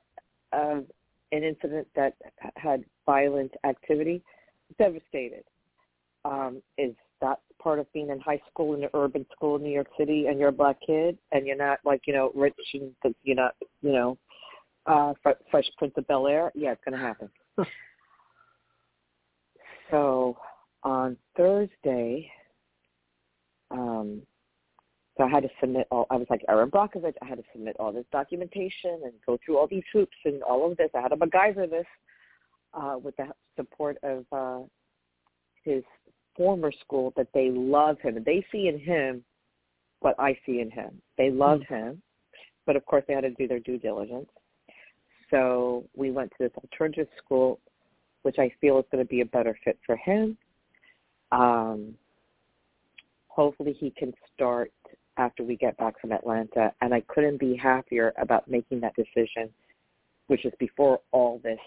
a 0.56 0.84
an 1.32 1.44
incident 1.44 1.88
that 1.96 2.14
had 2.56 2.84
violent 3.06 3.52
activity? 3.66 4.22
Devastated. 4.78 5.44
Um, 6.24 6.62
is 6.78 6.96
that 7.22 7.40
part 7.62 7.80
of 7.80 7.92
being 7.94 8.10
in 8.10 8.20
high 8.20 8.42
school 8.50 8.76
in 8.76 8.84
an 8.84 8.90
urban 8.94 9.26
school 9.36 9.56
in 9.56 9.64
New 9.64 9.72
York 9.72 9.88
City 9.98 10.28
and 10.28 10.40
you're 10.40 10.50
a 10.50 10.54
black 10.54 10.78
kid 10.86 11.18
and 11.32 11.48
you're 11.48 11.56
not 11.56 11.80
like, 11.86 12.02
you 12.06 12.14
know, 12.14 12.32
rich 12.36 12.54
and 12.74 12.92
you're 13.24 13.36
not, 13.36 13.56
you 13.82 13.92
know, 13.92 14.18
uh 14.86 15.14
Fresh 15.50 15.66
Prince 15.78 15.94
of 15.98 16.08
Bel 16.08 16.28
Air, 16.28 16.52
yeah, 16.54 16.72
it's 16.72 16.82
gonna 16.86 16.98
happen. 16.98 17.30
so 19.92 20.38
on 20.84 21.18
Thursday, 21.36 22.30
um 23.72 24.22
so 25.18 25.24
I 25.24 25.30
had 25.30 25.44
to 25.44 25.50
submit 25.60 25.88
all 25.92 26.08
I 26.10 26.18
was 26.18 26.28
like 26.30 26.44
Erin 26.50 26.70
Brockovich, 26.70 27.16
I 27.22 27.26
had 27.26 27.38
to 27.38 27.44
submit 27.52 27.76
all 27.80 27.92
this 27.92 28.06
documentation 28.12 29.02
and 29.04 29.14
go 29.26 29.38
through 29.44 29.58
all 29.58 29.68
these 29.68 29.84
hoops 29.94 30.18
and 30.26 30.44
all 30.44 30.70
of 30.70 30.78
this. 30.78 30.90
I 30.96 31.02
had 31.02 31.10
to 31.10 31.18
MacGyver 31.18 31.70
this 31.70 31.86
uh 32.74 32.98
with 33.02 33.16
the 33.18 33.28
support 33.56 33.98
of 34.04 34.26
uh 34.32 34.66
his 35.64 35.84
former 36.36 36.72
school 36.72 37.14
that 37.16 37.28
they 37.34 37.50
love 37.50 38.00
him 38.00 38.18
and 38.18 38.26
they 38.26 38.46
see 38.52 38.68
in 38.68 38.80
him 38.80 39.24
what 40.02 40.16
I 40.20 40.38
see 40.46 40.60
in 40.60 40.70
him. 40.70 41.02
They 41.18 41.32
love 41.32 41.62
mm-hmm. 41.62 41.74
him, 41.74 42.02
but 42.66 42.76
of 42.76 42.86
course 42.86 43.04
they 43.08 43.14
had 43.14 43.22
to 43.22 43.32
do 43.32 43.48
their 43.48 43.60
due 43.60 43.80
diligence. 43.80 44.30
So 45.32 45.86
we 45.96 46.12
went 46.12 46.32
to 46.32 46.44
this 46.44 46.52
alternative 46.58 47.08
school, 47.18 47.60
which 48.24 48.36
I 48.38 48.52
feel 48.62 48.78
is 48.80 48.86
going 48.92 49.04
to 49.04 49.10
be 49.10 49.22
a 49.22 49.26
better 49.26 49.58
fit 49.64 49.80
for 49.86 49.96
him. 49.96 50.38
Um, 51.32 51.96
hopefully 53.28 53.76
he 53.78 53.92
can 53.92 54.14
start 54.34 54.72
after 55.18 55.44
we 55.44 55.56
get 55.56 55.78
back 55.78 56.00
from 56.00 56.12
Atlanta. 56.12 56.74
And 56.82 56.94
I 56.94 57.02
couldn't 57.08 57.40
be 57.40 57.56
happier 57.56 58.14
about 58.18 58.48
making 58.50 58.82
that 58.82 58.96
decision, 58.96 59.50
which 60.28 60.46
is 60.46 60.54
before 60.60 61.00
all 61.12 61.40
this 61.44 61.60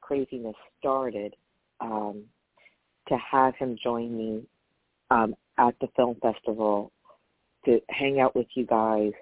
craziness 0.00 0.56
started. 0.78 1.34
Um, 1.80 2.24
to 3.08 3.16
have 3.16 3.54
him 3.56 3.76
join 3.82 4.16
me 4.16 4.42
um, 5.10 5.34
at 5.58 5.74
the 5.80 5.88
film 5.96 6.16
festival 6.20 6.92
to 7.64 7.80
hang 7.90 8.20
out 8.20 8.34
with 8.34 8.46
you 8.54 8.66
guys 8.66 9.12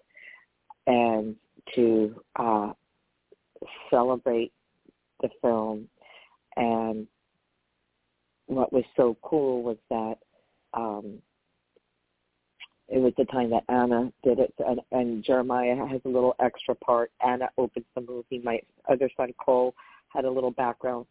and 0.87 1.37
to 1.75 2.22
uh, 2.37 2.72
celebrate 3.91 4.53
the 5.22 5.29
film. 5.41 5.89
And 6.57 7.07
what 8.47 8.72
was 8.72 8.85
so 8.97 9.16
cool 9.22 9.62
was 9.62 9.77
that 9.91 10.16
um, 10.75 11.18
it 12.89 12.99
was 12.99 13.12
the 13.16 13.24
time 13.26 13.51
that 13.51 13.64
Anna 13.68 14.12
did 14.22 14.39
it, 14.39 14.53
and, 14.59 14.80
and 14.93 15.24
Jeremiah 15.24 15.87
has 15.87 16.01
a 16.05 16.09
little 16.09 16.35
extra 16.39 16.74
part. 16.74 17.11
Anna 17.26 17.49
opens 17.57 17.87
the 17.95 18.03
movie. 18.03 18.41
My 18.45 18.61
other 18.91 19.09
son 19.16 19.32
Cole 19.39 19.74
had 20.09 20.24
a 20.24 20.30
little 20.30 20.51
background 20.51 21.07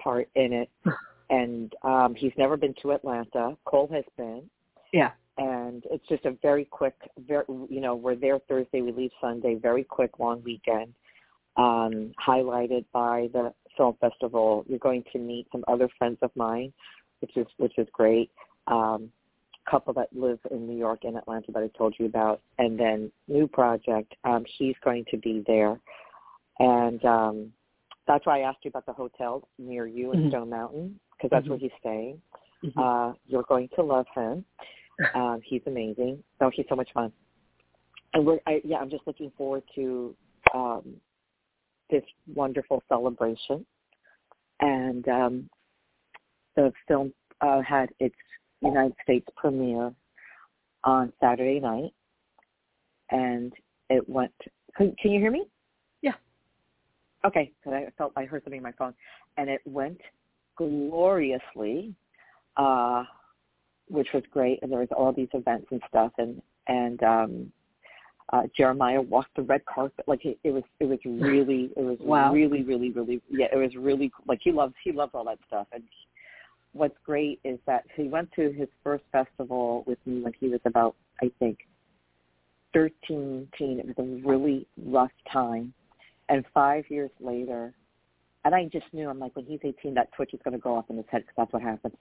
part 0.00 0.28
in 0.34 0.52
it. 0.52 0.70
and 1.30 1.74
um, 1.82 2.14
he's 2.14 2.32
never 2.38 2.56
been 2.56 2.74
to 2.82 2.92
Atlanta. 2.92 3.56
Cole 3.64 3.88
has 3.92 4.04
been. 4.16 4.42
Yeah. 4.92 5.10
And 5.36 5.84
it's 5.90 6.06
just 6.08 6.24
a 6.24 6.32
very 6.42 6.64
quick, 6.64 6.96
very 7.26 7.44
you 7.68 7.80
know, 7.80 7.94
we're 7.94 8.16
there 8.16 8.40
Thursday, 8.48 8.80
we 8.80 8.90
leave 8.90 9.10
Sunday. 9.20 9.54
Very 9.54 9.84
quick, 9.84 10.18
long 10.18 10.42
weekend, 10.42 10.94
um, 11.56 12.12
highlighted 12.26 12.84
by 12.92 13.28
the 13.32 13.52
film 13.76 13.96
festival. 14.00 14.64
You're 14.68 14.80
going 14.80 15.04
to 15.12 15.18
meet 15.18 15.46
some 15.52 15.62
other 15.68 15.88
friends 15.96 16.18
of 16.22 16.32
mine, 16.34 16.72
which 17.20 17.36
is 17.36 17.46
which 17.58 17.78
is 17.78 17.86
great. 17.92 18.32
Um, 18.66 19.12
couple 19.70 19.92
that 19.94 20.08
live 20.12 20.38
in 20.50 20.66
New 20.66 20.76
York 20.76 21.00
and 21.04 21.16
Atlanta 21.16 21.52
that 21.52 21.62
I 21.62 21.68
told 21.76 21.94
you 21.98 22.06
about, 22.06 22.40
and 22.58 22.78
then 22.78 23.12
new 23.26 23.46
project. 23.46 24.14
Um, 24.24 24.44
he's 24.58 24.76
going 24.84 25.04
to 25.10 25.16
be 25.16 25.44
there, 25.46 25.78
and 26.58 27.04
um, 27.04 27.52
that's 28.06 28.26
why 28.26 28.40
I 28.40 28.48
asked 28.48 28.58
you 28.64 28.70
about 28.70 28.86
the 28.86 28.92
hotel 28.92 29.46
near 29.58 29.86
you 29.86 30.12
in 30.12 30.20
mm-hmm. 30.20 30.28
Stone 30.30 30.50
Mountain 30.50 31.00
because 31.18 31.30
that's 31.30 31.42
mm-hmm. 31.42 31.50
where 31.50 31.58
he's 31.58 31.70
staying. 31.80 32.20
Mm-hmm. 32.64 32.78
Uh, 32.78 33.12
you're 33.26 33.44
going 33.44 33.68
to 33.76 33.82
love 33.82 34.06
him. 34.14 34.44
Um, 35.14 35.40
he's 35.44 35.62
amazing. 35.68 36.24
Oh, 36.40 36.50
he's 36.52 36.66
so 36.68 36.74
much 36.74 36.88
fun. 36.92 37.12
And 38.14 38.26
we're 38.26 38.40
I, 38.48 38.60
yeah, 38.64 38.78
I'm 38.78 38.90
just 38.90 39.06
looking 39.06 39.30
forward 39.38 39.62
to 39.76 40.12
um, 40.52 40.94
this 41.88 42.02
wonderful 42.34 42.82
celebration. 42.88 43.64
And 44.58 45.06
um, 45.08 45.50
the 46.56 46.72
film 46.88 47.12
uh, 47.40 47.60
had 47.62 47.90
its 48.00 48.16
United 48.62 48.94
States 49.02 49.26
premiere 49.36 49.92
on 50.84 51.12
Saturday 51.20 51.60
night, 51.60 51.92
and 53.10 53.52
it 53.90 54.08
went. 54.08 54.32
Can, 54.76 54.94
can 55.00 55.10
you 55.10 55.20
hear 55.20 55.30
me? 55.30 55.44
Yeah. 56.02 56.14
Okay, 57.24 57.52
because 57.60 57.74
I 57.74 57.90
felt 57.96 58.12
I 58.16 58.24
heard 58.24 58.44
something 58.44 58.58
in 58.58 58.62
my 58.62 58.72
phone, 58.72 58.94
and 59.36 59.48
it 59.48 59.60
went 59.64 60.00
gloriously, 60.56 61.94
uh, 62.56 63.04
which 63.88 64.08
was 64.12 64.22
great. 64.30 64.60
And 64.62 64.70
there 64.70 64.80
was 64.80 64.88
all 64.96 65.12
these 65.12 65.28
events 65.32 65.66
and 65.70 65.82
stuff, 65.88 66.12
and 66.18 66.40
and 66.66 67.02
um, 67.02 67.52
uh, 68.32 68.42
Jeremiah 68.56 69.00
walked 69.00 69.34
the 69.36 69.42
red 69.42 69.64
carpet. 69.64 70.04
Like 70.06 70.24
it, 70.24 70.38
it 70.44 70.50
was, 70.50 70.62
it 70.80 70.84
was 70.84 70.98
really, 71.04 71.70
it 71.76 71.82
was 71.82 71.98
wow. 72.00 72.32
really, 72.32 72.62
really, 72.62 72.90
really, 72.90 73.22
yeah, 73.30 73.46
it 73.52 73.56
was 73.56 73.74
really 73.76 74.12
like 74.26 74.40
he 74.42 74.52
loves, 74.52 74.74
he 74.84 74.92
loves 74.92 75.12
all 75.14 75.24
that 75.24 75.38
stuff, 75.46 75.66
and 75.72 75.82
what's 76.78 76.96
great 77.04 77.40
is 77.44 77.58
that 77.66 77.84
he 77.94 78.04
went 78.04 78.30
to 78.32 78.52
his 78.52 78.68
first 78.82 79.04
festival 79.12 79.84
with 79.86 79.98
me 80.06 80.20
when 80.22 80.32
he 80.38 80.48
was 80.48 80.60
about, 80.64 80.94
I 81.22 81.30
think, 81.38 81.58
13, 82.72 83.48
teen. 83.56 83.80
It 83.80 83.86
was 83.86 83.96
a 83.98 84.28
really 84.28 84.66
rough 84.86 85.10
time. 85.32 85.72
And 86.28 86.44
five 86.52 86.84
years 86.88 87.10
later, 87.20 87.74
and 88.44 88.54
I 88.54 88.64
just 88.64 88.86
knew, 88.92 89.08
I'm 89.08 89.18
like, 89.18 89.34
when 89.34 89.44
he's 89.44 89.60
18, 89.62 89.94
that 89.94 90.12
twitch 90.12 90.32
is 90.32 90.40
going 90.44 90.52
to 90.52 90.60
go 90.60 90.76
off 90.76 90.86
in 90.88 90.96
his 90.96 91.06
head 91.10 91.22
because 91.22 91.34
that's 91.36 91.52
what 91.52 91.62
happens. 91.62 91.94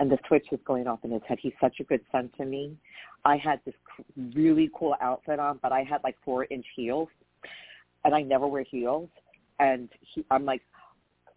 And 0.00 0.10
the 0.10 0.18
switch 0.26 0.46
was 0.50 0.60
going 0.64 0.86
off 0.86 1.00
in 1.04 1.10
his 1.10 1.22
head. 1.26 1.38
He's 1.40 1.52
such 1.60 1.76
a 1.80 1.84
good 1.84 2.00
son 2.12 2.30
to 2.38 2.44
me. 2.44 2.76
I 3.24 3.36
had 3.36 3.60
this 3.64 3.74
really 4.34 4.70
cool 4.74 4.94
outfit 5.00 5.38
on, 5.38 5.58
but 5.62 5.72
I 5.72 5.82
had 5.82 6.02
like 6.04 6.16
four 6.24 6.46
inch 6.50 6.66
heels, 6.76 7.08
and 8.04 8.14
I 8.14 8.22
never 8.22 8.46
wear 8.46 8.62
heels. 8.62 9.08
And 9.60 9.88
he, 10.14 10.24
I'm 10.30 10.44
like, 10.44 10.62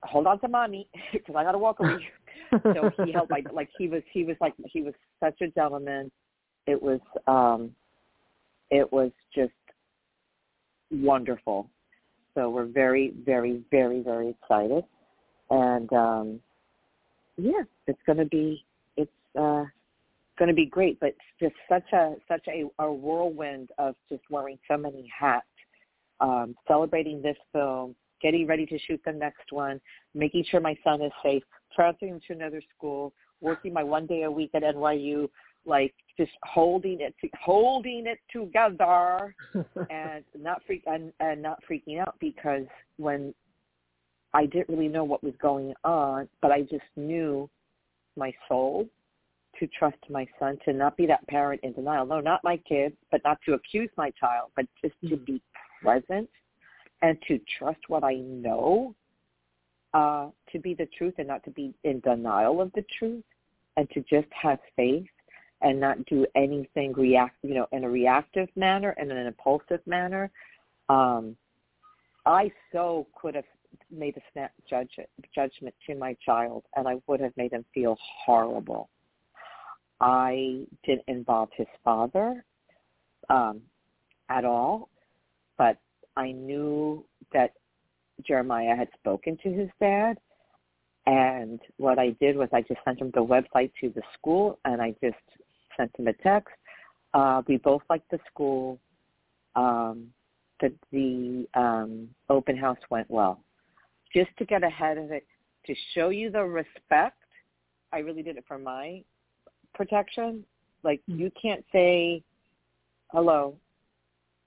hold 0.04 0.28
on 0.28 0.40
to 0.42 0.48
mommy 0.48 0.88
because 1.14 1.36
I 1.36 1.44
got 1.44 1.54
to 1.54 1.58
walk 1.58 1.80
away 1.80 1.98
so 2.64 2.92
he 3.06 3.12
held 3.12 3.30
my 3.30 3.44
like 3.54 3.70
he 3.78 3.88
was 3.88 4.02
he 4.12 4.24
was 4.24 4.36
like 4.42 4.54
he 4.66 4.82
was 4.82 4.94
such 5.20 5.40
a 5.42 5.48
gentleman. 5.48 6.12
It 6.68 6.82
was 6.82 7.00
um 7.28 7.72
it 8.70 8.92
was 8.92 9.12
just 9.34 9.54
wonderful. 10.92 11.70
So 12.36 12.50
we're 12.50 12.66
very, 12.66 13.14
very, 13.26 13.64
very, 13.72 14.02
very 14.02 14.30
excited. 14.30 14.84
And 15.50 15.92
um 15.94 16.40
yeah, 17.38 17.64
it's 17.88 18.00
gonna 18.06 18.26
be 18.26 18.66
it's 18.98 19.12
uh 19.40 19.66
gonna 20.38 20.54
be 20.54 20.66
great. 20.66 21.00
But 21.00 21.16
just 21.40 21.56
such 21.70 21.92
a 21.94 22.16
such 22.28 22.46
a, 22.48 22.66
a 22.80 22.92
whirlwind 22.92 23.70
of 23.78 23.96
just 24.10 24.24
wearing 24.30 24.60
so 24.70 24.78
many 24.78 25.10
hats, 25.18 25.46
um, 26.20 26.56
celebrating 26.68 27.22
this 27.22 27.38
film, 27.54 27.96
getting 28.22 28.46
ready 28.46 28.66
to 28.66 28.78
shoot 28.80 29.02
the 29.06 29.12
next 29.12 29.52
one, 29.52 29.80
making 30.14 30.46
sure 30.50 30.60
my 30.60 30.76
son 30.84 31.02
is 31.02 31.12
safe, 31.24 31.44
transferring 31.76 32.22
to 32.28 32.34
another 32.34 32.62
school, 32.76 33.14
working 33.40 33.74
my 33.74 33.84
one 33.84 34.06
day 34.06 34.24
a 34.24 34.32
week 34.32 34.52
at 34.54 34.64
NYU, 34.64 35.30
like 35.66 35.94
just 36.18 36.32
holding 36.44 37.02
it 37.02 37.16
to, 37.22 37.30
holding 37.40 38.06
it 38.08 38.20
together 38.32 39.36
and 39.90 40.24
not 40.38 40.62
freak 40.66 40.84
and, 40.88 41.12
and 41.20 41.42
not 41.42 41.60
freaking 41.70 42.00
out 42.00 42.16
because 42.20 42.66
when 42.98 43.34
I 44.34 44.46
didn't 44.46 44.70
really 44.70 44.88
know 44.88 45.04
what 45.04 45.24
was 45.24 45.34
going 45.42 45.74
on, 45.84 46.28
but 46.42 46.52
I 46.52 46.62
just 46.62 46.84
knew 46.96 47.50
my 48.16 48.34
soul 48.48 48.88
to 49.60 49.68
trust 49.68 49.98
my 50.10 50.26
son, 50.40 50.58
to 50.66 50.74
not 50.74 50.96
be 50.96 51.06
that 51.06 51.28
parent 51.28 51.62
in 51.64 51.74
denial. 51.74 52.06
No, 52.06 52.22
not 52.22 52.44
my 52.44 52.58
kid, 52.58 52.96
but 53.12 53.22
not 53.26 53.38
to 53.46 53.54
accuse 53.54 53.90
my 53.98 54.12
child, 54.12 54.52
but 54.56 54.66
just 54.82 54.96
to 55.02 55.16
mm-hmm. 55.16 55.24
be 55.26 55.42
present 55.82 56.30
and 57.02 57.18
to 57.28 57.40
trust 57.58 57.80
what 57.88 58.04
I 58.04 58.16
know 58.16 58.96
uh, 59.94 60.30
to 60.52 60.60
be 60.60 60.74
the 60.74 60.88
truth 60.98 61.16
and 61.18 61.28
not 61.28 61.44
to 61.44 61.52
be 61.52 61.74
in 61.84 62.00
denial 62.02 62.62
of 62.62 62.72
the 62.74 62.86
truth 62.98 63.24
and 63.78 63.90
to 63.92 64.02
just 64.02 64.28
have 64.32 64.60
faith 64.76 65.08
and 65.62 65.80
not 65.80 66.04
do 66.06 66.26
anything 66.36 66.94
react, 66.94 67.36
you 67.44 67.54
know, 67.54 67.68
in 67.72 67.84
a 67.84 67.90
reactive 67.90 68.50
manner 68.56 68.96
and 68.98 69.12
in 69.12 69.18
an 69.18 69.28
impulsive 69.28 69.82
manner. 69.86 70.32
Um, 70.90 71.36
I 72.26 72.52
so 72.72 73.08
could 73.20 73.36
have 73.36 73.46
made 73.90 74.18
a 74.18 74.22
snap 74.32 74.52
judge, 74.70 74.92
judgment 75.34 75.76
to 75.88 75.96
my 75.96 76.16
child, 76.26 76.64
and 76.76 76.88
I 76.88 76.96
would 77.08 77.20
have 77.20 77.36
made 77.38 77.52
him 77.52 77.66
feel 77.74 77.98
horrible. 78.26 78.90
I 80.00 80.66
didn't 80.84 81.04
involve 81.08 81.50
his 81.56 81.68
father 81.84 82.44
um, 83.30 83.62
at 84.30 84.46
all, 84.46 84.90
but 85.58 85.78
I 86.18 86.32
knew 86.32 87.06
that 87.34 87.54
Jeremiah 88.26 88.76
had 88.76 88.90
spoken 89.00 89.38
to 89.44 89.52
his 89.52 89.70
dad. 89.80 90.18
And 91.08 91.60
what 91.78 91.98
I 91.98 92.12
did 92.22 92.36
was 92.38 92.50
I 92.54 92.62
just 92.62 92.80
sent 92.86 93.02
him 93.02 93.12
the 93.14 93.24
website 93.26 93.72
to 93.82 93.90
the 93.90 94.04
school 94.14 94.60
and 94.66 94.82
I 94.82 94.94
just 95.04 95.16
sent 95.76 95.92
him 95.98 96.08
a 96.08 96.14
text. 96.14 96.54
Uh, 97.14 97.42
we 97.48 97.58
both 97.58 97.82
liked 97.90 98.10
the 98.12 98.20
school. 98.32 98.80
Um, 99.56 100.08
the 100.62 100.72
the 100.92 101.48
um, 101.60 102.08
open 102.30 102.56
house 102.56 102.78
went 102.90 103.10
well. 103.10 103.42
Just 104.14 104.30
to 104.38 104.46
get 104.46 104.64
ahead 104.64 104.98
of 104.98 105.12
it, 105.12 105.26
to 105.66 105.76
show 105.94 106.10
you 106.10 106.30
the 106.30 106.44
respect, 106.44 107.18
I 107.92 108.00
really 108.00 108.22
did 108.22 108.38
it 108.38 108.46
for 108.48 108.58
my 108.58 109.04
protection. 109.74 110.46
Like 110.84 111.02
mm. 111.10 111.20
you 111.20 111.32
can't 111.42 111.66
say 111.72 112.24
hello 113.12 113.56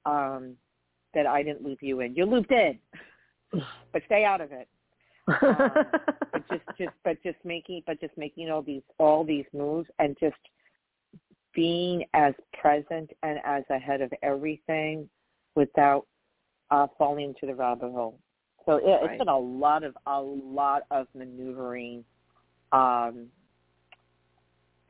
um, 0.06 0.54
that 1.14 1.26
I 1.26 1.42
didn't 1.42 1.64
loop 1.64 1.78
you 1.82 2.00
in. 2.00 2.14
You're 2.14 2.26
looped 2.26 2.52
in 2.52 2.78
but 3.92 4.02
stay 4.06 4.24
out 4.24 4.40
of 4.40 4.50
it. 4.52 4.68
um, 5.28 5.70
but 6.32 6.48
just 6.50 6.62
just 6.76 6.90
but 7.02 7.22
just 7.22 7.38
making 7.44 7.82
but 7.86 7.98
just 7.98 8.12
making 8.18 8.50
all 8.50 8.60
these 8.60 8.82
all 8.98 9.24
these 9.24 9.46
moves 9.54 9.88
and 9.98 10.16
just 10.20 10.36
being 11.54 12.04
as 12.12 12.34
present 12.60 13.10
and 13.22 13.38
as 13.44 13.62
ahead 13.70 14.02
of 14.02 14.12
everything 14.22 15.08
without 15.54 16.06
uh, 16.70 16.86
falling 16.98 17.26
into 17.26 17.46
the 17.46 17.54
rabbit 17.54 17.90
hole. 17.92 18.18
So 18.66 18.76
it, 18.76 18.84
right. 18.84 19.10
it's 19.10 19.18
been 19.18 19.28
a 19.28 19.38
lot 19.38 19.84
of 19.84 19.96
a 20.06 20.20
lot 20.20 20.82
of 20.90 21.06
maneuvering, 21.14 22.04
um, 22.72 23.26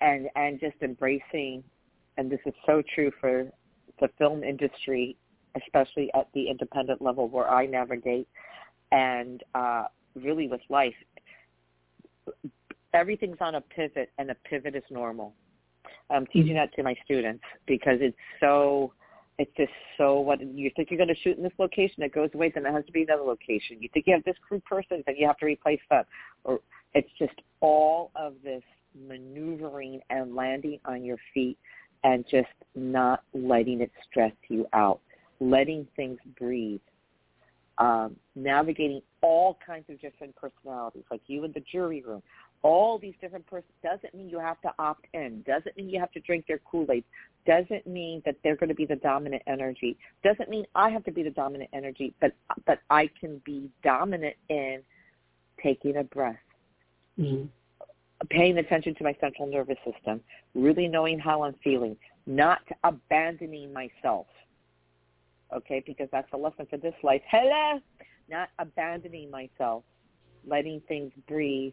and 0.00 0.28
and 0.36 0.60
just 0.60 0.76
embracing, 0.82 1.62
and 2.16 2.30
this 2.30 2.40
is 2.46 2.54
so 2.66 2.82
true 2.94 3.10
for 3.20 3.46
the 4.00 4.08
film 4.18 4.44
industry, 4.44 5.16
especially 5.60 6.10
at 6.14 6.28
the 6.34 6.48
independent 6.48 7.02
level 7.02 7.28
where 7.28 7.48
I 7.48 7.66
navigate 7.66 8.28
and 8.92 9.42
uh, 9.54 9.84
really 10.14 10.48
with 10.48 10.60
life, 10.68 10.94
everything's 12.92 13.38
on 13.40 13.56
a 13.56 13.60
pivot, 13.60 14.10
and 14.18 14.30
a 14.30 14.36
pivot 14.48 14.74
is 14.74 14.82
normal. 14.90 15.34
I'm 16.10 16.26
teaching 16.26 16.48
mm-hmm. 16.48 16.56
that 16.56 16.74
to 16.74 16.82
my 16.82 16.94
students 17.04 17.42
because 17.66 17.98
it's 18.00 18.16
so 18.40 18.92
it's 19.38 19.50
just 19.56 19.72
so 19.98 20.20
what 20.20 20.40
you 20.40 20.70
think 20.76 20.90
you're 20.90 20.98
going 20.98 21.08
to 21.08 21.20
shoot 21.22 21.36
in 21.36 21.42
this 21.42 21.52
location, 21.58 22.02
it 22.04 22.14
goes 22.14 22.30
away, 22.34 22.52
then 22.54 22.64
it 22.66 22.72
has 22.72 22.84
to 22.86 22.92
be 22.92 23.02
another 23.02 23.22
location. 23.22 23.78
You 23.80 23.88
think 23.92 24.06
you 24.06 24.14
have 24.14 24.22
this 24.24 24.36
crew 24.46 24.60
person, 24.60 25.02
then 25.06 25.16
you 25.18 25.26
have 25.26 25.38
to 25.38 25.46
replace 25.46 25.80
that, 25.90 26.06
or 26.44 26.60
it's 26.94 27.10
just 27.18 27.34
all 27.60 28.12
of 28.14 28.34
this 28.44 28.62
maneuvering 29.08 30.00
and 30.10 30.36
landing 30.36 30.78
on 30.84 31.04
your 31.04 31.16
feet 31.32 31.58
and 32.04 32.24
just 32.30 32.46
not 32.76 33.24
letting 33.32 33.80
it 33.80 33.90
stress 34.08 34.32
you 34.48 34.66
out, 34.72 35.00
letting 35.40 35.86
things 35.96 36.18
breathe 36.38 36.80
um, 37.78 38.16
navigating 38.34 39.00
all 39.20 39.58
kinds 39.66 39.84
of 39.88 40.00
different 40.00 40.34
personalities, 40.36 41.04
like 41.10 41.22
you 41.26 41.44
in 41.44 41.52
the 41.52 41.62
jury 41.70 42.02
room. 42.02 42.22
All 42.62 42.98
these 42.98 43.14
different 43.20 43.46
persons 43.46 43.72
doesn't 43.82 44.14
mean 44.14 44.30
you 44.30 44.38
have 44.38 44.60
to 44.62 44.72
opt 44.78 45.06
in. 45.12 45.42
Doesn't 45.46 45.76
mean 45.76 45.90
you 45.90 46.00
have 46.00 46.12
to 46.12 46.20
drink 46.20 46.46
their 46.46 46.58
Kool-Aid. 46.58 47.04
Doesn't 47.46 47.86
mean 47.86 48.22
that 48.24 48.36
they're 48.42 48.56
going 48.56 48.70
to 48.70 48.74
be 48.74 48.86
the 48.86 48.96
dominant 48.96 49.42
energy. 49.46 49.98
Doesn't 50.22 50.48
mean 50.48 50.64
I 50.74 50.88
have 50.88 51.04
to 51.04 51.12
be 51.12 51.22
the 51.22 51.30
dominant 51.30 51.68
energy, 51.74 52.14
but 52.20 52.32
but 52.64 52.80
I 52.88 53.10
can 53.20 53.42
be 53.44 53.70
dominant 53.82 54.36
in 54.48 54.80
taking 55.62 55.98
a 55.98 56.04
breath, 56.04 56.36
mm-hmm. 57.18 57.44
paying 58.30 58.56
attention 58.58 58.94
to 58.94 59.04
my 59.04 59.14
central 59.20 59.46
nervous 59.46 59.78
system, 59.84 60.22
really 60.54 60.88
knowing 60.88 61.18
how 61.18 61.42
I'm 61.42 61.54
feeling, 61.62 61.96
not 62.26 62.62
abandoning 62.82 63.74
myself. 63.74 64.26
Okay, 65.54 65.82
because 65.86 66.08
that's 66.10 66.28
a 66.32 66.36
lesson 66.36 66.66
for 66.68 66.76
this 66.76 66.94
life. 67.02 67.22
Hello, 67.30 67.80
not 68.28 68.48
abandoning 68.58 69.30
myself, 69.30 69.84
letting 70.46 70.80
things 70.88 71.12
breathe, 71.28 71.72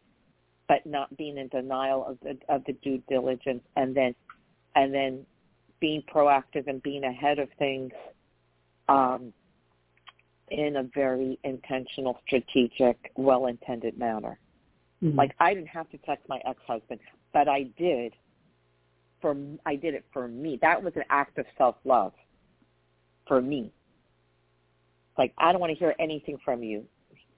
but 0.68 0.86
not 0.86 1.16
being 1.18 1.38
in 1.38 1.48
denial 1.48 2.06
of 2.06 2.18
the 2.22 2.38
of 2.54 2.64
the 2.66 2.74
due 2.74 3.02
diligence, 3.10 3.64
and 3.76 3.96
then 3.96 4.14
and 4.76 4.94
then 4.94 5.26
being 5.80 6.04
proactive 6.14 6.68
and 6.68 6.82
being 6.84 7.04
ahead 7.04 7.40
of 7.40 7.50
things 7.58 7.92
um, 8.88 9.34
in 10.50 10.76
a 10.76 10.84
very 10.94 11.40
intentional, 11.44 12.20
strategic, 12.28 13.12
well-intended 13.16 13.98
manner. 13.98 14.38
Mm-hmm. 15.04 15.18
Like 15.18 15.36
I 15.40 15.56
didn't 15.56 15.70
have 15.70 15.90
to 15.90 15.98
text 16.00 16.30
my 16.30 16.40
ex-husband, 16.46 17.00
but 17.34 17.48
I 17.48 17.64
did. 17.78 18.14
For 19.22 19.36
I 19.66 19.76
did 19.76 19.94
it 19.94 20.06
for 20.14 20.28
me. 20.28 20.58
That 20.62 20.82
was 20.82 20.94
an 20.96 21.04
act 21.10 21.38
of 21.38 21.46
self-love 21.58 22.14
for 23.32 23.42
me. 23.42 23.72
Like 25.18 25.34
I 25.38 25.54
don't 25.54 25.62
want 25.62 25.72
to 25.72 25.80
hear 25.80 25.96
anything 26.00 26.38
from 26.44 26.64
you. 26.64 26.84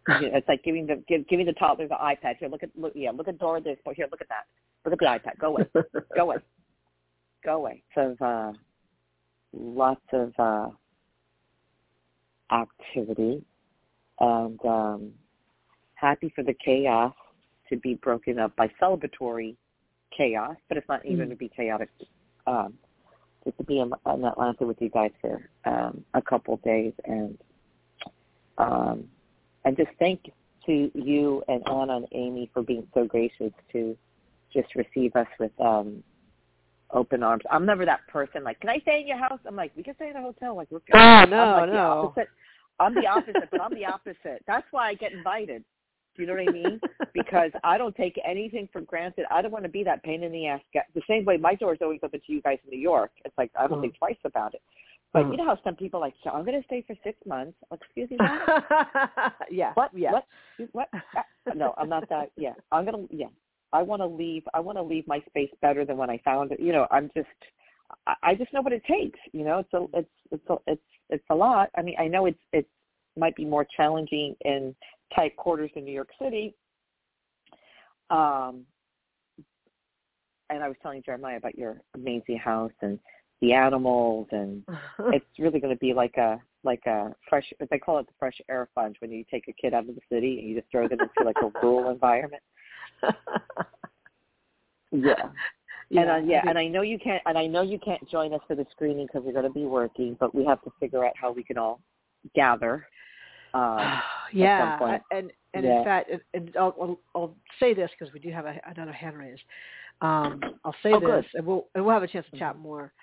it's 0.07 0.47
like 0.47 0.63
giving 0.63 0.87
the 0.87 1.03
give, 1.07 1.27
giving 1.27 1.45
the 1.45 1.53
toddler 1.53 1.87
the 1.87 1.93
iPad. 1.93 2.37
Here, 2.39 2.49
look 2.49 2.63
at 2.63 2.71
look 2.75 2.93
yeah, 2.95 3.11
look 3.11 3.27
at 3.27 3.37
Dora 3.37 3.61
this. 3.61 3.77
But 3.85 3.93
here, 3.93 4.07
look 4.09 4.21
at 4.21 4.27
that. 4.29 4.45
Look 4.83 4.93
at 4.93 4.99
the 4.99 5.05
iPad. 5.05 5.37
Go 5.39 5.47
away. 5.49 5.65
Go 6.15 6.23
away. 6.23 6.37
Go 7.45 7.57
away. 7.57 7.83
So 7.93 8.15
uh, 8.25 8.53
lots 9.53 10.01
of 10.13 10.33
uh, 10.39 10.69
activity, 12.51 13.43
and 14.19 14.59
um, 14.65 15.11
happy 15.93 16.33
for 16.35 16.43
the 16.43 16.55
chaos 16.65 17.13
to 17.69 17.77
be 17.77 17.93
broken 17.93 18.39
up 18.39 18.55
by 18.55 18.67
celebratory 18.81 19.55
chaos, 20.17 20.55
but 20.69 20.77
it's 20.79 20.89
not 20.89 21.05
even 21.05 21.19
mm-hmm. 21.19 21.29
to 21.29 21.35
be 21.35 21.51
chaotic. 21.55 21.89
Um, 22.47 22.73
just 23.43 23.57
to 23.57 23.63
be 23.63 23.79
in, 23.79 23.91
in 24.13 24.25
Atlanta 24.25 24.65
with 24.65 24.81
you 24.81 24.89
guys 24.89 25.11
for 25.21 25.49
um, 25.65 26.03
a 26.13 26.21
couple 26.21 26.55
of 26.55 26.63
days, 26.63 26.93
and 27.05 27.37
um, 28.57 29.05
and 29.65 29.75
just 29.77 29.89
thank 29.99 30.31
to 30.65 30.91
you 30.93 31.43
and 31.47 31.61
Anna 31.67 31.97
and 31.97 32.07
Amy 32.13 32.49
for 32.53 32.63
being 32.63 32.87
so 32.93 33.05
gracious 33.05 33.51
to 33.71 33.97
just 34.53 34.75
receive 34.75 35.15
us 35.15 35.27
with 35.39 35.51
um, 35.59 36.03
open 36.91 37.23
arms. 37.23 37.43
I'm 37.51 37.65
never 37.65 37.85
that 37.85 38.07
person 38.07 38.43
like, 38.43 38.59
can 38.59 38.69
I 38.69 38.79
stay 38.79 39.01
in 39.01 39.07
your 39.07 39.17
house? 39.17 39.39
I'm 39.45 39.55
like, 39.55 39.71
we 39.75 39.83
can 39.83 39.95
stay 39.95 40.09
in 40.09 40.15
a 40.15 40.21
hotel. 40.21 40.55
Like, 40.55 40.69
we're 40.71 40.79
oh 40.93 40.97
I'm 40.97 41.29
no, 41.29 41.37
like 41.37 41.69
no. 41.71 42.13
I'm 42.79 42.93
the 42.93 43.07
opposite, 43.07 43.49
but 43.51 43.61
I'm 43.61 43.73
the 43.73 43.85
opposite. 43.85 44.43
That's 44.47 44.65
why 44.71 44.89
I 44.89 44.93
get 44.93 45.11
invited. 45.11 45.63
Do 46.15 46.21
you 46.21 46.27
know 46.27 46.33
what 46.33 46.49
I 46.49 46.51
mean? 46.51 46.79
because 47.13 47.51
I 47.63 47.77
don't 47.77 47.95
take 47.95 48.19
anything 48.25 48.69
for 48.71 48.81
granted. 48.81 49.25
I 49.31 49.41
don't 49.41 49.51
want 49.51 49.63
to 49.63 49.69
be 49.69 49.83
that 49.83 50.03
pain 50.03 50.23
in 50.23 50.31
the 50.31 50.47
ass. 50.47 50.61
Guy. 50.73 50.81
The 50.93 51.01
same 51.07 51.25
way 51.25 51.37
my 51.37 51.55
door 51.55 51.73
is 51.73 51.79
always 51.81 51.99
open 52.03 52.21
to 52.25 52.33
you 52.33 52.41
guys 52.41 52.57
in 52.63 52.69
New 52.69 52.81
York. 52.81 53.11
It's 53.25 53.37
like 53.37 53.51
I 53.57 53.67
don't 53.67 53.79
mm. 53.79 53.81
think 53.81 53.97
twice 53.97 54.17
about 54.25 54.53
it. 54.53 54.61
But 55.13 55.25
mm. 55.25 55.31
you 55.31 55.37
know 55.37 55.45
how 55.45 55.59
some 55.63 55.75
people 55.75 55.99
like, 55.99 56.15
so 56.23 56.31
I'm 56.31 56.43
going 56.43 56.59
to 56.59 56.65
stay 56.65 56.83
for 56.85 56.95
six 57.03 57.17
months. 57.25 57.57
Excuse 57.71 58.09
me, 58.09 58.17
yeah. 59.51 59.71
What? 59.75 59.91
Yeah. 59.93 60.11
What? 60.11 60.25
What? 60.71 60.89
no, 61.55 61.73
I'm 61.77 61.89
not 61.89 62.09
that. 62.09 62.31
Yeah, 62.35 62.53
I'm 62.71 62.85
gonna. 62.85 63.05
Yeah, 63.11 63.27
I 63.71 63.83
want 63.83 64.01
to 64.01 64.07
leave. 64.07 64.43
I 64.53 64.59
want 64.59 64.77
to 64.77 64.83
leave 64.83 65.07
my 65.07 65.21
space 65.29 65.51
better 65.61 65.85
than 65.85 65.97
when 65.97 66.09
I 66.09 66.19
found 66.25 66.51
it. 66.51 66.59
You 66.59 66.73
know, 66.73 66.87
I'm 66.91 67.11
just. 67.15 67.27
I 68.23 68.33
just 68.33 68.51
know 68.53 68.61
what 68.61 68.73
it 68.73 68.81
takes. 68.85 69.19
You 69.33 69.45
know, 69.45 69.59
it's 69.59 69.73
a, 69.73 69.99
it's 69.99 70.09
it's 70.31 70.49
a, 70.49 70.55
it's 70.65 70.81
it's 71.09 71.25
a 71.29 71.35
lot. 71.35 71.69
I 71.77 71.83
mean, 71.83 71.95
I 71.99 72.07
know 72.07 72.25
it's 72.25 72.39
it 72.51 72.67
might 73.15 73.35
be 73.35 73.45
more 73.45 73.67
challenging 73.77 74.35
in 74.43 74.75
tight 75.15 75.35
quarters 75.35 75.71
in 75.75 75.85
New 75.85 75.93
York 75.93 76.09
City. 76.21 76.55
Um, 78.09 78.65
and 80.49 80.63
I 80.63 80.67
was 80.67 80.77
telling 80.81 81.01
Jeremiah 81.03 81.37
about 81.37 81.57
your 81.57 81.81
amazing 81.95 82.37
house 82.37 82.71
and 82.81 82.99
the 83.41 83.53
animals, 83.53 84.27
and 84.31 84.63
it's 85.07 85.25
really 85.39 85.59
going 85.59 85.73
to 85.73 85.79
be 85.79 85.93
like 85.93 86.15
a 86.17 86.39
like 86.63 86.85
a 86.85 87.13
fresh. 87.29 87.51
They 87.69 87.79
call 87.79 87.99
it 87.99 88.07
the 88.07 88.13
fresh 88.19 88.39
air 88.49 88.69
fund 88.75 88.95
when 88.99 89.11
you 89.11 89.25
take 89.29 89.47
a 89.47 89.53
kid 89.53 89.73
out 89.73 89.89
of 89.89 89.95
the 89.95 90.01
city 90.11 90.39
and 90.39 90.49
you 90.49 90.55
just 90.55 90.71
throw 90.71 90.87
them 90.87 90.99
into 91.01 91.25
like 91.25 91.35
a 91.41 91.59
rural 91.65 91.91
environment. 91.91 92.43
yeah. 94.91 95.29
Yeah, 95.89 96.01
and 96.01 96.09
uh, 96.09 96.31
yeah, 96.31 96.41
and 96.47 96.57
I 96.57 96.67
know 96.67 96.81
you 96.81 96.97
can't, 96.97 97.21
and 97.25 97.37
I 97.37 97.45
know 97.45 97.61
you 97.61 97.77
can't 97.77 98.09
join 98.09 98.33
us 98.33 98.39
for 98.47 98.55
the 98.55 98.65
screening 98.71 99.05
because 99.05 99.21
we're 99.23 99.33
going 99.33 99.45
to 99.45 99.51
be 99.51 99.65
working, 99.65 100.15
but 100.19 100.33
we 100.33 100.43
have 100.45 100.61
to 100.63 100.71
figure 100.79 101.05
out 101.05 101.13
how 101.15 101.31
we 101.31 101.43
can 101.43 101.57
all 101.57 101.81
gather. 102.33 102.87
Um, 103.53 104.01
yeah, 104.33 104.99
and 105.11 105.31
and 105.53 105.65
yeah. 105.65 105.79
in 105.79 105.83
fact, 105.83 106.11
and, 106.33 106.51
I'll, 106.59 106.75
I'll, 106.81 106.99
I'll 107.15 107.35
say 107.59 107.73
this 107.73 107.89
because 107.97 108.13
we 108.13 108.19
do 108.19 108.31
have 108.31 108.45
a, 108.45 108.59
another 108.65 108.91
hand 108.91 109.17
raised. 109.17 109.41
Um, 110.01 110.41
I'll 110.65 110.75
say 110.83 110.93
oh, 110.93 110.99
this, 110.99 111.25
good. 111.31 111.39
and 111.39 111.45
we'll 111.45 111.67
and 111.75 111.85
we'll 111.85 111.93
have 111.93 112.03
a 112.03 112.07
chance 112.07 112.25
to 112.31 112.39
chat 112.39 112.53
mm-hmm. 112.53 112.63
more. 112.63 112.93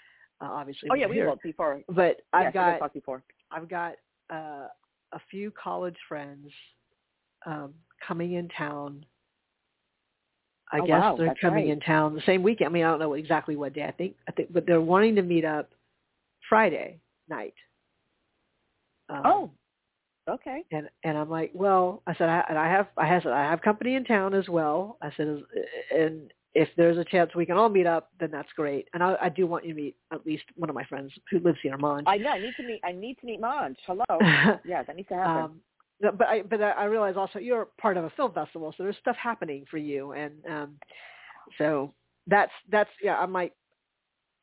Uh, 0.40 0.46
obviously. 0.46 0.88
Oh 0.90 0.94
yeah, 0.94 1.07
we 1.07 1.16
here. 1.16 1.28
will 1.28 1.38
before. 1.42 1.82
But 1.88 2.22
I've 2.32 2.55
yeah, 2.55 2.78
got 2.78 2.92
before. 2.92 3.22
I've 3.51 3.68
got 3.68 3.94
uh, 4.32 4.68
a 5.12 5.20
few 5.30 5.53
college 5.53 5.96
friends 6.09 6.48
um, 7.46 7.74
coming 8.07 8.34
in 8.34 8.48
town 8.48 9.05
I 10.72 10.78
oh, 10.78 10.86
guess 10.86 11.01
wow. 11.01 11.16
they're 11.16 11.34
coming 11.40 11.66
right. 11.66 11.72
in 11.72 11.80
town 11.80 12.14
the 12.14 12.22
same 12.26 12.42
weekend. 12.42 12.68
I 12.68 12.72
mean, 12.72 12.84
I 12.84 12.90
don't 12.90 13.01
know 13.01 13.14
exactly 13.14 13.57
what 13.57 13.74
day. 13.74 13.84
I 13.84 13.90
think 13.90 14.14
I 14.28 14.32
think, 14.32 14.53
but 14.53 14.66
they're 14.66 14.80
wanting 14.80 15.16
to 15.16 15.22
meet 15.22 15.44
up 15.44 15.70
Friday 16.48 17.01
night. 17.28 17.55
Um, 19.09 19.22
oh, 19.24 19.51
okay. 20.31 20.64
And 20.72 20.89
and 21.05 21.16
I'm 21.16 21.31
like, 21.31 21.51
well, 21.55 22.03
I 22.07 22.14
said, 22.14 22.28
I, 22.28 22.45
and 22.49 22.59
I 22.59 22.68
have 22.68 22.89
I 22.97 23.07
have 23.07 23.26
I 23.26 23.43
have 23.43 23.61
company 23.62 23.95
in 23.95 24.05
town 24.05 24.35
as 24.35 24.49
well. 24.49 24.99
I 25.03 25.11
said, 25.16 25.43
and 25.95 26.33
if 26.55 26.68
there's 26.76 26.99
a 26.99 27.05
chance 27.05 27.35
we 27.35 27.47
can 27.47 27.57
all 27.57 27.68
meet 27.68 27.87
up, 27.87 28.11
then 28.18 28.31
that's 28.31 28.51
great. 28.57 28.89
And 28.93 29.03
I, 29.03 29.16
I 29.22 29.28
do 29.28 29.47
want 29.47 29.64
you 29.64 29.74
to 29.74 29.81
meet 29.81 29.97
at 30.12 30.26
least 30.26 30.45
one 30.57 30.68
of 30.68 30.74
my 30.74 30.85
friends 30.85 31.12
who 31.31 31.39
lives 31.41 31.59
here, 31.62 31.76
Monj. 31.78 32.05
I 32.07 32.16
know. 32.16 32.31
I 32.31 32.41
need 32.41 32.55
to 32.57 32.62
meet. 32.62 32.81
I 32.85 32.93
need 32.93 33.18
to 33.20 33.26
meet 33.26 33.41
Monj. 33.41 33.76
Hello. 33.87 34.05
yeah, 34.64 34.83
that 34.83 34.97
needs 34.97 35.09
to 35.09 35.14
happen. 35.14 35.43
Um, 35.43 35.61
but 36.01 36.26
I 36.26 36.43
but 36.43 36.62
I 36.62 36.85
realize 36.85 37.16
also 37.16 37.39
you're 37.39 37.68
part 37.81 37.97
of 37.97 38.05
a 38.05 38.11
film 38.11 38.33
festival, 38.33 38.74
so 38.76 38.83
there's 38.83 38.97
stuff 39.01 39.16
happening 39.16 39.64
for 39.70 39.76
you, 39.76 40.12
and 40.12 40.33
um, 40.49 40.74
so 41.59 41.93
that's 42.26 42.53
that's 42.70 42.91
yeah. 43.03 43.18
I 43.18 43.26
might 43.26 43.53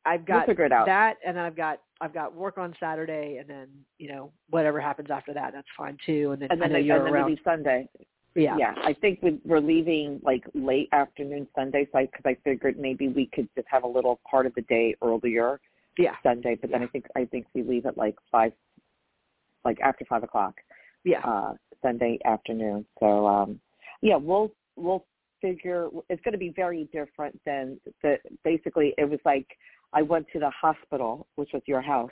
I've 0.06 0.24
got 0.24 0.46
we'll 0.46 0.46
figure 0.46 0.64
it 0.64 0.72
out. 0.72 0.86
that, 0.86 1.16
and 1.26 1.38
I've 1.38 1.56
got 1.56 1.80
I've 2.00 2.14
got 2.14 2.34
work 2.34 2.58
on 2.58 2.74
Saturday, 2.78 3.38
and 3.38 3.48
then 3.48 3.68
you 3.98 4.08
know 4.08 4.32
whatever 4.50 4.80
happens 4.80 5.08
after 5.10 5.34
that, 5.34 5.52
that's 5.52 5.68
fine 5.76 5.96
too. 6.04 6.32
And 6.32 6.42
then 6.42 6.48
and 6.50 6.60
then, 6.60 6.70
I 6.70 6.72
know 6.72 6.78
and 6.78 6.86
you're 6.86 7.04
then 7.04 7.12
around. 7.12 7.30
leave 7.30 7.38
Sunday. 7.44 7.88
Yeah, 8.34 8.56
yeah. 8.58 8.74
I 8.84 8.92
think 8.92 9.20
we, 9.22 9.40
we're 9.44 9.60
leaving 9.60 10.20
like 10.22 10.44
late 10.54 10.88
afternoon 10.92 11.48
Sunday, 11.56 11.88
so 11.92 12.00
because 12.00 12.22
I, 12.24 12.30
I 12.30 12.36
figured 12.44 12.78
maybe 12.78 13.08
we 13.08 13.26
could 13.34 13.48
just 13.56 13.66
have 13.70 13.82
a 13.82 13.88
little 13.88 14.20
part 14.30 14.46
of 14.46 14.54
the 14.54 14.62
day 14.62 14.94
earlier. 15.02 15.60
Yeah. 15.98 16.14
Sunday, 16.22 16.56
but 16.60 16.70
then 16.70 16.82
yeah. 16.82 16.86
I 16.86 16.90
think 16.90 17.06
I 17.16 17.24
think 17.24 17.46
we 17.54 17.62
leave 17.62 17.84
at 17.84 17.98
like 17.98 18.14
five, 18.30 18.52
like 19.64 19.80
after 19.80 20.04
five 20.04 20.22
o'clock. 20.22 20.54
Yeah. 21.04 21.20
Uh, 21.24 21.54
Sunday 21.82 22.18
afternoon. 22.24 22.86
So 23.00 23.26
um, 23.26 23.60
yeah, 24.02 24.16
we'll 24.16 24.52
we'll 24.76 25.04
figure. 25.40 25.88
It's 26.08 26.22
going 26.22 26.32
to 26.32 26.38
be 26.38 26.52
very 26.54 26.88
different 26.92 27.40
than 27.44 27.80
the. 28.02 28.18
Basically, 28.44 28.94
it 28.98 29.08
was 29.08 29.18
like 29.24 29.46
I 29.92 30.02
went 30.02 30.26
to 30.32 30.38
the 30.38 30.50
hospital, 30.50 31.26
which 31.36 31.50
was 31.52 31.62
your 31.66 31.80
house, 31.80 32.10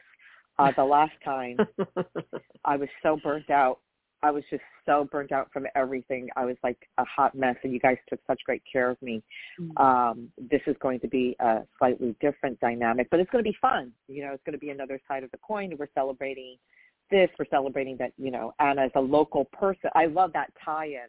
uh, 0.59 0.73
the 0.77 0.85
last 0.85 1.13
time. 1.25 1.59
I 2.65 2.77
was 2.77 2.89
so 3.03 3.19
burnt 3.23 3.51
out. 3.51 3.81
I 4.23 4.31
was 4.31 4.43
just 4.51 4.63
so 4.87 5.07
burnt 5.13 5.31
out 5.31 5.51
from 5.53 5.67
everything. 5.77 6.29
I 6.37 6.47
was 6.47 6.57
like 6.65 6.79
a 6.99 7.05
hot 7.05 7.35
mess, 7.35 7.57
and 7.63 7.73
you 7.73 7.79
guys 7.79 7.99
took 8.09 8.19
such 8.27 8.41
great 8.45 8.63
care 8.71 8.91
of 8.91 9.01
me. 9.03 9.23
Mm. 9.61 9.81
Um, 9.81 10.29
this 10.51 10.63
is 10.67 10.75
going 10.81 11.01
to 11.01 11.09
be 11.09 11.37
a 11.39 11.61
slightly 11.79 12.17
different 12.21 12.59
dynamic, 12.61 13.09
but 13.11 13.21
it's 13.21 13.31
going 13.31 13.45
to 13.45 13.49
be 13.49 13.57
fun. 13.61 13.93
You 14.09 14.25
know, 14.25 14.33
it's 14.33 14.43
going 14.45 14.55
to 14.55 14.59
be 14.59 14.71
another 14.71 14.99
side 15.07 15.23
of 15.23 15.31
the 15.31 15.39
coin. 15.47 15.77
We're 15.79 15.89
celebrating 15.95 16.57
this. 17.11 17.29
We're 17.39 17.47
celebrating 17.51 17.97
that, 17.99 18.13
you 18.17 18.31
know, 18.31 18.53
Anna 18.59 18.87
is 18.87 18.93
a 18.95 19.01
local 19.01 19.45
person. 19.47 19.91
I 19.95 20.07
love 20.07 20.33
that 20.33 20.53
tie-in. 20.65 21.09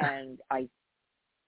And 0.00 0.38
I 0.52 0.68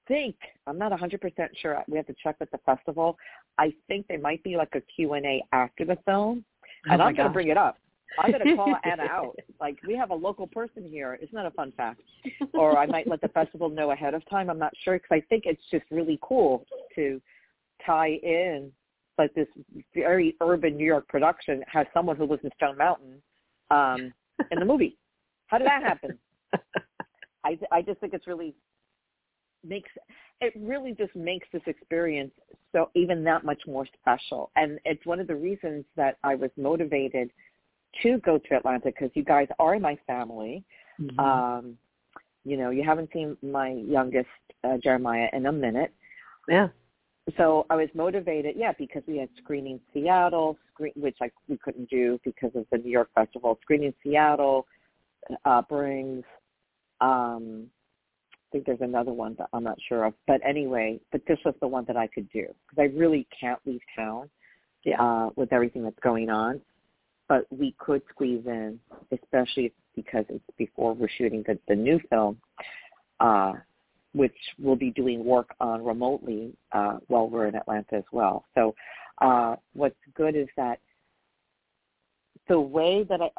think, 0.09 0.35
I'm 0.67 0.77
not 0.77 0.91
100% 0.91 1.21
sure, 1.63 1.85
we 1.87 1.97
have 1.97 2.07
to 2.09 2.15
check 2.21 2.35
with 2.41 2.51
the 2.51 2.59
festival. 2.67 3.17
I 3.59 3.73
think 3.89 4.07
there 4.09 4.19
might 4.19 4.43
be 4.43 4.57
like 4.57 4.75
a 4.75 4.81
Q&A 4.81 5.43
after 5.53 5.85
the 5.85 5.97
film. 6.05 6.45
Oh 6.89 6.93
and 6.93 7.03
I'm 7.03 7.15
going 7.15 7.29
to 7.29 7.33
bring 7.33 7.49
it 7.49 7.59
up. 7.59 7.77
I'm 8.19 8.33
going 8.33 8.45
to 8.45 8.57
call 8.57 8.75
Anna 8.85 9.03
out. 9.11 9.37
Like, 9.61 9.77
we 9.87 9.97
have 9.97 10.11
a 10.11 10.15
local 10.15 10.47
person 10.47 10.89
here. 10.89 11.15
Isn't 11.15 11.35
that 11.35 11.47
a 11.47 11.51
fun 11.51 11.73
fact? 11.77 12.01
Or 12.55 12.79
I 12.79 12.87
might 12.87 13.07
let 13.07 13.21
the 13.21 13.29
festival 13.29 13.69
know 13.69 13.91
ahead 13.93 14.15
of 14.15 14.29
time. 14.29 14.51
I'm 14.51 14.59
not 14.59 14.73
sure 14.83 14.95
because 14.95 15.11
I 15.13 15.21
think 15.29 15.45
it's 15.47 15.63
just 15.71 15.85
really 15.91 16.19
cool 16.23 16.65
to 16.97 17.21
tie 17.85 18.19
in 18.23 18.73
like 19.19 19.35
this 19.35 19.47
very 19.95 20.35
urban 20.41 20.77
New 20.77 20.87
York 20.87 21.07
production 21.09 21.63
has 21.71 21.87
someone 21.93 22.17
who 22.17 22.25
lives 22.25 22.43
in 22.43 22.51
Stone 22.57 22.79
Mountain 22.79 23.23
um, 23.71 24.13
in 24.51 24.59
the 24.59 24.65
movie. 24.65 24.97
How 25.49 25.59
did 25.59 25.67
that 25.67 25.83
happen? 25.83 26.19
I 27.45 27.59
I 27.71 27.83
just 27.83 28.01
think 28.01 28.15
it's 28.15 28.27
really 28.27 28.55
makes 29.63 29.91
it 30.41 30.55
really 30.57 30.93
just 30.93 31.15
makes 31.15 31.47
this 31.53 31.63
experience 31.67 32.33
so 32.73 32.91
even 32.95 33.23
that 33.25 33.45
much 33.45 33.61
more 33.67 33.87
special. 34.01 34.51
And 34.57 34.79
it's 34.85 35.05
one 35.05 35.21
of 35.21 35.27
the 35.27 35.35
reasons 35.35 35.85
that 35.97 36.19
I 36.25 36.35
was 36.35 36.51
motivated 36.57 37.31
to 38.03 38.19
go 38.19 38.39
to 38.39 38.55
Atlanta 38.55 38.87
because 38.87 39.11
you 39.15 39.25
guys 39.25 39.49
are 39.59 39.79
my 39.79 39.97
family. 40.07 40.65
Mhm. 40.99 41.19
Um, 41.19 41.79
you 42.45 42.57
know, 42.57 42.71
you 42.71 42.83
haven't 42.83 43.13
seen 43.13 43.37
my 43.43 43.71
youngest 43.71 44.29
uh, 44.65 44.79
Jeremiah 44.79 45.29
in 45.33 45.47
a 45.47 45.53
minute. 45.53 45.93
Yeah. 46.49 46.69
So 47.37 47.67
I 47.71 47.77
was 47.77 47.89
motivated, 47.95 48.57
yeah, 48.57 48.73
because 48.73 49.03
we 49.07 49.19
had 49.19 49.29
screening 49.37 49.81
Seattle, 49.93 50.59
screen, 50.73 50.93
which 50.97 51.17
I 51.21 51.31
we 51.49 51.59
couldn't 51.59 51.89
do 51.91 52.19
because 52.25 52.55
of 52.55 52.67
the 52.71 52.79
New 52.79 52.91
York 52.91 53.11
Festival. 53.15 53.59
Screening 53.63 53.95
Seattle, 54.03 54.67
uh, 55.45 55.63
brings. 55.63 56.25
Um, 57.01 57.71
think 58.53 58.67
there's 58.67 58.81
another 58.81 59.13
one 59.13 59.35
that 59.39 59.49
I'm 59.53 59.65
not 59.65 59.79
sure 59.89 60.05
of, 60.05 60.15
but 60.27 60.41
anyway, 60.45 61.01
but 61.13 61.23
this 61.27 61.39
was 61.45 61.55
the 61.61 61.69
one 61.69 61.85
that 61.87 61.97
I 61.97 62.07
could 62.07 62.31
do 62.31 62.47
because 62.69 62.79
I 62.79 62.97
really 62.97 63.27
can't 63.39 63.61
leave 63.67 63.81
town 63.97 64.29
Yeah. 64.85 65.01
uh, 65.03 65.31
with 65.37 65.53
everything 65.53 65.83
that's 65.83 65.99
going 66.01 66.31
on. 66.31 66.61
But 67.29 67.47
we 67.51 67.73
could 67.79 68.03
squeeze 68.11 68.45
in, 68.47 68.81
especially 69.13 69.73
because 69.95 70.25
it's 70.29 70.45
before 70.57 70.95
we're 70.95 71.09
shooting 71.09 71.45
the, 71.47 71.59
the 71.69 71.77
new 71.77 72.01
film, 72.11 72.39
uh, 73.21 73.53
which 74.15 74.35
we'll 74.59 74.75
be 74.77 74.91
doing 74.91 75.25
work 75.25 75.55
on 75.61 75.85
remotely 75.85 76.53
uh, 76.73 76.99
while 77.07 77.29
we're 77.29 77.47
in 77.47 77.55
Atlanta 77.55 77.95
as 77.95 78.05
well. 78.11 78.47
So 78.57 78.75
uh, 79.21 79.57
what's 79.75 79.95
good 80.15 80.35
is 80.35 80.49
that 80.57 80.81
the 82.49 82.59
way 82.59 83.05
that 83.05 83.21
I, 83.23 83.31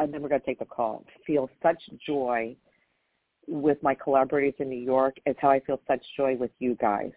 and 0.00 0.12
then 0.12 0.20
we're 0.22 0.28
going 0.28 0.40
to 0.40 0.46
take 0.46 0.58
the 0.58 0.64
call, 0.64 1.04
feel 1.26 1.48
such 1.62 1.80
joy 2.04 2.56
with 3.50 3.82
my 3.82 3.94
collaborators 3.94 4.54
in 4.60 4.68
New 4.68 4.78
York 4.78 5.16
is 5.26 5.34
how 5.40 5.50
I 5.50 5.60
feel 5.60 5.80
such 5.88 6.02
joy 6.16 6.36
with 6.36 6.52
you 6.60 6.76
guys. 6.76 7.12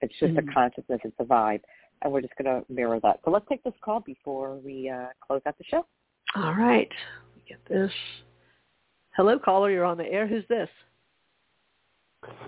It's 0.00 0.16
just 0.18 0.34
Mhm. 0.34 0.48
a 0.48 0.52
consciousness, 0.52 1.00
it's 1.04 1.18
a 1.18 1.24
vibe. 1.24 1.62
And 2.02 2.12
we're 2.12 2.20
just 2.20 2.34
going 2.36 2.46
to 2.46 2.72
mirror 2.72 2.98
that. 3.00 3.20
So 3.24 3.30
let's 3.30 3.46
take 3.48 3.62
this 3.62 3.74
call 3.80 4.00
before 4.00 4.56
we 4.56 4.88
uh, 4.88 5.08
close 5.20 5.40
out 5.46 5.56
the 5.58 5.64
show. 5.64 5.86
All 6.34 6.54
right. 6.54 6.90
Let 7.28 7.36
me 7.36 7.42
get 7.48 7.64
this. 7.66 7.92
Hello, 9.16 9.38
caller. 9.38 9.70
You're 9.70 9.84
on 9.84 9.98
the 9.98 10.06
air. 10.06 10.26
Who's 10.26 10.46
this? 10.48 10.68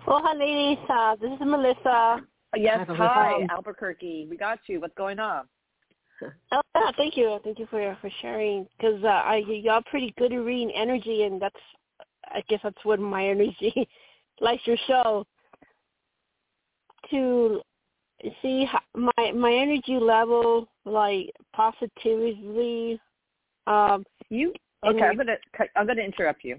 Well, 0.07 0.21
hi, 0.23 0.35
ladies. 0.35 0.85
Uh, 0.89 1.17
this 1.17 1.33
is 1.33 1.41
Melissa. 1.41 2.27
Yes, 2.57 2.79
Hi, 2.79 2.85
Melissa. 2.85 3.09
hi, 3.09 3.47
Albuquerque. 3.51 4.27
We 4.31 4.37
got 4.37 4.59
you. 4.69 4.81
What's 4.81 4.95
going 4.95 5.19
on? 5.19 5.49
Oh, 6.53 6.61
yeah, 6.77 6.91
thank 6.97 7.17
you. 7.17 7.39
Thank 7.43 7.59
you 7.59 7.67
for 7.67 7.97
for 8.01 8.11
sharing. 8.23 8.67
Because 8.77 9.03
uh, 9.05 9.09
I 9.09 9.43
y'all 9.47 9.83
pretty 9.91 10.15
good 10.17 10.33
at 10.33 10.37
reading 10.37 10.71
energy, 10.71 11.25
and 11.25 11.41
that's 11.41 11.57
I 12.35 12.43
guess 12.49 12.61
that's 12.63 12.85
what 12.85 13.01
my 13.01 13.27
energy 13.29 13.89
likes 14.41 14.67
your 14.67 14.77
show. 14.87 15.25
To 17.11 17.61
see 18.43 18.65
how, 18.65 18.81
my 18.95 19.33
my 19.33 19.53
energy 19.53 19.99
level, 20.01 20.69
like 20.85 21.31
positively. 21.55 23.01
Um, 23.67 24.05
You 24.31 24.53
okay? 24.87 25.05
I'm 25.05 25.17
gonna 25.17 25.37
I'm 25.77 25.87
gonna 25.87 26.03
interrupt 26.03 26.45
you. 26.45 26.59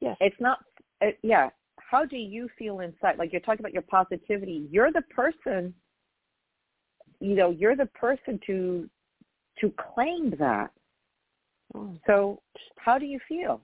yes. 0.00 0.16
It's 0.20 0.40
not. 0.40 0.58
It, 1.00 1.18
yeah. 1.22 1.50
How 1.78 2.04
do 2.04 2.16
you 2.16 2.48
feel 2.58 2.80
inside? 2.80 3.18
Like 3.18 3.32
you're 3.32 3.40
talking 3.40 3.60
about 3.60 3.72
your 3.72 3.82
positivity. 3.82 4.66
You're 4.70 4.92
the 4.92 5.02
person. 5.02 5.74
You 7.20 7.34
know, 7.34 7.50
you're 7.50 7.76
the 7.76 7.86
person 7.86 8.40
to 8.46 8.88
to 9.60 9.72
claim 9.94 10.34
that. 10.38 10.70
So 12.06 12.40
how 12.76 12.98
do 12.98 13.06
you 13.06 13.20
feel? 13.28 13.60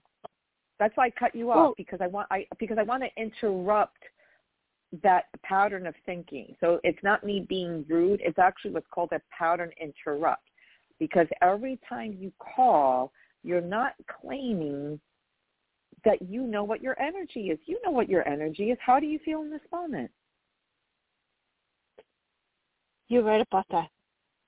That's 0.78 0.96
why 0.96 1.06
I 1.06 1.10
cut 1.10 1.34
you 1.34 1.50
off 1.50 1.56
Well- 1.56 1.74
because 1.76 2.00
I 2.00 2.06
want 2.06 2.28
I 2.30 2.46
because 2.58 2.78
I 2.78 2.82
want 2.82 3.02
to 3.02 3.20
interrupt 3.20 3.98
that 5.02 5.24
pattern 5.42 5.86
of 5.86 5.94
thinking. 6.04 6.56
So 6.60 6.80
it's 6.84 7.02
not 7.02 7.24
me 7.24 7.44
being 7.48 7.84
rude. 7.88 8.20
It's 8.22 8.38
actually 8.38 8.72
what's 8.72 8.86
called 8.88 9.12
a 9.12 9.20
pattern 9.36 9.70
interrupt. 9.80 10.48
Because 10.98 11.26
every 11.42 11.78
time 11.88 12.16
you 12.18 12.32
call, 12.38 13.12
you're 13.42 13.60
not 13.60 13.94
claiming 14.20 14.98
that 16.04 16.22
you 16.22 16.42
know 16.42 16.64
what 16.64 16.80
your 16.80 16.98
energy 17.00 17.50
is. 17.50 17.58
You 17.66 17.78
know 17.84 17.90
what 17.90 18.08
your 18.08 18.26
energy 18.26 18.70
is. 18.70 18.78
How 18.80 19.00
do 19.00 19.06
you 19.06 19.18
feel 19.24 19.42
in 19.42 19.50
this 19.50 19.60
moment? 19.72 20.10
You're 23.08 23.22
right 23.22 23.40
about 23.40 23.66
that. 23.70 23.88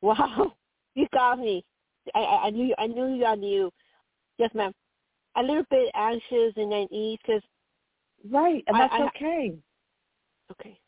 Wow, 0.01 0.55
you 0.95 1.07
got 1.13 1.39
me. 1.39 1.65
I 2.15 2.21
I, 2.21 2.47
I 2.47 2.51
knew 2.51 2.75
I 2.79 2.87
knew 2.87 3.07
you 3.15 3.25
I 3.25 3.35
knew. 3.35 3.71
Yes, 4.39 4.51
ma'am. 4.55 4.73
A 5.39 5.43
little 5.43 5.65
bit 5.71 5.91
anxious 5.95 6.53
and 6.57 6.73
unease 6.73 7.19
because 7.25 7.43
Right, 8.29 8.65
and 8.67 8.77
that's 8.79 8.93
I- 8.93 9.05
okay. 9.05 9.59
okay. 10.51 10.79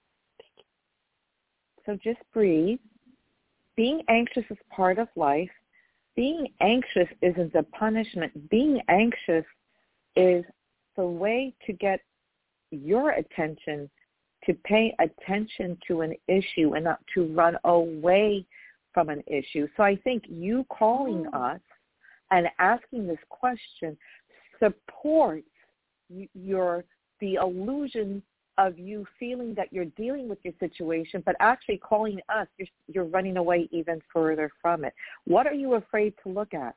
So 1.87 1.97
just 1.97 2.21
breathe. 2.33 2.81
Being 3.77 4.03
anxious 4.09 4.45
is 4.51 4.59
part 4.69 4.99
of 4.99 5.09
life. 5.17 5.51
Being 6.17 6.53
anxious 6.61 7.09
isn't 7.23 7.55
a 7.55 7.63
punishment. 7.63 8.51
Being 8.51 8.83
anxious 8.89 9.47
is 10.17 10.45
the 10.97 11.07
way 11.07 11.55
to 11.67 11.73
get 11.73 12.01
your 12.71 13.11
attention 13.13 13.89
to 14.45 14.55
pay 14.65 14.95
attention 14.99 15.79
to 15.87 16.01
an 16.01 16.15
issue 16.27 16.75
and 16.75 16.85
not 16.85 17.01
to 17.15 17.33
run 17.35 17.57
away 17.65 18.45
from 18.93 19.09
an 19.09 19.23
issue. 19.27 19.69
So 19.77 19.83
I 19.83 19.97
think 19.97 20.25
you 20.29 20.65
calling 20.65 21.27
Oh. 21.33 21.39
us 21.39 21.61
and 22.31 22.49
asking 22.59 23.07
this 23.07 23.23
question 23.29 23.97
supports 24.63 25.47
your 26.35 26.85
the 27.21 27.35
illusion 27.35 28.23
of 28.59 28.79
you 28.79 29.07
feeling 29.19 29.55
that 29.55 29.73
you're 29.73 29.87
dealing 29.97 30.29
with 30.29 30.39
your 30.43 30.53
situation, 30.61 31.23
but 31.25 31.35
actually 31.41 31.79
calling 31.79 32.21
us, 32.29 32.47
you're, 32.59 32.69
you're 32.89 33.05
running 33.05 33.37
away 33.37 33.69
even 33.71 34.03
further 34.13 34.51
from 34.61 34.85
it. 34.85 34.93
What 35.25 35.47
are 35.47 35.55
you 35.55 35.75
afraid 35.75 36.15
to 36.23 36.29
look 36.29 36.53
at? 36.53 36.75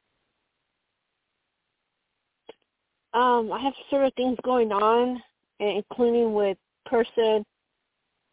Um, 3.13 3.51
I 3.51 3.59
have 3.61 3.73
sort 3.89 4.05
of 4.05 4.13
things 4.13 4.37
going 4.43 4.71
on, 4.71 5.21
including 5.59 6.33
with 6.33 6.57
person, 6.85 7.45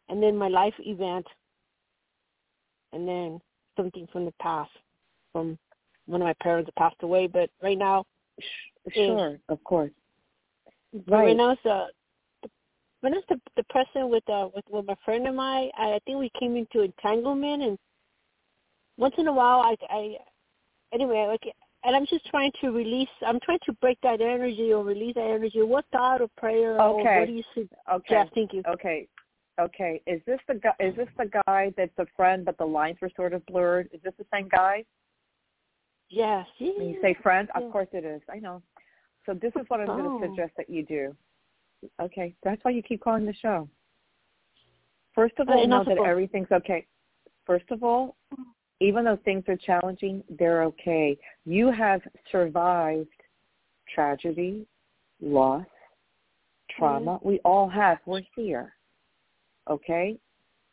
and 0.09 0.23
then 0.23 0.37
my 0.37 0.49
life 0.49 0.75
event, 0.79 1.27
and 2.93 3.07
then 3.07 3.41
something 3.77 4.07
from 4.13 4.25
the 4.25 4.35
past, 4.41 4.71
from 5.33 5.59
one 6.07 6.23
of 6.23 6.27
my 6.27 6.35
parents 6.43 6.71
passed 6.79 7.03
away. 7.03 7.27
But 7.27 7.51
right 7.63 7.79
now, 7.79 8.07
Sure, 8.95 9.39
of 9.49 9.63
course. 9.65 9.93
Right. 11.07 11.27
right 11.27 11.37
now 11.37 11.51
it's 11.51 11.67
uh, 11.67 11.87
when 13.01 13.15
it's 13.15 13.27
the 13.29 13.41
the 13.57 13.65
person 13.65 14.09
with 14.11 14.29
uh 14.29 14.49
with 14.55 14.65
with 14.69 14.87
my 14.87 14.97
friend 15.05 15.27
and 15.27 15.41
I, 15.41 15.71
I 15.77 15.99
think 16.05 16.19
we 16.19 16.31
came 16.39 16.57
into 16.57 16.83
entanglement, 16.83 17.63
and 17.63 17.79
once 18.97 19.15
in 19.19 19.29
a 19.29 19.33
while, 19.33 19.61
I 19.61 19.77
I 19.89 20.17
anyway 20.93 21.27
like. 21.29 21.55
And 21.83 21.97
I'm 21.97 22.05
just 22.05 22.27
trying 22.27 22.53
to 22.61 22.73
release. 22.73 23.09
I'm 23.27 23.41
trying 23.41 23.61
to 23.65 23.73
break 23.81 23.99
that 24.03 24.21
energy 24.21 24.71
or 24.71 24.85
release 24.85 25.15
that 25.15 25.25
energy. 25.25 25.63
What 25.63 25.87
thought 25.93 26.21
or 26.21 26.29
prayer 26.37 26.75
or 26.75 27.01
Okay. 27.01 27.21
what 27.21 27.27
do 27.27 27.33
you 27.33 27.43
suggest? 27.55 27.81
Okay. 27.91 28.23
Thank 28.35 28.53
you. 28.53 28.63
Okay. 28.69 29.09
Okay. 29.59 30.03
Is 30.07 30.21
this 30.27 30.39
the 30.47 30.57
guy? 30.57 30.75
Is 30.79 30.95
this 30.97 31.09
the 31.17 31.31
guy 31.47 31.73
that's 31.79 31.99
a 31.99 32.05
friend, 32.15 32.45
but 32.45 32.59
the 32.59 32.67
lines 32.67 32.99
were 33.01 33.11
sort 33.17 33.33
of 33.33 33.47
blurred? 33.47 33.89
Is 33.95 34.03
this 34.03 34.13
the 34.19 34.27
same 34.31 34.47
guy? 34.49 34.85
Yes. 36.11 36.47
When 36.59 36.89
you 36.89 36.99
say 37.01 37.15
friend, 37.23 37.49
Yeah. 37.55 37.65
of 37.65 37.73
course 37.73 37.89
it 37.93 38.05
is. 38.05 38.21
I 38.29 38.41
know. 38.41 38.63
So 39.31 39.35
this 39.35 39.53
is 39.61 39.65
what 39.69 39.79
I'm 39.79 39.87
going 39.87 40.07
Oh. 40.07 40.19
to 40.19 40.27
suggest 40.27 40.57
that 40.57 40.69
you 40.69 40.83
do. 40.85 41.17
Okay. 42.01 42.35
That's 42.43 42.63
why 42.65 42.73
you 42.73 42.83
keep 42.83 43.01
calling 43.01 43.25
the 43.25 43.33
show. 43.33 43.69
First 45.15 45.39
of 45.39 45.49
Uh, 45.49 45.53
all, 45.53 45.61
and 45.61 45.71
know 45.71 45.85
that 45.85 45.99
everything's 45.99 46.51
okay. 46.51 46.85
First 47.45 47.71
of 47.71 47.85
all, 47.85 48.17
even 48.81 49.05
though 49.05 49.19
things 49.19 49.49
are 49.49 49.57
challenging, 49.57 50.25
they're 50.31 50.65
okay. 50.65 51.17
You 51.45 51.71
have 51.71 52.03
survived 52.33 53.23
tragedy, 53.87 54.67
loss, 55.21 55.67
trauma. 56.71 57.21
We 57.23 57.39
all 57.45 57.69
have. 57.69 58.01
We're 58.07 58.23
here. 58.35 58.75
Okay? 59.69 60.19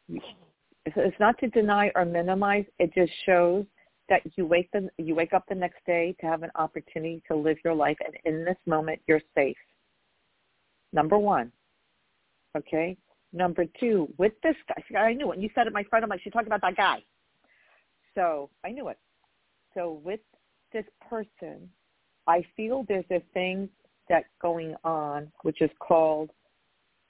It's 0.09 1.19
not 1.19 1.37
to 1.39 1.47
deny 1.49 1.91
or 1.93 2.05
minimize. 2.05 2.65
It 2.79 2.91
just 2.95 3.13
shows 3.25 3.67
that 4.09 4.21
you 4.35 4.45
wake 4.45 4.69
the, 4.71 4.89
you 4.97 5.15
wake 5.15 5.33
up 5.33 5.43
the 5.49 5.55
next 5.55 5.85
day 5.85 6.15
to 6.21 6.27
have 6.27 6.43
an 6.43 6.51
opportunity 6.55 7.21
to 7.27 7.35
live 7.35 7.57
your 7.63 7.73
life, 7.73 7.97
and 8.05 8.15
in 8.25 8.45
this 8.45 8.57
moment, 8.65 9.01
you're 9.07 9.21
safe. 9.35 9.57
Number 10.93 11.17
one. 11.17 11.51
Okay. 12.55 12.97
Number 13.33 13.65
two, 13.79 14.07
with 14.17 14.33
this 14.41 14.55
guy, 14.91 14.99
I 14.99 15.13
knew 15.13 15.31
it. 15.31 15.39
You 15.39 15.49
said 15.53 15.67
it, 15.67 15.73
my 15.73 15.83
friend. 15.83 16.03
I'm 16.03 16.09
like, 16.09 16.21
she 16.23 16.29
talked 16.29 16.47
about 16.47 16.61
that 16.61 16.77
guy. 16.77 17.03
So 18.15 18.49
I 18.63 18.71
knew 18.71 18.87
it. 18.87 18.97
So 19.73 20.01
with 20.03 20.21
this 20.73 20.85
person, 21.09 21.69
I 22.25 22.43
feel 22.55 22.85
there's 22.87 23.05
a 23.11 23.21
thing 23.33 23.69
that's 24.09 24.25
going 24.41 24.75
on, 24.83 25.31
which 25.43 25.61
is 25.61 25.69
called 25.79 26.31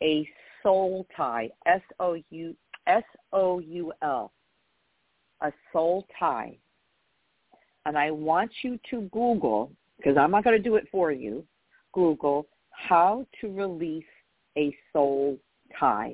a 0.02 0.28
soul 0.64 1.08
tie. 1.16 1.50
S 1.66 1.82
O 2.00 2.18
U 2.32 2.56
S 2.88 3.04
O 3.32 3.60
U 3.60 3.94
L. 4.02 4.32
A 5.42 5.52
soul 5.72 6.06
tie. 6.20 6.58
And 7.88 7.98
I 7.98 8.12
want 8.12 8.52
you 8.64 8.78
to 8.92 9.10
Google, 9.14 9.72
because 9.98 10.18
I'm 10.18 10.30
not 10.30 10.44
going 10.44 10.58
to 10.58 10.70
do 10.70 10.76
it 10.76 10.88
for 10.92 11.12
you, 11.12 11.44
Google 11.94 12.46
how 12.70 13.26
to 13.42 13.52
release 13.52 14.04
a 14.56 14.76
soul 14.94 15.40
tie. 15.80 16.14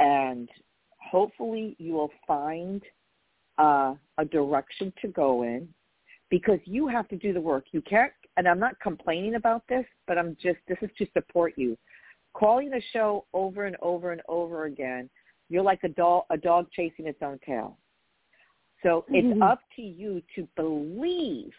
And 0.00 0.48
hopefully 0.98 1.76
you 1.78 1.92
will 1.92 2.10
find 2.26 2.82
uh, 3.58 3.94
a 4.18 4.24
direction 4.24 4.92
to 5.02 5.08
go 5.08 5.44
in 5.44 5.68
because 6.30 6.58
you 6.64 6.88
have 6.88 7.06
to 7.08 7.16
do 7.16 7.32
the 7.32 7.40
work. 7.40 7.66
You 7.70 7.82
can't, 7.82 8.12
and 8.36 8.48
I'm 8.48 8.58
not 8.58 8.80
complaining 8.80 9.36
about 9.36 9.62
this, 9.68 9.84
but 10.08 10.18
I'm 10.18 10.36
just, 10.42 10.58
this 10.66 10.78
is 10.82 10.90
to 10.98 11.06
support 11.14 11.52
you. 11.56 11.78
calling 12.36 12.70
the 12.70 12.82
show 12.92 13.24
over 13.32 13.66
and 13.66 13.76
over 13.80 14.12
and 14.12 14.22
over 14.28 14.66
again, 14.66 15.08
you're 15.48 15.62
like 15.62 15.84
a 15.84 15.88
dog, 15.88 16.24
a 16.30 16.36
dog 16.36 16.66
chasing 16.72 17.06
its 17.06 17.18
own 17.22 17.38
tail. 17.46 17.78
So 18.86 19.04
it's 19.08 19.26
mm-hmm. 19.26 19.42
up 19.42 19.58
to 19.74 19.82
you 19.82 20.22
to 20.36 20.46
believe 20.54 21.50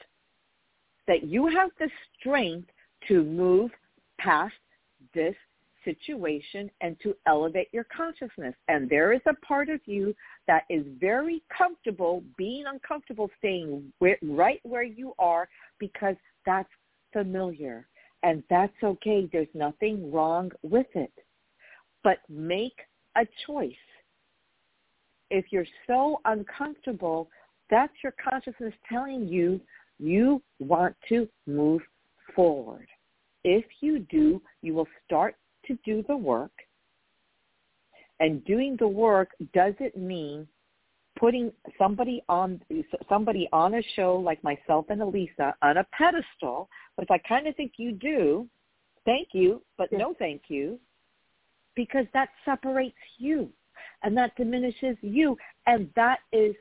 that 1.07 1.23
you 1.23 1.47
have 1.47 1.71
the 1.78 1.89
strength 2.17 2.69
to 3.09 3.21
move 3.21 3.69
past 4.17 4.53
this 5.13 5.36
situation 5.84 6.71
and 6.80 6.95
to 7.03 7.13
elevate 7.25 7.67
your 7.73 7.86
consciousness. 7.86 8.55
And 8.69 8.89
there 8.89 9.11
is 9.11 9.19
a 9.25 9.34
part 9.45 9.67
of 9.67 9.82
you 9.86 10.15
that 10.47 10.63
is 10.69 10.86
very 11.01 11.43
comfortable 11.55 12.23
being 12.38 12.63
uncomfortable 12.65 13.30
staying 13.39 13.91
right 14.21 14.61
where 14.63 14.84
you 14.84 15.13
are 15.19 15.49
because 15.80 16.15
that's 16.45 16.69
familiar. 17.11 17.88
And 18.23 18.41
that's 18.49 18.73
okay. 18.82 19.28
There's 19.34 19.47
nothing 19.53 20.13
wrong 20.13 20.49
with 20.63 20.88
it. 20.95 21.11
But 22.05 22.19
make 22.30 22.80
a 23.17 23.28
choice. 23.45 23.73
If 25.30 25.45
you're 25.51 25.65
so 25.86 26.21
uncomfortable, 26.25 27.30
that's 27.69 27.93
your 28.03 28.13
consciousness 28.23 28.73
telling 28.88 29.28
you 29.28 29.59
you 29.99 30.41
want 30.59 30.95
to 31.09 31.28
move 31.45 31.82
forward. 32.36 32.88
If 33.43 33.65
you 33.82 33.99
do, 33.99 34.41
you 34.61 34.73
will 34.73 34.88
start 35.05 35.36
to 35.65 35.78
do 35.84 36.03
the 36.07 36.15
work. 36.15 36.51
And 38.19 38.43
doing 38.45 38.78
the 38.80 38.88
work 38.88 39.30
doesn't 39.53 39.97
mean 39.97 40.47
putting 41.19 41.51
somebody 41.78 42.23
on 42.30 42.61
somebody 43.09 43.49
on 43.51 43.75
a 43.75 43.82
show 43.95 44.15
like 44.15 44.43
myself 44.43 44.86
and 44.89 45.01
Alyssa 45.01 45.53
on 45.61 45.78
a 45.78 45.88
pedestal, 45.91 46.69
which 46.95 47.09
I 47.11 47.17
kind 47.19 47.47
of 47.47 47.55
think 47.55 47.73
you 47.78 47.91
do. 47.91 48.47
Thank 49.05 49.30
you, 49.34 49.61
but 49.78 49.91
no 49.91 50.13
thank 50.19 50.43
you, 50.47 50.80
because 51.75 52.05
that 52.13 52.30
separates 52.43 52.97
you 53.17 53.49
and 54.03 54.15
that 54.17 54.35
diminishes 54.35 54.97
you, 55.01 55.37
and 55.65 55.89
that 55.95 56.19
is 56.31 56.55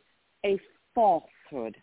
a 0.45 0.59
falsehood. 0.95 1.77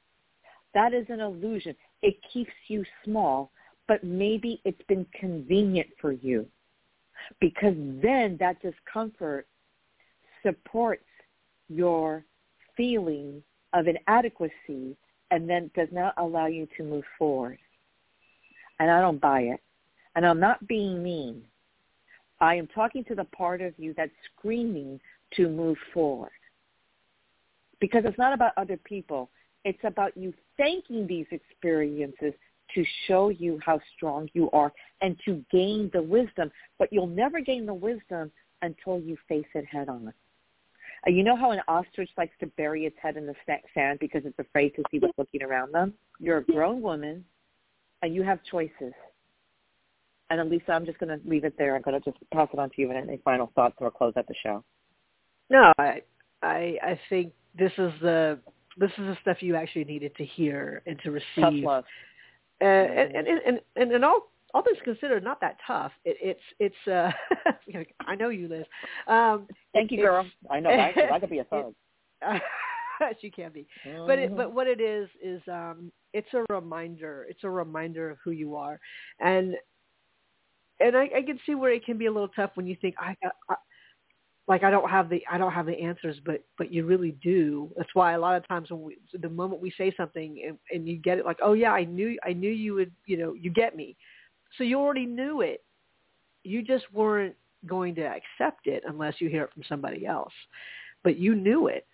That 0.74 0.94
is 0.94 1.06
an 1.10 1.20
illusion. 1.20 1.76
It 2.02 2.16
keeps 2.32 2.52
you 2.68 2.84
small, 3.06 3.52
but 3.88 4.04
maybe 4.04 4.62
it's 4.66 4.82
been 4.88 5.06
convenient 5.20 5.88
for 6.02 6.12
you 6.12 6.46
because 7.40 7.76
then 8.02 8.38
that 8.40 8.62
discomfort 8.62 9.48
supports 10.42 11.04
your 11.70 12.26
feeling 12.76 13.42
of 13.74 13.88
inadequacy 13.88 14.98
and 15.32 15.50
then 15.50 15.72
does 15.76 15.88
not 15.92 16.14
allow 16.18 16.48
you 16.48 16.68
to 16.78 16.84
move 16.84 17.04
forward. 17.18 17.58
And 18.80 18.92
I 18.92 19.02
don't 19.02 19.22
buy 19.22 19.42
it. 19.42 19.62
And 20.16 20.26
I'm 20.26 20.40
not 20.40 20.68
being 20.68 21.02
mean. 21.02 21.42
I 22.40 22.56
am 22.56 22.68
talking 22.68 23.04
to 23.06 23.16
the 23.16 23.24
part 23.26 23.62
of 23.62 23.74
you 23.78 23.94
that's 23.96 24.12
screaming 24.36 25.00
to 25.36 25.50
move 25.50 25.78
forward. 25.94 26.32
Because 27.80 28.04
it's 28.06 28.18
not 28.18 28.34
about 28.34 28.54
other 28.58 28.78
people. 28.78 29.30
It's 29.66 29.84
about 29.84 30.16
you 30.16 30.34
thanking 30.58 31.08
these 31.08 31.26
experiences 31.32 32.34
to 32.76 32.86
show 33.08 33.30
you 33.30 33.60
how 33.64 33.80
strong 33.96 34.30
you 34.34 34.50
are 34.52 34.72
and 35.02 35.18
to 35.26 35.44
gain 35.52 35.90
the 35.94 36.02
wisdom. 36.02 36.52
But 36.80 36.92
you'll 36.92 37.08
never 37.08 37.40
gain 37.40 37.66
the 37.66 37.74
wisdom 37.74 38.32
until 38.62 39.00
you 39.00 39.18
face 39.28 39.46
it 39.54 39.66
head 39.66 39.90
on. 39.90 40.14
Uh, 41.06 41.12
you 41.12 41.24
know 41.24 41.36
how 41.36 41.52
an 41.52 41.60
ostrich 41.68 42.10
likes 42.18 42.34
to 42.40 42.48
bury 42.48 42.86
its 42.86 42.96
head 43.02 43.18
in 43.18 43.26
the 43.26 43.36
sand 43.74 44.00
because 44.00 44.22
it's 44.26 44.40
afraid 44.40 44.70
to 44.76 44.84
see 44.90 45.00
what's 45.00 45.18
looking 45.18 45.44
around 45.44 45.74
them? 45.74 45.94
You're 46.20 46.38
a 46.38 46.44
grown 46.44 46.82
woman 46.82 47.26
and 48.02 48.16
you 48.16 48.24
have 48.24 48.40
choices. 48.50 48.94
And 50.30 50.40
Alyssa, 50.40 50.70
I'm 50.70 50.86
just 50.86 51.00
going 51.00 51.20
to 51.20 51.30
leave 51.30 51.44
it 51.44 51.56
there. 51.58 51.76
I'm 51.76 51.82
going 51.82 52.00
to 52.00 52.10
just 52.10 52.18
pass 52.32 52.48
it 52.54 52.60
on 52.60 52.70
to 52.70 52.76
you 52.82 52.90
and 52.90 53.10
any 53.10 53.20
final 53.24 53.52
thoughts 53.54 53.76
or 53.80 53.92
close 53.92 54.14
out 54.18 54.28
the 54.28 54.34
show. 54.42 54.64
No, 55.54 55.72
I, 55.78 56.02
I, 56.42 56.78
I 56.84 57.00
think 57.10 57.32
this 57.58 57.72
is 57.78 57.92
the 58.02 58.40
this 58.78 58.90
is 58.98 59.06
the 59.06 59.18
stuff 59.22 59.38
you 59.42 59.56
actually 59.56 59.84
needed 59.84 60.16
to 60.16 60.26
hear 60.26 60.82
and 60.88 61.00
to 61.04 61.12
receive. 61.12 61.24
Tough 61.40 61.54
love. 61.58 61.84
Uh, 62.60 62.66
and, 62.66 63.16
and, 63.16 63.28
and, 63.28 63.60
and, 63.76 63.92
and 63.92 64.06
all, 64.06 64.32
all 64.54 64.64
things 64.64 64.78
considered, 64.84 65.24
not 65.24 65.40
that 65.42 65.58
tough. 65.68 65.92
It, 66.06 66.18
it's, 66.20 66.40
it's, 66.60 66.88
uh, 66.88 67.12
I 68.08 68.16
know 68.16 68.30
you, 68.30 68.48
Liz. 68.48 68.66
Um, 69.08 69.48
Thank 69.74 69.92
you, 69.92 70.02
girl. 70.02 70.26
I 70.50 70.60
know. 70.60 70.70
I, 70.70 70.94
I 71.14 71.20
could 71.20 71.30
be 71.30 71.40
a 71.40 71.44
thug. 71.44 71.74
she 73.22 73.30
can 73.30 73.52
be. 73.52 73.68
Mm-hmm. 73.86 74.08
But 74.08 74.18
it, 74.18 74.36
but 74.36 74.54
what 74.54 74.66
it 74.66 74.80
is 74.80 75.10
is 75.22 75.42
um 75.52 75.92
it's 76.14 76.28
a 76.34 76.46
reminder. 76.54 77.28
It's 77.30 77.44
a 77.44 77.50
reminder 77.50 78.10
of 78.10 78.18
who 78.24 78.32
you 78.32 78.56
are. 78.56 78.80
And 79.20 79.56
and 80.80 80.96
I, 80.96 81.10
I 81.18 81.22
can 81.24 81.38
see 81.46 81.54
where 81.54 81.72
it 81.72 81.86
can 81.86 81.98
be 81.98 82.06
a 82.06 82.12
little 82.12 82.30
tough 82.30 82.52
when 82.56 82.66
you 82.66 82.78
think 82.82 82.96
I, 82.98 83.16
I 83.50 83.56
like 84.48 84.64
I 84.64 84.70
don't 84.70 84.90
have 84.90 85.10
the 85.10 85.24
I 85.32 85.38
don't 85.38 85.54
have 85.54 85.66
the 85.66 85.80
answers, 85.80 86.18
but 86.26 86.44
but 86.58 86.72
you 86.72 86.86
really 86.86 87.12
do. 87.24 87.72
That's 87.78 87.94
why 87.94 88.14
a 88.14 88.20
lot 88.20 88.36
of 88.36 88.48
times 88.48 88.70
when 88.72 88.82
we 88.82 88.98
the 89.20 89.30
moment 89.30 89.62
we 89.62 89.74
say 89.78 89.94
something 89.96 90.44
and, 90.46 90.58
and 90.72 90.88
you 90.88 90.98
get 90.98 91.18
it, 91.18 91.26
like 91.26 91.40
oh 91.42 91.54
yeah, 91.54 91.72
I 91.72 91.86
knew 91.86 92.18
I 92.26 92.34
knew 92.34 92.52
you 92.52 92.74
would 92.76 92.92
you 93.06 93.18
know 93.18 93.34
you 93.34 93.50
get 93.50 93.76
me, 93.76 93.96
so 94.58 94.64
you 94.64 94.80
already 94.80 95.06
knew 95.06 95.42
it. 95.42 95.64
You 96.44 96.62
just 96.62 96.92
weren't 96.92 97.36
going 97.66 97.96
to 97.96 98.02
accept 98.02 98.68
it 98.68 98.84
unless 98.86 99.16
you 99.20 99.30
hear 99.30 99.44
it 99.44 99.54
from 99.54 99.64
somebody 99.70 100.06
else, 100.06 100.34
but 101.04 101.18
you 101.18 101.36
knew 101.36 101.68
it, 101.68 101.88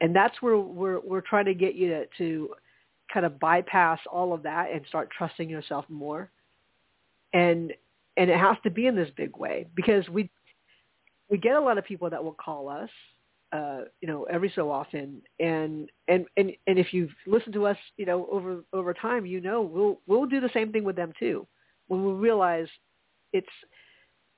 and 0.00 0.14
that's 0.14 0.42
where 0.42 0.58
we're 0.58 0.98
we're 1.00 1.20
trying 1.20 1.44
to 1.44 1.54
get 1.54 1.76
you 1.76 1.88
to 1.88 2.06
to 2.18 2.48
kind 3.14 3.24
of 3.24 3.38
bypass 3.38 4.00
all 4.10 4.32
of 4.32 4.42
that 4.42 4.72
and 4.72 4.84
start 4.88 5.08
trusting 5.16 5.48
yourself 5.48 5.84
more, 5.88 6.32
and 7.32 7.72
and 8.16 8.28
it 8.28 8.36
has 8.36 8.56
to 8.64 8.70
be 8.70 8.86
in 8.86 8.96
this 8.96 9.10
big 9.16 9.36
way 9.36 9.68
because 9.76 10.08
we 10.08 10.28
we 11.30 11.38
get 11.38 11.56
a 11.56 11.60
lot 11.60 11.78
of 11.78 11.84
people 11.84 12.08
that 12.10 12.22
will 12.22 12.32
call 12.32 12.68
us, 12.68 12.90
uh, 13.52 13.80
you 14.00 14.08
know, 14.08 14.24
every 14.24 14.52
so 14.54 14.70
often, 14.70 15.22
and 15.40 15.90
and 16.08 16.26
and 16.36 16.52
and 16.66 16.78
if 16.78 16.92
you've 16.92 17.10
listened 17.26 17.54
to 17.54 17.66
us, 17.66 17.76
you 17.96 18.06
know, 18.06 18.28
over 18.30 18.62
over 18.72 18.92
time, 18.94 19.24
you 19.24 19.40
know, 19.40 19.62
we'll 19.62 20.00
we'll 20.06 20.26
do 20.26 20.40
the 20.40 20.50
same 20.52 20.72
thing 20.72 20.84
with 20.84 20.96
them 20.96 21.12
too. 21.18 21.46
When 21.88 22.04
we 22.04 22.12
realize 22.12 22.68
it's 23.32 23.46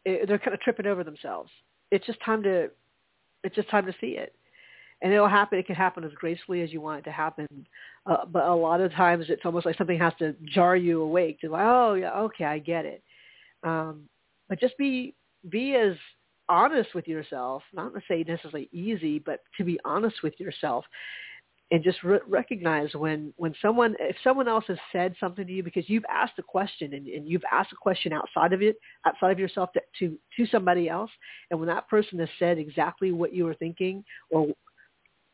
it, 0.04 0.28
they're 0.28 0.38
kind 0.38 0.54
of 0.54 0.60
tripping 0.60 0.86
over 0.86 1.02
themselves, 1.04 1.50
it's 1.90 2.06
just 2.06 2.22
time 2.22 2.42
to 2.44 2.70
it's 3.42 3.54
just 3.54 3.68
time 3.70 3.86
to 3.86 3.94
see 4.00 4.16
it, 4.16 4.34
and 5.02 5.12
it'll 5.12 5.28
happen. 5.28 5.58
It 5.58 5.66
can 5.66 5.74
happen 5.74 6.04
as 6.04 6.12
gracefully 6.14 6.62
as 6.62 6.72
you 6.72 6.80
want 6.80 7.00
it 7.00 7.04
to 7.04 7.12
happen, 7.12 7.48
uh, 8.06 8.24
but 8.26 8.44
a 8.44 8.54
lot 8.54 8.80
of 8.80 8.92
times 8.92 9.26
it's 9.28 9.42
almost 9.44 9.66
like 9.66 9.76
something 9.76 9.98
has 9.98 10.12
to 10.20 10.34
jar 10.44 10.76
you 10.76 11.02
awake 11.02 11.40
to 11.40 11.50
like, 11.50 11.64
oh 11.64 11.94
yeah, 11.94 12.12
okay, 12.12 12.44
I 12.44 12.58
get 12.58 12.84
it. 12.84 13.02
Um, 13.64 14.08
but 14.48 14.60
just 14.60 14.78
be 14.78 15.14
be 15.48 15.74
as 15.74 15.96
honest 16.50 16.94
with 16.94 17.06
yourself, 17.06 17.62
not 17.72 17.94
to 17.94 18.00
say 18.08 18.24
necessarily 18.26 18.68
easy, 18.72 19.18
but 19.18 19.40
to 19.56 19.64
be 19.64 19.78
honest 19.84 20.16
with 20.22 20.38
yourself 20.38 20.84
and 21.70 21.84
just 21.84 22.02
re- 22.02 22.18
recognize 22.26 22.92
when, 22.94 23.32
when 23.36 23.54
someone, 23.62 23.94
if 24.00 24.16
someone 24.24 24.48
else 24.48 24.64
has 24.66 24.78
said 24.92 25.14
something 25.20 25.46
to 25.46 25.52
you 25.52 25.62
because 25.62 25.88
you've 25.88 26.04
asked 26.10 26.38
a 26.38 26.42
question 26.42 26.94
and, 26.94 27.06
and 27.06 27.28
you've 27.28 27.44
asked 27.50 27.72
a 27.72 27.76
question 27.76 28.12
outside 28.12 28.52
of 28.52 28.60
it, 28.60 28.76
outside 29.06 29.30
of 29.30 29.38
yourself 29.38 29.70
to, 29.72 29.80
to, 29.98 30.18
to 30.36 30.50
somebody 30.50 30.88
else. 30.88 31.10
And 31.50 31.60
when 31.60 31.68
that 31.68 31.88
person 31.88 32.18
has 32.18 32.28
said 32.38 32.58
exactly 32.58 33.12
what 33.12 33.32
you 33.32 33.44
were 33.44 33.54
thinking 33.54 34.04
or, 34.30 34.48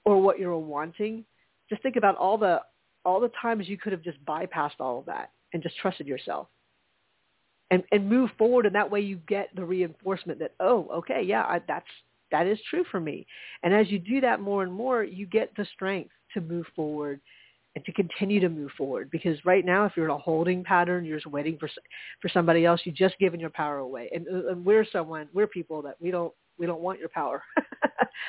or 0.04 0.20
what 0.20 0.38
you 0.38 0.48
were 0.48 0.58
wanting, 0.58 1.24
just 1.70 1.82
think 1.82 1.96
about 1.96 2.16
all 2.16 2.36
the, 2.36 2.60
all 3.04 3.18
the 3.18 3.32
times 3.40 3.68
you 3.68 3.78
could 3.78 3.92
have 3.92 4.02
just 4.02 4.22
bypassed 4.26 4.78
all 4.78 4.98
of 4.98 5.06
that 5.06 5.30
and 5.54 5.62
just 5.62 5.76
trusted 5.78 6.06
yourself 6.06 6.48
and 7.70 7.82
and 7.92 8.08
move 8.08 8.30
forward 8.38 8.66
and 8.66 8.74
that 8.74 8.90
way 8.90 9.00
you 9.00 9.16
get 9.28 9.48
the 9.56 9.64
reinforcement 9.64 10.38
that 10.38 10.52
oh 10.60 10.88
okay 10.92 11.22
yeah 11.24 11.42
I, 11.42 11.60
that's 11.66 11.86
that 12.32 12.46
is 12.46 12.58
true 12.68 12.84
for 12.90 13.00
me. 13.00 13.26
And 13.62 13.72
as 13.72 13.90
you 13.90 13.98
do 13.98 14.20
that 14.20 14.40
more 14.40 14.62
and 14.62 14.72
more 14.72 15.04
you 15.04 15.26
get 15.26 15.52
the 15.56 15.66
strength 15.74 16.10
to 16.34 16.40
move 16.40 16.66
forward 16.74 17.20
and 17.74 17.84
to 17.84 17.92
continue 17.92 18.40
to 18.40 18.48
move 18.48 18.70
forward. 18.76 19.10
Because 19.10 19.36
right 19.44 19.64
now 19.64 19.84
if 19.84 19.92
you're 19.96 20.06
in 20.06 20.10
a 20.10 20.18
holding 20.18 20.64
pattern 20.64 21.04
you're 21.04 21.18
just 21.18 21.26
waiting 21.30 21.56
for 21.58 21.68
for 22.20 22.28
somebody 22.28 22.64
else 22.64 22.80
you're 22.84 22.94
just 22.94 23.18
giving 23.18 23.40
your 23.40 23.50
power 23.50 23.78
away. 23.78 24.10
And, 24.12 24.26
uh, 24.28 24.50
and 24.50 24.64
we're 24.64 24.86
someone 24.90 25.28
we're 25.32 25.46
people 25.46 25.82
that 25.82 25.96
we 26.00 26.10
don't 26.10 26.32
we 26.58 26.66
don't 26.66 26.80
want 26.80 26.98
your 26.98 27.08
power. 27.08 27.42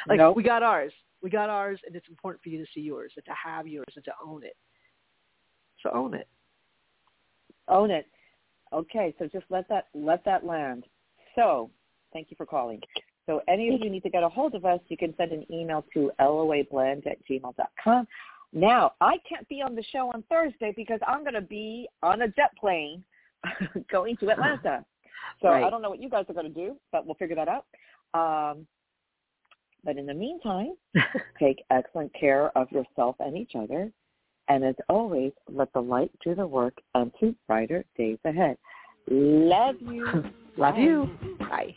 Like 0.07 0.17
nope. 0.19 0.35
we 0.35 0.43
got 0.43 0.63
ours. 0.63 0.91
We 1.21 1.29
got 1.29 1.49
ours 1.49 1.79
and 1.85 1.95
it's 1.95 2.07
important 2.07 2.43
for 2.43 2.49
you 2.49 2.59
to 2.59 2.71
see 2.73 2.81
yours 2.81 3.11
and 3.15 3.25
to 3.25 3.31
have 3.31 3.67
yours 3.67 3.87
and 3.95 4.05
to 4.05 4.11
own 4.25 4.43
it. 4.43 4.55
So 5.81 5.89
own 5.93 6.13
it. 6.13 6.27
Own 7.67 7.89
it 7.89 8.05
Okay, 8.73 9.13
so 9.19 9.27
just 9.27 9.45
let 9.49 9.67
that 9.69 9.87
let 9.93 10.23
that 10.25 10.45
land. 10.45 10.85
So, 11.35 11.69
thank 12.13 12.31
you 12.31 12.37
for 12.37 12.45
calling. 12.45 12.81
So 13.27 13.41
any 13.47 13.73
of 13.75 13.81
you 13.81 13.89
need 13.89 14.03
to 14.03 14.09
get 14.09 14.23
a 14.23 14.29
hold 14.29 14.55
of 14.55 14.65
us, 14.65 14.79
you 14.87 14.97
can 14.97 15.13
send 15.17 15.33
an 15.33 15.45
email 15.51 15.85
to 15.93 16.11
loablend 16.19 17.05
at 17.05 17.17
gmail.com. 17.29 18.07
Now, 18.53 18.93
I 19.01 19.17
can't 19.29 19.47
be 19.49 19.61
on 19.61 19.75
the 19.75 19.83
show 19.91 20.09
on 20.13 20.23
Thursday 20.29 20.73
because 20.75 20.99
I'm 21.05 21.23
going 21.23 21.33
to 21.33 21.41
be 21.41 21.89
on 22.01 22.21
a 22.21 22.27
jet 22.29 22.51
plane 22.57 23.03
going 23.91 24.17
to 24.17 24.31
Atlanta. 24.31 24.83
So 25.41 25.49
right. 25.49 25.63
I 25.63 25.69
don't 25.69 25.81
know 25.81 25.89
what 25.89 26.01
you 26.01 26.09
guys 26.09 26.25
are 26.29 26.33
going 26.33 26.51
to 26.51 26.53
do, 26.53 26.77
but 26.91 27.05
we'll 27.05 27.15
figure 27.15 27.35
that 27.35 27.47
out. 27.47 27.65
Um, 28.13 28.65
but 29.83 29.97
in 29.97 30.05
the 30.05 30.13
meantime, 30.13 30.73
take 31.39 31.63
excellent 31.69 32.13
care 32.13 32.55
of 32.57 32.71
yourself 32.71 33.17
and 33.19 33.37
each 33.37 33.51
other. 33.55 33.91
And 34.49 34.63
as 34.63 34.75
always, 34.89 35.33
let 35.51 35.71
the 35.73 35.81
light 35.81 36.11
do 36.23 36.35
the 36.35 36.47
work 36.47 36.77
and 36.95 37.11
unto 37.21 37.35
brighter 37.47 37.83
days 37.97 38.17
ahead. 38.25 38.57
Love 39.09 39.75
you. 39.81 40.23
Love 40.57 40.77
you. 40.77 41.09
Bye. 41.39 41.75